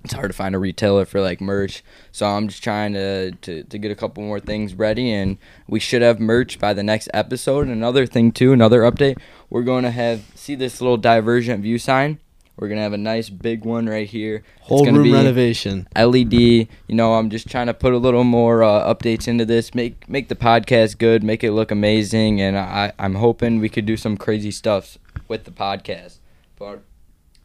it's 0.03 0.13
hard 0.13 0.31
to 0.31 0.35
find 0.35 0.55
a 0.55 0.59
retailer 0.59 1.05
for 1.05 1.21
like 1.21 1.41
merch. 1.41 1.83
So 2.11 2.25
I'm 2.25 2.47
just 2.47 2.63
trying 2.63 2.93
to, 2.93 3.31
to 3.31 3.63
to 3.63 3.77
get 3.77 3.91
a 3.91 3.95
couple 3.95 4.23
more 4.23 4.39
things 4.39 4.73
ready, 4.73 5.11
and 5.11 5.37
we 5.67 5.79
should 5.79 6.01
have 6.01 6.19
merch 6.19 6.59
by 6.59 6.73
the 6.73 6.83
next 6.83 7.09
episode. 7.13 7.61
And 7.61 7.71
another 7.71 8.05
thing 8.05 8.31
too, 8.31 8.53
another 8.53 8.81
update. 8.81 9.19
We're 9.49 9.63
going 9.63 9.83
to 9.83 9.91
have 9.91 10.23
see 10.35 10.55
this 10.55 10.81
little 10.81 10.97
divergent 10.97 11.61
view 11.61 11.77
sign. 11.77 12.19
We're 12.57 12.67
gonna 12.67 12.81
have 12.81 12.93
a 12.93 12.97
nice 12.97 13.29
big 13.29 13.65
one 13.65 13.87
right 13.87 14.07
here. 14.07 14.43
Whole 14.59 14.85
room 14.85 15.01
be 15.01 15.11
renovation. 15.11 15.87
LED. 15.95 16.33
You 16.33 16.67
know, 16.89 17.15
I'm 17.15 17.31
just 17.31 17.49
trying 17.49 17.67
to 17.67 17.73
put 17.73 17.93
a 17.93 17.97
little 17.97 18.23
more 18.23 18.61
uh, 18.61 18.93
updates 18.93 19.27
into 19.27 19.45
this, 19.45 19.73
make 19.73 20.07
make 20.07 20.29
the 20.29 20.35
podcast 20.35 20.99
good, 20.99 21.23
make 21.23 21.43
it 21.43 21.53
look 21.53 21.71
amazing, 21.71 22.39
and 22.39 22.57
I 22.57 22.93
I'm 22.99 23.15
hoping 23.15 23.59
we 23.59 23.69
could 23.69 23.87
do 23.87 23.97
some 23.97 24.15
crazy 24.15 24.51
stuff 24.51 24.99
with 25.27 25.45
the 25.45 25.51
podcast. 25.51 26.17
But 26.59 26.83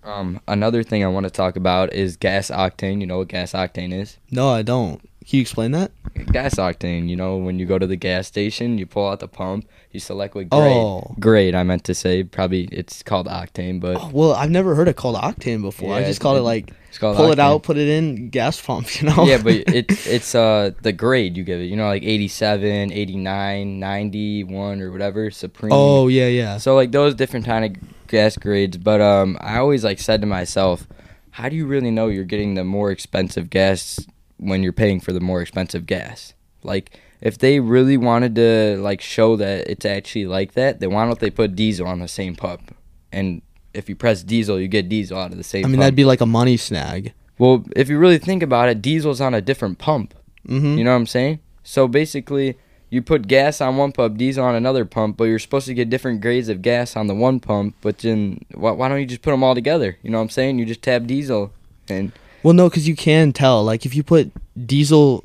um, 0.02 0.40
another 0.46 0.82
thing 0.82 1.04
I 1.04 1.08
want 1.08 1.24
to 1.24 1.30
talk 1.30 1.56
about 1.56 1.92
is 1.92 2.16
gas 2.16 2.50
octane. 2.50 3.00
You 3.00 3.06
know 3.06 3.18
what 3.18 3.28
gas 3.28 3.52
octane 3.52 3.92
is? 3.92 4.18
No, 4.30 4.50
I 4.50 4.62
don't. 4.62 5.00
Can 5.28 5.38
you 5.38 5.40
explain 5.40 5.72
that? 5.72 5.90
Gas 6.26 6.54
octane. 6.54 7.08
You 7.08 7.16
know, 7.16 7.36
when 7.36 7.58
you 7.58 7.66
go 7.66 7.80
to 7.80 7.86
the 7.86 7.96
gas 7.96 8.28
station, 8.28 8.78
you 8.78 8.86
pull 8.86 9.08
out 9.08 9.18
the 9.18 9.26
pump, 9.26 9.68
you 9.90 9.98
select 9.98 10.36
what 10.36 10.48
grade. 10.50 10.62
Oh. 10.62 11.16
Grade. 11.18 11.56
I 11.56 11.64
meant 11.64 11.82
to 11.84 11.94
say 11.94 12.22
probably 12.22 12.68
it's 12.70 13.02
called 13.02 13.26
octane, 13.26 13.80
but 13.80 13.96
Oh, 13.96 14.10
well, 14.12 14.32
I've 14.34 14.52
never 14.52 14.76
heard 14.76 14.86
it 14.86 14.94
called 14.94 15.16
octane 15.16 15.62
before. 15.62 15.94
I 15.94 16.04
just 16.04 16.20
called 16.20 16.38
it 16.38 16.42
like 16.42 16.72
called 17.00 17.16
pull 17.16 17.32
it 17.32 17.40
out, 17.40 17.64
put 17.64 17.76
it 17.76 17.88
in, 17.88 18.30
gas 18.30 18.60
pump. 18.60 18.86
You 19.00 19.08
know? 19.08 19.24
yeah, 19.26 19.38
but 19.42 19.52
it's 19.66 20.06
it's 20.06 20.34
uh 20.36 20.70
the 20.82 20.92
grade 20.92 21.36
you 21.36 21.42
give 21.42 21.60
it. 21.60 21.64
You 21.64 21.74
know, 21.76 21.88
like 21.88 22.04
87, 22.04 22.92
89, 22.92 23.80
91 23.80 24.80
or 24.80 24.92
whatever, 24.92 25.30
supreme. 25.32 25.72
oh 25.72 26.06
yeah, 26.06 26.28
yeah. 26.28 26.58
So 26.58 26.76
like 26.76 26.92
those 26.92 27.16
different 27.16 27.46
kind 27.46 27.64
of 27.64 28.06
gas 28.06 28.36
grades, 28.36 28.76
but 28.76 29.00
um 29.00 29.36
I 29.40 29.58
always 29.58 29.82
like 29.82 29.98
said 29.98 30.20
to 30.20 30.26
myself, 30.28 30.86
how 31.30 31.48
do 31.48 31.56
you 31.56 31.66
really 31.66 31.90
know 31.90 32.06
you're 32.06 32.24
getting 32.24 32.54
the 32.54 32.62
more 32.64 32.92
expensive 32.92 33.50
gas 33.50 33.98
when 34.38 34.62
you're 34.62 34.72
paying 34.72 35.00
for 35.00 35.12
the 35.12 35.20
more 35.20 35.40
expensive 35.42 35.86
gas? 35.86 36.34
Like 36.62 36.98
if 37.20 37.38
they 37.38 37.60
really 37.60 37.96
wanted 37.96 38.34
to 38.36 38.76
like 38.78 39.00
show 39.00 39.36
that 39.36 39.68
it's 39.68 39.84
actually 39.84 40.26
like 40.26 40.52
that, 40.52 40.80
then 40.80 40.92
why 40.92 41.04
don't 41.06 41.18
they 41.18 41.30
put 41.30 41.56
diesel 41.56 41.86
on 41.86 42.00
the 42.00 42.08
same 42.08 42.34
pump? 42.36 42.74
And 43.12 43.42
if 43.72 43.88
you 43.88 43.96
press 43.96 44.22
diesel, 44.22 44.60
you 44.60 44.68
get 44.68 44.88
diesel 44.88 45.18
out 45.18 45.32
of 45.32 45.38
the 45.38 45.44
same 45.44 45.64
I 45.64 45.68
mean, 45.68 45.74
pump. 45.76 45.82
that'd 45.82 45.96
be 45.96 46.04
like 46.04 46.20
a 46.20 46.26
money 46.26 46.56
snag. 46.56 47.12
well, 47.38 47.64
if 47.74 47.88
you 47.88 47.98
really 47.98 48.18
think 48.18 48.42
about 48.42 48.68
it, 48.68 48.82
diesel's 48.82 49.20
on 49.20 49.34
a 49.34 49.40
different 49.40 49.78
pump. 49.78 50.14
Mm-hmm. 50.46 50.78
You 50.78 50.84
know 50.84 50.90
what 50.90 50.96
I'm 50.96 51.06
saying? 51.06 51.40
So 51.62 51.88
basically, 51.88 52.56
you 52.90 53.02
put 53.02 53.26
gas 53.26 53.60
on 53.60 53.76
one 53.76 53.92
pump, 53.92 54.16
diesel 54.16 54.44
on 54.44 54.54
another 54.54 54.84
pump, 54.84 55.16
but 55.16 55.24
you're 55.24 55.38
supposed 55.40 55.66
to 55.66 55.74
get 55.74 55.90
different 55.90 56.20
grades 56.20 56.48
of 56.48 56.62
gas 56.62 56.96
on 56.96 57.08
the 57.08 57.14
one 57.14 57.40
pump. 57.40 57.74
But 57.80 57.98
then, 57.98 58.44
why, 58.54 58.70
why 58.70 58.88
don't 58.88 59.00
you 59.00 59.06
just 59.06 59.22
put 59.22 59.32
them 59.32 59.42
all 59.42 59.54
together? 59.54 59.98
You 60.02 60.10
know 60.10 60.18
what 60.18 60.24
I'm 60.24 60.30
saying? 60.30 60.58
You 60.58 60.64
just 60.66 60.82
tab 60.82 61.06
diesel, 61.06 61.52
and 61.88 62.12
Well, 62.42 62.54
no, 62.54 62.68
because 62.68 62.86
you 62.86 62.94
can 62.96 63.32
tell. 63.32 63.64
Like, 63.64 63.84
if 63.86 63.94
you 63.94 64.02
put 64.02 64.30
diesel 64.66 65.24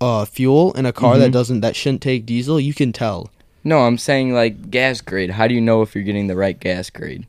uh, 0.00 0.24
fuel 0.24 0.72
in 0.72 0.84
a 0.86 0.92
car 0.92 1.16
that 1.18 1.30
Mhm. 1.30 1.32
doesn't, 1.32 1.60
that 1.60 1.74
shouldn't 1.76 2.02
take 2.02 2.26
diesel, 2.26 2.58
you 2.60 2.74
can 2.74 2.92
tell. 2.92 3.30
no, 3.64 3.80
I'm 3.80 3.98
saying 3.98 4.32
like 4.32 4.70
gas 4.70 5.00
grade. 5.00 5.30
How 5.30 5.48
do 5.48 5.54
you 5.54 5.60
know 5.60 5.82
if 5.82 5.94
you're 5.94 6.04
getting 6.04 6.26
the 6.28 6.36
right 6.36 6.58
gas 6.60 6.88
grade? 6.90 7.26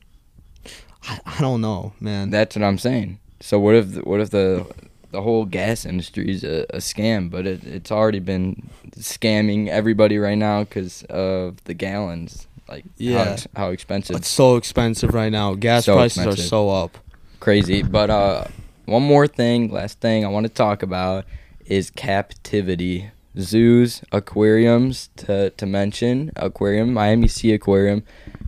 I, 1.03 1.19
I 1.25 1.41
don't 1.41 1.61
know, 1.61 1.93
man. 1.99 2.29
That's 2.29 2.55
what 2.55 2.63
I'm 2.63 2.77
saying. 2.77 3.19
So 3.39 3.57
what 3.59 3.73
if 3.75 3.95
what 4.05 4.19
if 4.19 4.29
the 4.31 4.65
the 5.11 5.21
whole 5.21 5.45
gas 5.45 5.85
industry 5.85 6.29
is 6.29 6.43
a, 6.43 6.65
a 6.71 6.77
scam? 6.77 7.31
But 7.31 7.47
it, 7.47 7.63
it's 7.63 7.91
already 7.91 8.19
been 8.19 8.69
scamming 8.99 9.67
everybody 9.69 10.17
right 10.17 10.37
now 10.37 10.63
because 10.63 11.03
of 11.09 11.63
the 11.63 11.73
gallons. 11.73 12.45
Like 12.67 12.83
how, 12.83 12.89
Yeah. 12.97 13.21
ex- 13.31 13.47
how 13.55 13.69
expensive. 13.69 14.15
it's 14.17 14.27
so 14.27 14.57
expensive 14.57 15.13
right 15.13 15.31
now. 15.31 15.53
Gas 15.55 15.85
So 15.85 15.95
prices 15.95 16.17
expensive. 16.17 16.43
are 16.45 16.47
so 16.47 16.69
up. 16.69 16.97
crazy. 17.39 17.81
But 17.81 18.09
uh, 18.09 18.43
one 18.87 19.03
more 19.03 19.27
thing, 19.27 19.69
last 19.69 19.99
thing 19.99 20.25
I 20.25 20.29
want 20.29 20.47
to 20.47 20.51
talk 20.51 20.81
about 20.81 21.25
is 21.65 21.89
captivity. 21.89 23.11
Zoos, 23.37 24.01
aquariums 24.11 25.09
to 25.17 25.51
to 25.51 25.65
mention. 25.65 26.31
Aquarium, 26.37 26.93
Miami 26.93 27.27
Seaquarium, 27.27 28.03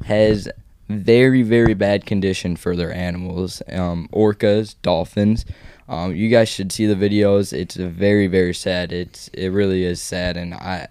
has 0.06 0.50
very 0.88 1.44
very 1.44 1.76
bad 1.76 2.06
condition 2.06 2.56
for 2.56 2.76
their 2.76 2.92
animals. 2.92 3.62
Um, 3.72 4.10
orcas, 4.12 4.76
dolphins. 4.82 5.46
Um, 5.88 6.16
you 6.16 6.30
guys 6.30 6.50
should 6.50 6.72
see 6.72 6.86
the 6.86 6.96
videos. 6.96 7.54
It's 7.54 7.76
very 7.76 8.28
very 8.28 8.54
sad. 8.54 8.92
It's 8.92 9.28
it 9.30 9.50
really 9.50 9.84
is 9.84 10.02
sad, 10.02 10.38
and 10.38 10.54
I, 10.54 10.88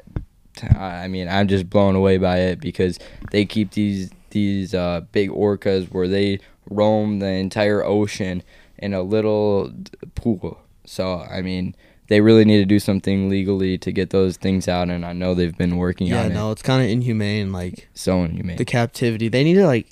I 0.76 1.08
mean 1.08 1.26
I'm 1.26 1.48
just 1.48 1.68
blown 1.68 1.96
away 1.96 2.18
by 2.18 2.38
it 2.38 2.60
because 2.60 2.98
they 3.32 3.46
keep 3.46 3.72
these 3.72 4.10
these 4.30 4.74
uh, 4.74 5.00
big 5.10 5.30
orcas 5.30 5.90
where 5.90 6.06
they 6.06 6.38
roam 6.70 7.18
the 7.18 7.26
entire 7.26 7.82
ocean 7.82 8.42
in 8.78 8.94
a 8.94 9.02
little 9.02 9.72
pool. 10.14 10.60
So 10.84 11.20
I 11.30 11.42
mean 11.42 11.74
they 12.08 12.20
really 12.22 12.44
need 12.46 12.56
to 12.58 12.64
do 12.64 12.78
something 12.78 13.28
legally 13.28 13.76
to 13.76 13.92
get 13.92 14.08
those 14.10 14.38
things 14.38 14.66
out, 14.66 14.88
and 14.88 15.04
I 15.04 15.12
know 15.12 15.34
they've 15.34 15.56
been 15.56 15.76
working 15.76 16.06
Yeah, 16.06 16.24
on 16.24 16.32
no, 16.32 16.48
it. 16.48 16.52
it's 16.52 16.62
kind 16.62 16.82
of 16.82 16.88
inhumane. 16.88 17.52
Like 17.52 17.88
So 17.94 18.22
inhumane. 18.24 18.56
the 18.56 18.64
captivity, 18.64 19.28
they 19.28 19.44
need 19.44 19.54
to 19.54 19.66
like. 19.66 19.88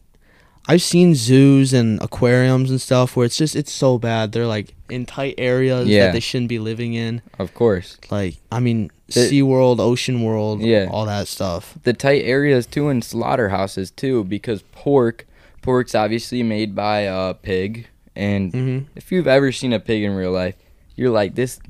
I've 0.69 0.83
seen 0.83 1.15
zoos 1.15 1.73
and 1.73 2.03
aquariums 2.03 2.71
and 2.73 2.81
stuff 2.81 3.15
where 3.15 3.25
it's 3.25 3.37
just 3.37 3.55
it's 3.55 3.71
so 3.71 3.99
bad. 3.99 4.33
They're 4.33 4.47
like 4.49 4.75
in 4.91 5.07
tight 5.07 5.35
areas 5.39 5.87
Yeah. 5.87 6.07
that 6.07 6.13
they 6.15 6.21
shouldn't 6.21 6.49
be 6.49 6.59
living 6.59 6.95
in. 6.95 7.23
of 7.39 7.55
course. 7.55 7.99
Like 8.11 8.39
I 8.51 8.59
mean, 8.61 8.91
The- 9.09 9.27
Sea 9.29 9.43
World, 9.43 9.79
Ocean 9.79 10.23
World, 10.23 10.63
Yeah. 10.63 10.89
all 10.91 11.05
that 11.07 11.29
stuff. 11.29 11.79
the 11.85 11.93
tight 11.93 12.23
areas 12.25 12.67
too 12.67 12.89
in 12.89 13.01
slaughterhouses 13.03 13.91
too 13.93 14.25
because 14.25 14.63
pork 14.73 15.25
pork's 15.63 15.95
obviously 15.95 16.43
made 16.43 16.75
by 16.75 17.01
a 17.01 17.35
pig 17.35 17.87
and 18.17 18.53
hmm 18.53 18.79
if 18.95 19.13
you've 19.13 19.27
ever 19.29 19.53
seen 19.53 19.73
a 19.73 19.79
pig 19.81 20.03
in 20.03 20.13
real 20.15 20.33
life 20.33 20.57
you're 20.97 21.11
like 21.11 21.35
this 21.35 21.61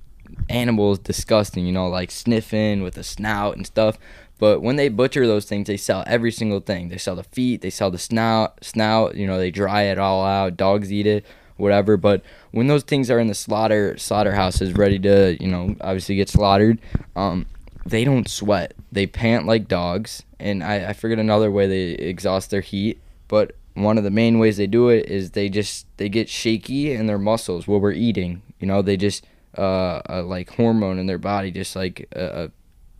animal 0.48 0.92
is 0.92 0.98
disgusting 0.98 1.66
you 1.66 1.72
know 1.72 1.88
like 1.88 2.10
sniffing 2.10 2.82
with 2.82 2.96
a 2.96 3.02
snout 3.02 3.56
and 3.56 3.66
stuff. 3.66 3.98
But 4.38 4.60
when 4.60 4.76
they 4.76 4.90
butcher 4.90 5.26
those 5.26 5.46
things 5.46 5.66
they 5.66 5.76
sell 5.78 6.04
every 6.06 6.30
single 6.30 6.60
thing. 6.60 6.88
They 6.88 6.98
sell 6.98 7.16
the 7.16 7.24
feet 7.24 7.62
they 7.62 7.70
sell 7.70 7.90
the 7.90 7.98
snout 7.98 8.62
snout 8.62 9.16
you 9.16 9.26
know 9.26 9.38
they 9.38 9.50
dry 9.50 9.82
it 9.82 9.98
all 9.98 10.24
out 10.24 10.56
dogs 10.56 10.92
eat 10.92 11.06
it 11.06 11.24
whatever. 11.56 11.96
But 11.96 12.22
when 12.50 12.66
those 12.66 12.82
things 12.82 13.10
are 13.10 13.18
in 13.18 13.28
the 13.28 13.34
slaughter 13.34 13.96
slaughterhouses 13.96 14.74
ready 14.74 14.98
to 15.00 15.36
you 15.40 15.48
know 15.48 15.74
obviously 15.80 16.16
get 16.16 16.28
slaughtered 16.28 16.78
um 17.14 17.46
they 17.84 18.04
don't 18.04 18.28
sweat. 18.28 18.74
They 18.92 19.06
pant 19.06 19.46
like 19.46 19.68
dogs. 19.68 20.22
And 20.38 20.62
i, 20.62 20.90
I 20.90 20.92
forget 20.92 21.18
another 21.18 21.50
way 21.50 21.66
they 21.66 21.90
exhaust 21.92 22.50
their 22.50 22.60
heat. 22.60 23.00
But 23.28 23.54
one 23.76 23.98
of 23.98 24.04
the 24.04 24.10
main 24.10 24.38
ways 24.38 24.56
they 24.56 24.66
do 24.66 24.88
it 24.88 25.06
is 25.06 25.30
they 25.32 25.48
just 25.48 25.86
they 25.98 26.08
get 26.08 26.28
shaky 26.28 26.92
in 26.92 27.06
their 27.06 27.18
muscles 27.18 27.68
while 27.68 27.78
we're 27.80 27.92
eating 27.92 28.42
you 28.58 28.66
know 28.66 28.82
they 28.82 28.96
just 28.96 29.26
uh, 29.58 30.00
uh 30.08 30.22
like 30.26 30.50
hormone 30.50 30.98
in 30.98 31.06
their 31.06 31.18
body 31.18 31.50
just 31.50 31.76
like 31.76 32.08
uh, 32.16 32.18
uh 32.18 32.48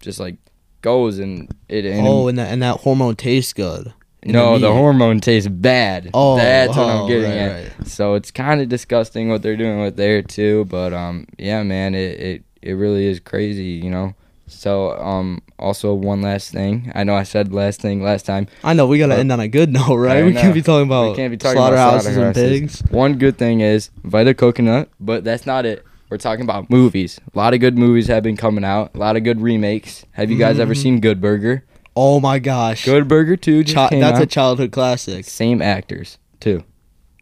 just 0.01 0.21
like 0.21 0.37
goes 0.83 1.19
and 1.19 1.53
it 1.69 1.85
and 1.85 2.07
Oh, 2.07 2.29
and 2.29 2.39
that 2.39 2.53
and 2.53 2.63
that 2.63 2.81
hormone 2.81 3.17
tastes 3.17 3.53
good. 3.53 3.93
no, 4.25 4.59
the 4.59 4.69
meat. 4.69 4.75
hormone 4.75 5.21
tastes 5.21 5.49
bad. 5.49 6.11
Oh, 6.15 6.37
that's 6.37 6.77
what 6.77 6.89
I'm 6.89 7.01
oh, 7.03 7.09
getting 7.09 7.31
right, 7.31 7.39
at. 7.39 7.79
right. 7.79 7.87
So 7.87 8.15
it's 8.15 8.31
kind 8.31 8.61
of 8.61 8.69
disgusting 8.69 9.29
what 9.29 9.43
they're 9.43 9.57
doing 9.57 9.81
with 9.81 9.97
there 9.97 10.23
too. 10.23 10.65
But 10.67 10.93
um, 10.93 11.27
yeah, 11.39 11.63
man, 11.63 11.95
it, 11.95 12.21
it 12.21 12.45
it 12.63 12.73
really 12.73 13.07
is 13.07 13.19
crazy, 13.21 13.81
you 13.85 13.91
know. 13.91 14.15
So 14.47 14.93
um, 14.99 15.43
also 15.59 15.93
one 15.93 16.23
last 16.23 16.53
thing. 16.53 16.93
I 16.95 17.03
know 17.05 17.15
I 17.15 17.25
said 17.25 17.53
last 17.53 17.81
thing 17.81 18.03
last 18.03 18.25
time. 18.27 18.47
I 18.63 18.75
know 18.75 18.87
we 18.87 18.99
gotta 18.99 19.15
Uh, 19.17 19.19
end 19.19 19.33
on 19.33 19.41
a 19.41 19.49
good 19.49 19.73
note, 19.73 19.97
right? 19.97 20.25
We 20.25 20.33
can't 20.33 20.55
be 20.55 20.63
talking 20.63 20.87
about 20.87 21.11
we 21.11 21.17
can't 21.17 21.31
be 21.33 21.37
talking 21.37 21.59
about 21.59 21.71
slaughterhouses 21.71 22.07
and 22.17 22.35
slaughterhouses. 22.37 22.83
pigs. 22.83 22.93
One 22.93 23.19
good 23.19 23.39
thing 23.39 23.61
is 23.61 23.91
Vita 24.05 24.35
Coconut, 24.35 24.89
but 25.01 25.25
that's 25.25 25.47
not 25.47 25.67
it. 25.67 25.85
We're 26.09 26.19
talking 26.19 26.45
about 26.45 26.71
movies. 26.71 27.19
A 27.35 27.37
lot 27.39 27.53
of 27.55 27.59
good 27.61 27.77
movies 27.77 28.07
have 28.07 28.23
been 28.23 28.37
coming 28.37 28.65
out. 28.65 28.93
A 28.95 28.99
lot 28.99 29.17
of 29.17 29.25
good 29.25 29.41
remakes. 29.41 30.05
Have 30.13 30.31
you 30.31 30.39
guys 30.39 30.61
ever 30.61 30.73
Mhm. 30.75 30.77
seen 30.83 31.01
Good 31.01 31.21
Burger? 31.21 31.65
Oh 31.97 32.21
my 32.21 32.39
gosh, 32.39 32.85
Good 32.85 33.09
Burger 33.09 33.37
Two 33.37 33.65
just 33.65 33.75
Chi- 33.75 33.89
came 33.89 34.01
that's 34.01 34.21
a 34.21 34.27
childhood 34.27 34.71
classic. 34.71 35.25
Same 35.25 35.61
actors 35.61 36.19
too. 36.39 36.63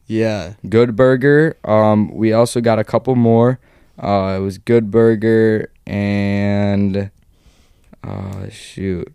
Yeah, 0.07 0.55
Good 0.69 0.97
Burger. 0.97 1.57
Um, 1.65 2.15
we 2.15 2.35
also 2.35 2.61
got 2.61 2.79
a 2.79 2.85
couple 2.85 3.15
more. 3.17 3.59
Uh, 3.99 4.35
it 4.37 4.41
was 4.43 4.59
Good 4.59 4.91
Burger 4.91 5.71
and 5.87 7.11
uh, 8.05 8.49
shoot. 8.51 9.13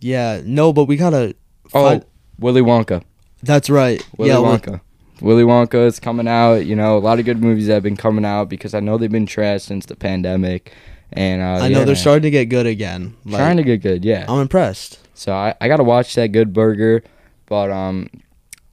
yeah. 0.00 0.40
No, 0.44 0.72
but 0.72 0.84
we 0.84 0.96
gotta. 0.96 1.34
Oh, 1.72 1.88
find- 1.88 2.04
Willy 2.38 2.62
Wonka. 2.62 3.02
that's 3.42 3.70
right. 3.70 4.06
Willy 4.16 4.30
yeah, 4.30 4.36
Wonka. 4.36 4.80
Willy 5.20 5.44
Wonka 5.44 5.86
is 5.86 6.00
coming 6.00 6.28
out. 6.28 6.66
You 6.66 6.76
know, 6.76 6.96
a 6.96 7.00
lot 7.00 7.18
of 7.18 7.24
good 7.24 7.40
movies 7.40 7.68
have 7.68 7.82
been 7.82 7.96
coming 7.96 8.24
out 8.24 8.48
because 8.48 8.74
I 8.74 8.80
know 8.80 8.98
they've 8.98 9.10
been 9.10 9.26
trash 9.26 9.62
since 9.62 9.86
the 9.86 9.96
pandemic. 9.96 10.72
And 11.12 11.42
uh, 11.42 11.64
I 11.64 11.68
know 11.68 11.80
yeah, 11.80 11.84
they're 11.84 11.96
starting 11.96 12.22
to 12.22 12.30
get 12.30 12.46
good 12.46 12.66
again. 12.66 13.16
Like, 13.24 13.38
trying 13.38 13.56
to 13.58 13.62
get 13.62 13.82
good. 13.82 14.04
Yeah. 14.04 14.26
I'm 14.28 14.40
impressed. 14.40 14.98
So 15.14 15.32
I, 15.32 15.54
I 15.60 15.68
gotta 15.68 15.84
watch 15.84 16.14
that 16.16 16.28
Good 16.28 16.52
Burger, 16.52 17.04
but 17.46 17.70
um, 17.70 18.08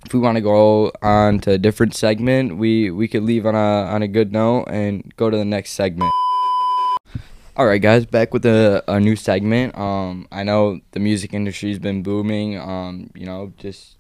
if 0.05 0.13
we 0.13 0.19
want 0.19 0.37
to 0.37 0.41
go 0.41 0.91
on 1.03 1.39
to 1.41 1.51
a 1.51 1.57
different 1.59 1.93
segment, 1.95 2.57
we 2.57 2.89
we 2.89 3.07
could 3.07 3.23
leave 3.23 3.45
on 3.45 3.53
a 3.53 3.57
on 3.57 4.01
a 4.01 4.07
good 4.07 4.31
note 4.31 4.65
and 4.69 5.13
go 5.17 5.29
to 5.29 5.37
the 5.37 5.45
next 5.45 5.71
segment. 5.71 6.11
All 7.61 7.67
right, 7.67 7.79
guys, 7.79 8.07
back 8.07 8.33
with 8.33 8.43
a, 8.47 8.83
a 8.87 8.99
new 8.99 9.15
segment. 9.15 9.77
Um, 9.77 10.27
I 10.31 10.41
know 10.41 10.79
the 10.93 10.99
music 10.99 11.31
industry's 11.31 11.77
been 11.77 12.01
booming. 12.01 12.57
Um, 12.59 13.11
you 13.13 13.27
know, 13.27 13.53
just 13.57 13.97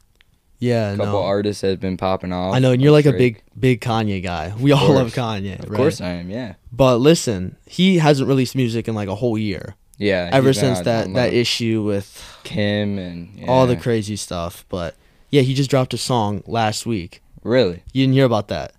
Yeah, 0.57 0.93
a 0.93 0.97
couple 0.97 1.11
no. 1.21 1.23
artists 1.23 1.61
has 1.61 1.77
been 1.77 1.95
popping 1.95 2.33
off. 2.33 2.55
I 2.55 2.57
know, 2.59 2.71
and 2.71 2.81
you're 2.81 2.91
like 2.91 3.05
a 3.05 3.11
big, 3.13 3.43
big 3.59 3.79
Kanye 3.79 4.23
guy. 4.23 4.51
We 4.59 4.71
all 4.71 4.91
love. 4.91 5.13
Kanye, 5.13 5.59
Of 5.59 5.69
right? 5.69 5.77
course 5.77 6.01
I 6.01 6.09
am. 6.13 6.31
Yeah. 6.31 6.55
But 6.71 6.97
listen, 7.01 7.55
he 7.67 7.99
hasn't 7.99 8.27
released 8.27 8.55
music 8.55 8.87
in 8.87 8.95
like 8.95 9.07
a 9.09 9.13
whole 9.13 9.37
year. 9.37 9.75
Yeah. 9.99 10.27
Ever 10.33 10.53
since 10.53 10.79
that 10.79 11.13
that 11.13 11.31
issue 11.31 11.83
with 11.83 12.39
Kim 12.43 12.97
and 12.97 13.47
all 13.47 13.67
the 13.67 13.75
crazy 13.75 14.15
stuff. 14.15 14.65
But 14.69 14.95
yeah, 15.29 15.43
he 15.43 15.53
just 15.53 15.69
dropped 15.69 15.93
a 15.93 15.99
song 15.99 16.41
last 16.47 16.87
week. 16.87 17.21
really, 17.43 17.83
You 17.93 18.05
didn't 18.05 18.15
hear 18.15 18.25
about 18.25 18.47
that? 18.47 18.73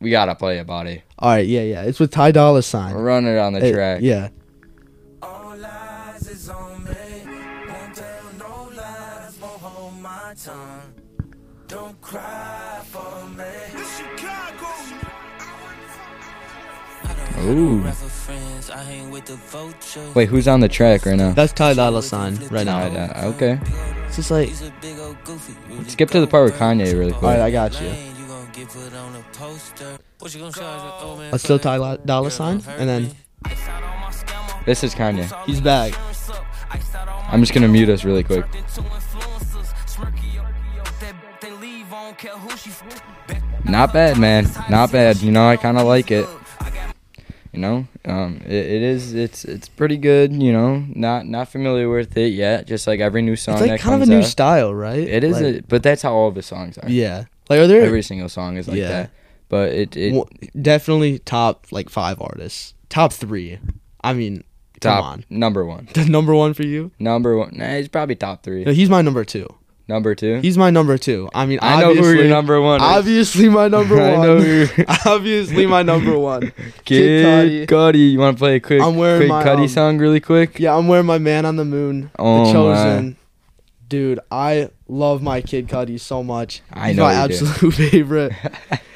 We 0.00 0.10
gotta 0.10 0.34
play 0.34 0.58
it, 0.58 0.66
buddy. 0.66 1.02
All 1.18 1.30
right, 1.30 1.46
yeah, 1.46 1.62
yeah. 1.62 1.82
It's 1.82 1.98
with 2.00 2.10
Ty 2.10 2.32
Dolla 2.32 2.62
Sign. 2.62 2.94
Run 2.94 3.26
it 3.26 3.38
on 3.38 3.52
the 3.54 3.64
It- 3.64 3.72
track. 3.72 4.00
yeah. 4.02 4.28
All 5.22 5.54
lies 5.56 6.28
is 6.28 6.48
on 6.48 6.84
me. 6.84 6.90
Won't 7.68 7.94
tell 7.94 8.06
no 8.38 8.68
lies, 8.76 9.36
won't 9.40 9.60
hold 9.60 10.00
my 10.00 10.34
tongue. 10.42 10.92
Don't 11.68 12.00
cry 12.00 12.80
for 12.84 13.26
me. 13.36 13.44
Chicago. 13.96 14.66
Ooh. 17.40 17.84
Wait, 20.14 20.28
who's 20.28 20.46
on 20.48 20.60
the 20.60 20.68
track 20.68 21.04
right 21.04 21.16
now? 21.16 21.32
That's 21.32 21.52
Ty 21.52 21.74
Dolla 21.74 22.02
Sign 22.02 22.36
right 22.50 22.64
now. 22.64 22.84
Alright, 22.84 23.10
uh, 23.16 23.28
okay. 23.34 23.58
It's 24.06 24.16
just 24.16 24.30
like, 24.30 24.50
Skip 25.88 26.10
to 26.12 26.20
the 26.20 26.26
part 26.26 26.44
with 26.44 26.54
Kanye 26.54 26.92
really 26.92 27.12
all 27.12 27.18
quick. 27.18 27.30
right, 27.30 27.40
I 27.40 27.50
got 27.50 27.78
you. 27.80 27.88
Let's 31.32 31.42
still 31.42 31.58
Ty 31.58 31.76
Lo- 31.76 31.96
Dolla 32.04 32.30
Sign, 32.30 32.62
and 32.78 32.88
then 32.88 33.10
This 34.64 34.84
is 34.84 34.94
Kanye. 34.94 35.26
he's 35.44 35.60
back. 35.60 35.92
I'm 37.30 37.40
just 37.40 37.52
gonna 37.52 37.68
mute 37.68 37.88
us 37.88 38.04
really 38.04 38.22
quick. 38.22 38.44
Not 43.64 43.92
bad, 43.92 44.18
man. 44.18 44.46
Not 44.70 44.92
bad. 44.92 45.20
You 45.22 45.32
know, 45.32 45.48
I 45.48 45.56
kind 45.56 45.78
of 45.78 45.86
like 45.86 46.10
it. 46.10 46.26
You 47.52 47.60
know, 47.60 47.86
um, 48.04 48.40
it, 48.44 48.52
it 48.52 48.82
is. 48.82 49.14
It's 49.14 49.44
it's 49.44 49.68
pretty 49.68 49.96
good. 49.96 50.32
You 50.32 50.52
know, 50.52 50.84
not 50.94 51.26
not 51.26 51.48
familiar 51.48 51.88
with 51.88 52.16
it 52.16 52.32
yet. 52.32 52.66
Just 52.66 52.86
like 52.86 52.98
every 53.00 53.22
new 53.22 53.36
song 53.36 53.54
It's 53.54 53.60
like 53.62 53.70
that 53.70 53.80
kind 53.80 53.94
of 53.94 54.00
comes 54.00 54.08
a 54.08 54.12
new 54.12 54.18
out. 54.20 54.24
style, 54.26 54.74
right? 54.74 54.98
It 54.98 55.22
is, 55.22 55.40
Like, 55.40 55.54
a, 55.56 55.62
but 55.68 55.82
that's 55.84 56.02
how 56.02 56.12
all 56.12 56.28
of 56.28 56.34
his 56.34 56.46
songs 56.46 56.78
are. 56.78 56.88
yeah. 56.88 57.24
Like, 57.48 57.60
are 57.60 57.66
there 57.66 57.82
Every 57.82 58.02
single 58.02 58.28
song 58.28 58.56
is 58.56 58.68
like 58.68 58.78
Yeah. 58.78 58.88
that. 58.88 59.10
But 59.48 59.72
it, 59.72 59.96
it 59.96 60.12
Well, 60.14 60.28
definitely 60.60 61.18
top 61.20 61.66
like 61.70 61.90
five 61.90 62.20
artists. 62.20 62.74
Top 62.88 63.12
three. 63.12 63.58
I 64.02 64.12
mean, 64.14 64.42
top 64.80 65.00
come 65.02 65.04
on. 65.12 65.24
number 65.30 65.64
one. 65.64 65.88
The 65.94 66.04
number 66.06 66.34
one 66.34 66.54
for 66.54 66.64
you? 66.64 66.90
Number 66.98 67.36
one. 67.36 67.50
Nah, 67.54 67.76
he's 67.76 67.88
probably 67.88 68.16
top 68.16 68.42
three. 68.42 68.64
No, 68.64 68.72
he's 68.72 68.88
my 68.90 69.02
number 69.02 69.24
two. 69.24 69.46
Number 69.86 70.14
two. 70.14 70.40
He's 70.40 70.56
my 70.56 70.70
number 70.70 70.96
two. 70.96 71.28
I 71.34 71.44
mean, 71.44 71.58
I 71.60 71.78
know 71.78 71.94
who 71.94 72.10
your 72.14 72.24
number 72.28 72.58
one 72.58 72.80
is. 72.80 72.86
Obviously, 72.86 73.50
my 73.50 73.68
number 73.68 74.00
I 74.00 74.16
one. 74.16 74.26
know 74.26 74.40
who- 74.40 74.84
obviously, 75.06 75.66
my 75.66 75.82
number 75.82 76.18
one. 76.18 76.52
Kid 76.86 77.68
Cudi. 77.68 78.12
You 78.12 78.18
want 78.18 78.38
to 78.38 78.40
play 78.40 78.56
a 78.56 78.60
quick, 78.60 78.80
I'm 78.80 78.96
wearing 78.96 79.18
quick 79.20 79.28
my, 79.28 79.44
Cudi 79.44 79.62
um, 79.64 79.68
song 79.68 79.98
really 79.98 80.20
quick? 80.20 80.58
Yeah, 80.58 80.74
I'm 80.74 80.88
wearing 80.88 81.04
my 81.04 81.18
Man 81.18 81.44
on 81.44 81.56
the 81.56 81.66
Moon. 81.66 82.10
Oh, 82.18 82.46
the. 82.46 82.52
Chosen. 82.52 83.16
Dude, 83.94 84.18
I 84.28 84.70
love 84.88 85.22
my 85.22 85.40
Kid 85.40 85.68
Cudi 85.68 86.00
so 86.00 86.24
much. 86.24 86.62
I 86.72 86.88
He's 86.88 86.96
know 86.96 87.04
my 87.04 87.22
you 87.22 87.28
do. 87.28 87.34
absolute 87.46 87.74
favorite. 87.90 88.32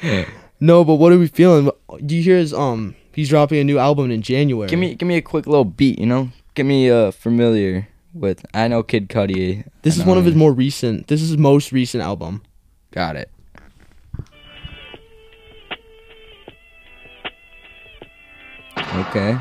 No, 0.61 0.83
but 0.83 0.95
what 0.95 1.13
are 1.13 1.17
we 1.17 1.27
feeling? 1.27 1.71
Do 2.05 2.13
you 2.17 2.21
hear 2.21 2.35
his 2.35 2.53
um? 2.53 2.93
He's 3.13 3.29
dropping 3.29 3.59
a 3.59 3.63
new 3.63 3.77
album 3.79 4.11
in 4.11 4.21
January. 4.21 4.67
give 4.67 4.77
me, 4.77 4.93
give 4.93 5.07
me 5.07 5.15
a 5.15 5.21
quick 5.21 5.47
little 5.47 5.63
beat. 5.63 5.97
You 5.99 6.05
know, 6.05 6.31
give 6.53 6.65
me 6.65 6.89
uh 6.91 7.11
familiar 7.11 7.87
with. 8.13 8.45
I 8.53 8.67
know 8.67 8.83
Kid 8.83 9.07
Cudi. 9.07 9.63
This 9.83 9.97
is 9.97 10.03
one 10.03 10.17
of 10.17 10.25
his 10.25 10.35
more 10.35 10.51
recent. 10.51 11.07
This 11.07 11.21
is 11.21 11.29
his 11.29 11.37
most 11.37 11.71
recent 11.71 12.03
album. 12.03 12.41
Got 12.91 13.15
it. 13.15 13.31
Okay. 18.77 19.37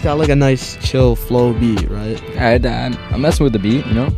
Got 0.00 0.18
like 0.18 0.28
a 0.28 0.36
nice 0.36 0.76
chill 0.76 1.16
flow 1.16 1.52
beat, 1.52 1.88
right? 1.88 2.20
I, 2.38 2.54
I'm, 2.54 2.94
I'm 3.12 3.20
messing 3.20 3.44
with 3.44 3.52
the 3.52 3.58
beat, 3.58 3.86
you 3.86 3.94
know. 3.94 4.08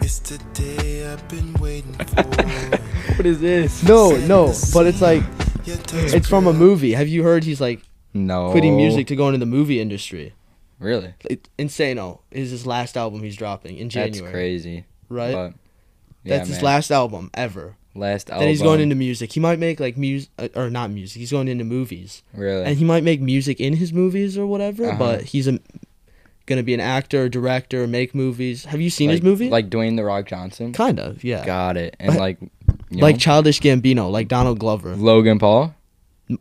It's 0.00 0.18
the 0.20 0.38
day 0.52 1.06
I've 1.06 1.26
been 1.28 1.54
waiting 1.54 1.92
for. 1.94 2.22
What 3.16 3.26
is 3.26 3.40
this? 3.40 3.82
No, 3.82 4.16
no, 4.26 4.52
but 4.72 4.86
it's 4.86 5.00
like 5.00 5.22
it's 5.66 6.28
from 6.28 6.46
a 6.46 6.52
movie. 6.52 6.92
Have 6.92 7.08
you 7.08 7.22
heard 7.22 7.44
he's 7.44 7.60
like 7.60 7.82
No. 8.12 8.50
quitting 8.50 8.76
music 8.76 9.06
to 9.08 9.16
go 9.16 9.28
into 9.28 9.38
the 9.38 9.46
movie 9.46 9.80
industry? 9.80 10.34
Really? 10.78 11.14
Like, 11.28 11.48
Insano 11.58 11.98
oh, 11.98 12.20
is 12.30 12.50
his 12.50 12.66
last 12.66 12.96
album 12.96 13.22
he's 13.22 13.36
dropping 13.36 13.78
in 13.78 13.88
January. 13.88 14.20
That's 14.20 14.32
crazy. 14.32 14.84
Right? 15.08 15.32
But, 15.32 15.54
yeah, 16.24 16.38
That's 16.38 16.48
his 16.48 16.58
man. 16.58 16.64
last 16.64 16.90
album 16.90 17.30
ever. 17.32 17.76
Last 17.94 18.30
album. 18.30 18.40
Then 18.40 18.48
he's 18.48 18.62
going 18.62 18.80
into 18.80 18.94
music. 18.94 19.32
He 19.32 19.40
might 19.40 19.58
make 19.58 19.80
like 19.80 19.96
music 19.96 20.30
or 20.54 20.70
not 20.70 20.90
music. 20.90 21.20
He's 21.20 21.30
going 21.30 21.48
into 21.48 21.64
movies. 21.64 22.22
really. 22.34 22.64
and 22.64 22.76
he 22.76 22.84
might 22.84 23.04
make 23.04 23.20
music 23.20 23.60
in 23.60 23.74
his 23.76 23.92
movies 23.92 24.36
or 24.38 24.46
whatever. 24.46 24.86
Uh-huh. 24.86 24.98
But 24.98 25.22
he's 25.22 25.46
a 25.48 25.58
gonna 26.46 26.62
be 26.62 26.74
an 26.74 26.80
actor, 26.80 27.28
director, 27.28 27.86
make 27.86 28.14
movies. 28.14 28.66
Have 28.66 28.80
you 28.80 28.90
seen 28.90 29.08
like, 29.08 29.16
his 29.16 29.22
movie? 29.22 29.48
Like 29.48 29.70
Dwayne 29.70 29.96
the 29.96 30.04
Rock 30.04 30.26
Johnson. 30.26 30.72
kind 30.72 30.98
of, 31.00 31.24
yeah. 31.24 31.44
Got 31.46 31.76
it. 31.76 31.96
And 31.98 32.16
Like- 32.16 32.38
like, 32.90 33.14
know, 33.16 33.18
Childish 33.18 33.60
Gambino, 33.60 34.10
like 34.10 34.28
Donald 34.28 34.58
Glover. 34.58 34.94
Logan 34.94 35.38
Paul. 35.38 35.74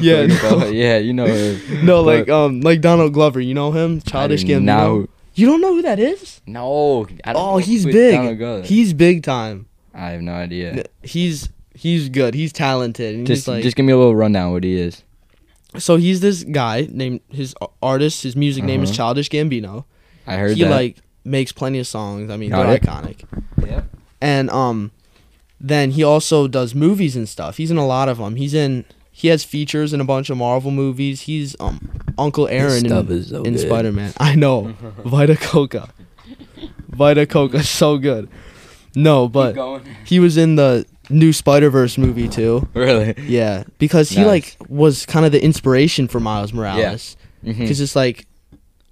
yeah, 0.00 0.26
no, 0.26 0.66
yeah, 0.72 0.98
you 0.98 1.12
know 1.12 1.26
him. 1.26 1.84
no, 1.86 2.04
But- 2.04 2.18
like 2.18 2.28
um, 2.28 2.60
like 2.60 2.80
Donald 2.80 3.12
Glover. 3.12 3.40
You 3.40 3.54
know 3.54 3.72
him? 3.72 4.00
Childish 4.00 4.44
Gambino. 4.44 4.62
not 4.62 4.86
who- 4.88 5.08
You 5.36 5.46
don't 5.46 5.60
know 5.60 5.74
who 5.74 5.82
that 5.82 5.98
is? 5.98 6.40
No. 6.46 7.06
I 7.24 7.32
don't 7.32 7.42
Oh, 7.42 7.50
know 7.52 7.56
he's 7.58 7.84
big. 7.84 8.64
He's 8.64 8.92
big 8.92 9.22
time. 9.22 9.66
I 9.94 10.10
have 10.10 10.22
no 10.22 10.32
idea. 10.32 10.84
He's 11.02 11.48
he's 11.74 12.08
good. 12.08 12.34
He's 12.34 12.52
talented. 12.52 13.14
And 13.14 13.26
Just, 13.26 13.42
he's 13.42 13.48
like, 13.48 13.62
just 13.62 13.76
give 13.76 13.84
me 13.86 13.92
a 13.92 13.96
little 13.96 14.16
rundown 14.16 14.52
what 14.52 14.64
he 14.64 14.74
is. 14.76 15.02
so 15.78 15.96
he's 15.96 16.20
this 16.20 16.42
guy 16.44 16.88
named 16.90 17.20
his 17.30 17.54
artist. 17.82 18.22
His 18.22 18.34
music 18.34 18.64
name 18.64 18.82
is 18.82 18.90
Uh-huh. 18.90 18.96
Childish 18.96 19.28
Gambino. 19.30 19.84
I 20.26 20.36
heard 20.36 20.56
he 20.56 20.64
that. 20.64 20.70
like 20.70 20.96
makes 21.24 21.52
plenty 21.52 21.78
of 21.78 21.86
songs. 21.86 22.30
I 22.30 22.36
mean, 22.36 22.50
Got 22.50 22.64
they're 22.66 22.76
it. 22.76 22.82
iconic. 22.82 23.24
Yeah. 23.66 23.82
and 24.20 24.48
um 24.50 24.90
then 25.60 25.90
he 25.92 26.02
also 26.02 26.46
does 26.48 26.74
movies 26.74 27.16
and 27.16 27.26
stuff 27.28 27.56
he's 27.56 27.70
in 27.70 27.76
a 27.78 27.86
lot 27.86 28.08
of 28.10 28.18
them 28.18 28.36
he's 28.36 28.52
in 28.54 28.84
he 29.18 29.28
has 29.28 29.42
features 29.44 29.92
in 29.94 30.00
a 30.00 30.04
bunch 30.04 30.28
of 30.30 30.36
marvel 30.36 30.70
movies 30.70 31.22
he's 31.22 31.56
um 31.58 31.88
uncle 32.18 32.46
aaron 32.48 32.84
in, 32.84 33.22
so 33.24 33.42
in 33.42 33.56
spider-man 33.58 34.12
i 34.20 34.34
know 34.34 34.74
Vita 35.04 35.36
Coco 35.36 35.88
Vita 36.88 37.26
Coco 37.26 37.58
so 37.60 37.98
good 37.98 38.28
no 38.94 39.28
but 39.28 39.56
he 40.04 40.18
was 40.20 40.36
in 40.36 40.56
the 40.56 40.84
new 41.08 41.32
spider-verse 41.32 41.98
movie 41.98 42.28
too 42.28 42.66
Really? 42.74 43.14
yeah 43.26 43.64
because 43.78 44.08
he 44.10 44.16
Nice. 44.22 44.26
like 44.26 44.56
was 44.68 45.06
kind 45.06 45.24
of 45.26 45.32
the 45.32 45.42
inspiration 45.42 46.08
for 46.08 46.20
miles 46.20 46.52
morales 46.52 47.16
Mhm. 47.44 47.58
because 47.58 47.80
it's 47.80 47.94
like 47.96 48.26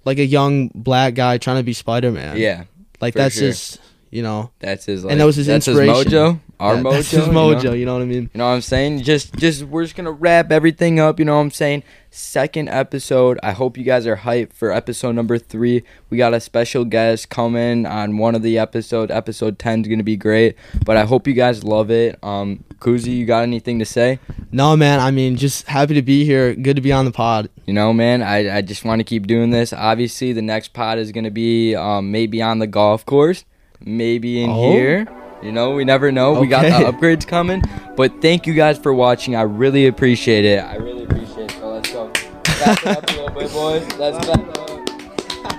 like 0.05 0.17
a 0.19 0.25
young 0.25 0.69
black 0.75 1.13
guy 1.15 1.37
trying 1.37 1.57
to 1.57 1.63
be 1.63 1.73
spider-man 1.73 2.37
Yeah. 2.37 2.63
like 3.01 3.13
for 3.13 3.19
that's 3.19 3.35
sure. 3.37 3.49
just 3.49 3.79
you 4.15 4.23
know 4.23 4.51
That's 4.59 4.85
his. 4.85 5.03
Like, 5.03 5.11
and 5.11 5.19
that 5.21 5.25
was 5.25 5.35
his 5.35 5.47
that's 5.47 5.67
inspiration 5.67 5.95
His 5.95 6.13
mojo. 6.13 6.39
Our 6.59 6.75
Yeah, 6.75 6.81
mojo. 6.83 6.91
that's 6.91 7.11
his 7.11 7.27
you 7.27 7.33
know? 7.33 7.39
mojo 7.55 7.79
you 7.79 7.85
know 7.85 7.93
what 7.93 8.01
i 8.01 8.05
mean 8.05 8.29
You 8.33 8.37
know 8.39 8.47
what 8.47 8.55
I'm 8.55 8.61
saying? 8.61 9.03
Just 9.03 9.35
just 9.35 9.63
we're 9.63 9.83
just 9.83 9.95
gonna 9.95 10.11
wrap 10.11 10.51
everything 10.51 10.99
up, 10.99 11.19
you 11.19 11.25
know 11.25 11.35
what 11.35 11.41
I'm 11.41 11.51
saying? 11.51 11.83
Second 12.11 12.69
episode. 12.69 13.37
I 13.43 13.51
hope 13.51 13.77
you 13.77 13.83
guys 13.83 14.07
are 14.07 14.15
hyped 14.15 14.53
for 14.53 14.71
episode 14.71 15.15
number 15.15 15.37
three. 15.37 15.83
We 16.09 16.17
got 16.17 16.33
a 16.33 16.39
special 16.39 16.85
guest 16.85 17.29
coming 17.29 17.85
on 17.85 18.17
one 18.17 18.35
of 18.35 18.41
the 18.41 18.57
episode. 18.57 19.11
Episode 19.11 19.59
10 19.59 19.81
is 19.81 19.87
gonna 19.89 20.03
be 20.03 20.15
great. 20.15 20.55
But 20.85 20.95
I 20.95 21.03
hope 21.03 21.27
you 21.27 21.33
guys 21.33 21.65
love 21.65 21.91
it. 21.91 22.17
Um 22.23 22.63
Kuzi, 22.79 23.15
you 23.17 23.25
got 23.25 23.43
anything 23.43 23.79
to 23.79 23.85
say? 23.85 24.19
No, 24.51 24.77
man. 24.77 24.99
I 24.99 25.11
mean, 25.11 25.35
just 25.35 25.67
happy 25.67 25.93
to 25.95 26.01
be 26.01 26.23
here. 26.23 26.53
Good 26.55 26.75
to 26.75 26.81
be 26.81 26.91
on 26.91 27.03
the 27.05 27.11
pod. 27.11 27.49
You 27.65 27.73
know, 27.73 27.91
man, 27.93 28.21
I, 28.21 28.57
I 28.57 28.61
just 28.61 28.85
want 28.85 28.99
to 28.99 29.03
keep 29.03 29.27
doing 29.27 29.49
this. 29.49 29.73
Obviously, 29.73 30.33
the 30.33 30.41
next 30.41 30.71
pod 30.73 30.99
is 30.99 31.11
going 31.11 31.23
to 31.23 31.31
be 31.31 31.73
um, 31.75 32.11
maybe 32.11 32.41
on 32.41 32.59
the 32.59 32.67
golf 32.67 33.05
course, 33.05 33.43
maybe 33.85 34.43
in 34.43 34.49
oh. 34.49 34.71
here. 34.71 35.07
You 35.41 35.51
know, 35.51 35.71
we 35.71 35.85
never 35.85 36.11
know. 36.11 36.31
Okay. 36.31 36.41
We 36.41 36.47
got 36.47 36.63
the 36.63 36.69
upgrades 36.91 37.27
coming. 37.27 37.61
But 37.95 38.21
thank 38.21 38.47
you 38.47 38.53
guys 38.53 38.77
for 38.79 38.93
watching. 38.93 39.35
I 39.35 39.43
really 39.43 39.87
appreciate 39.87 40.43
it. 40.43 40.59
I 40.59 40.75
really 40.75 41.03
appreciate 41.03 41.51
it. 41.51 41.59
So 41.59 41.69
let's 41.69 41.91
go. 41.91 42.11
Back 42.43 42.87
up 42.87 43.09
a 43.09 43.13
little 43.13 43.29
bit, 43.29 43.51
boys. 43.51 43.87
Let's 43.97 44.25
back 44.25 44.39
up. 44.39 44.89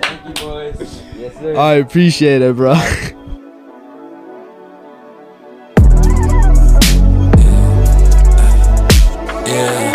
Thank 0.02 0.26
you, 0.26 0.34
boys. 0.44 1.02
Yes, 1.16 1.34
sir. 1.34 1.56
I 1.56 1.74
appreciate 1.74 2.42
it, 2.42 2.56
bro. 2.56 2.72
yeah. 9.46 9.85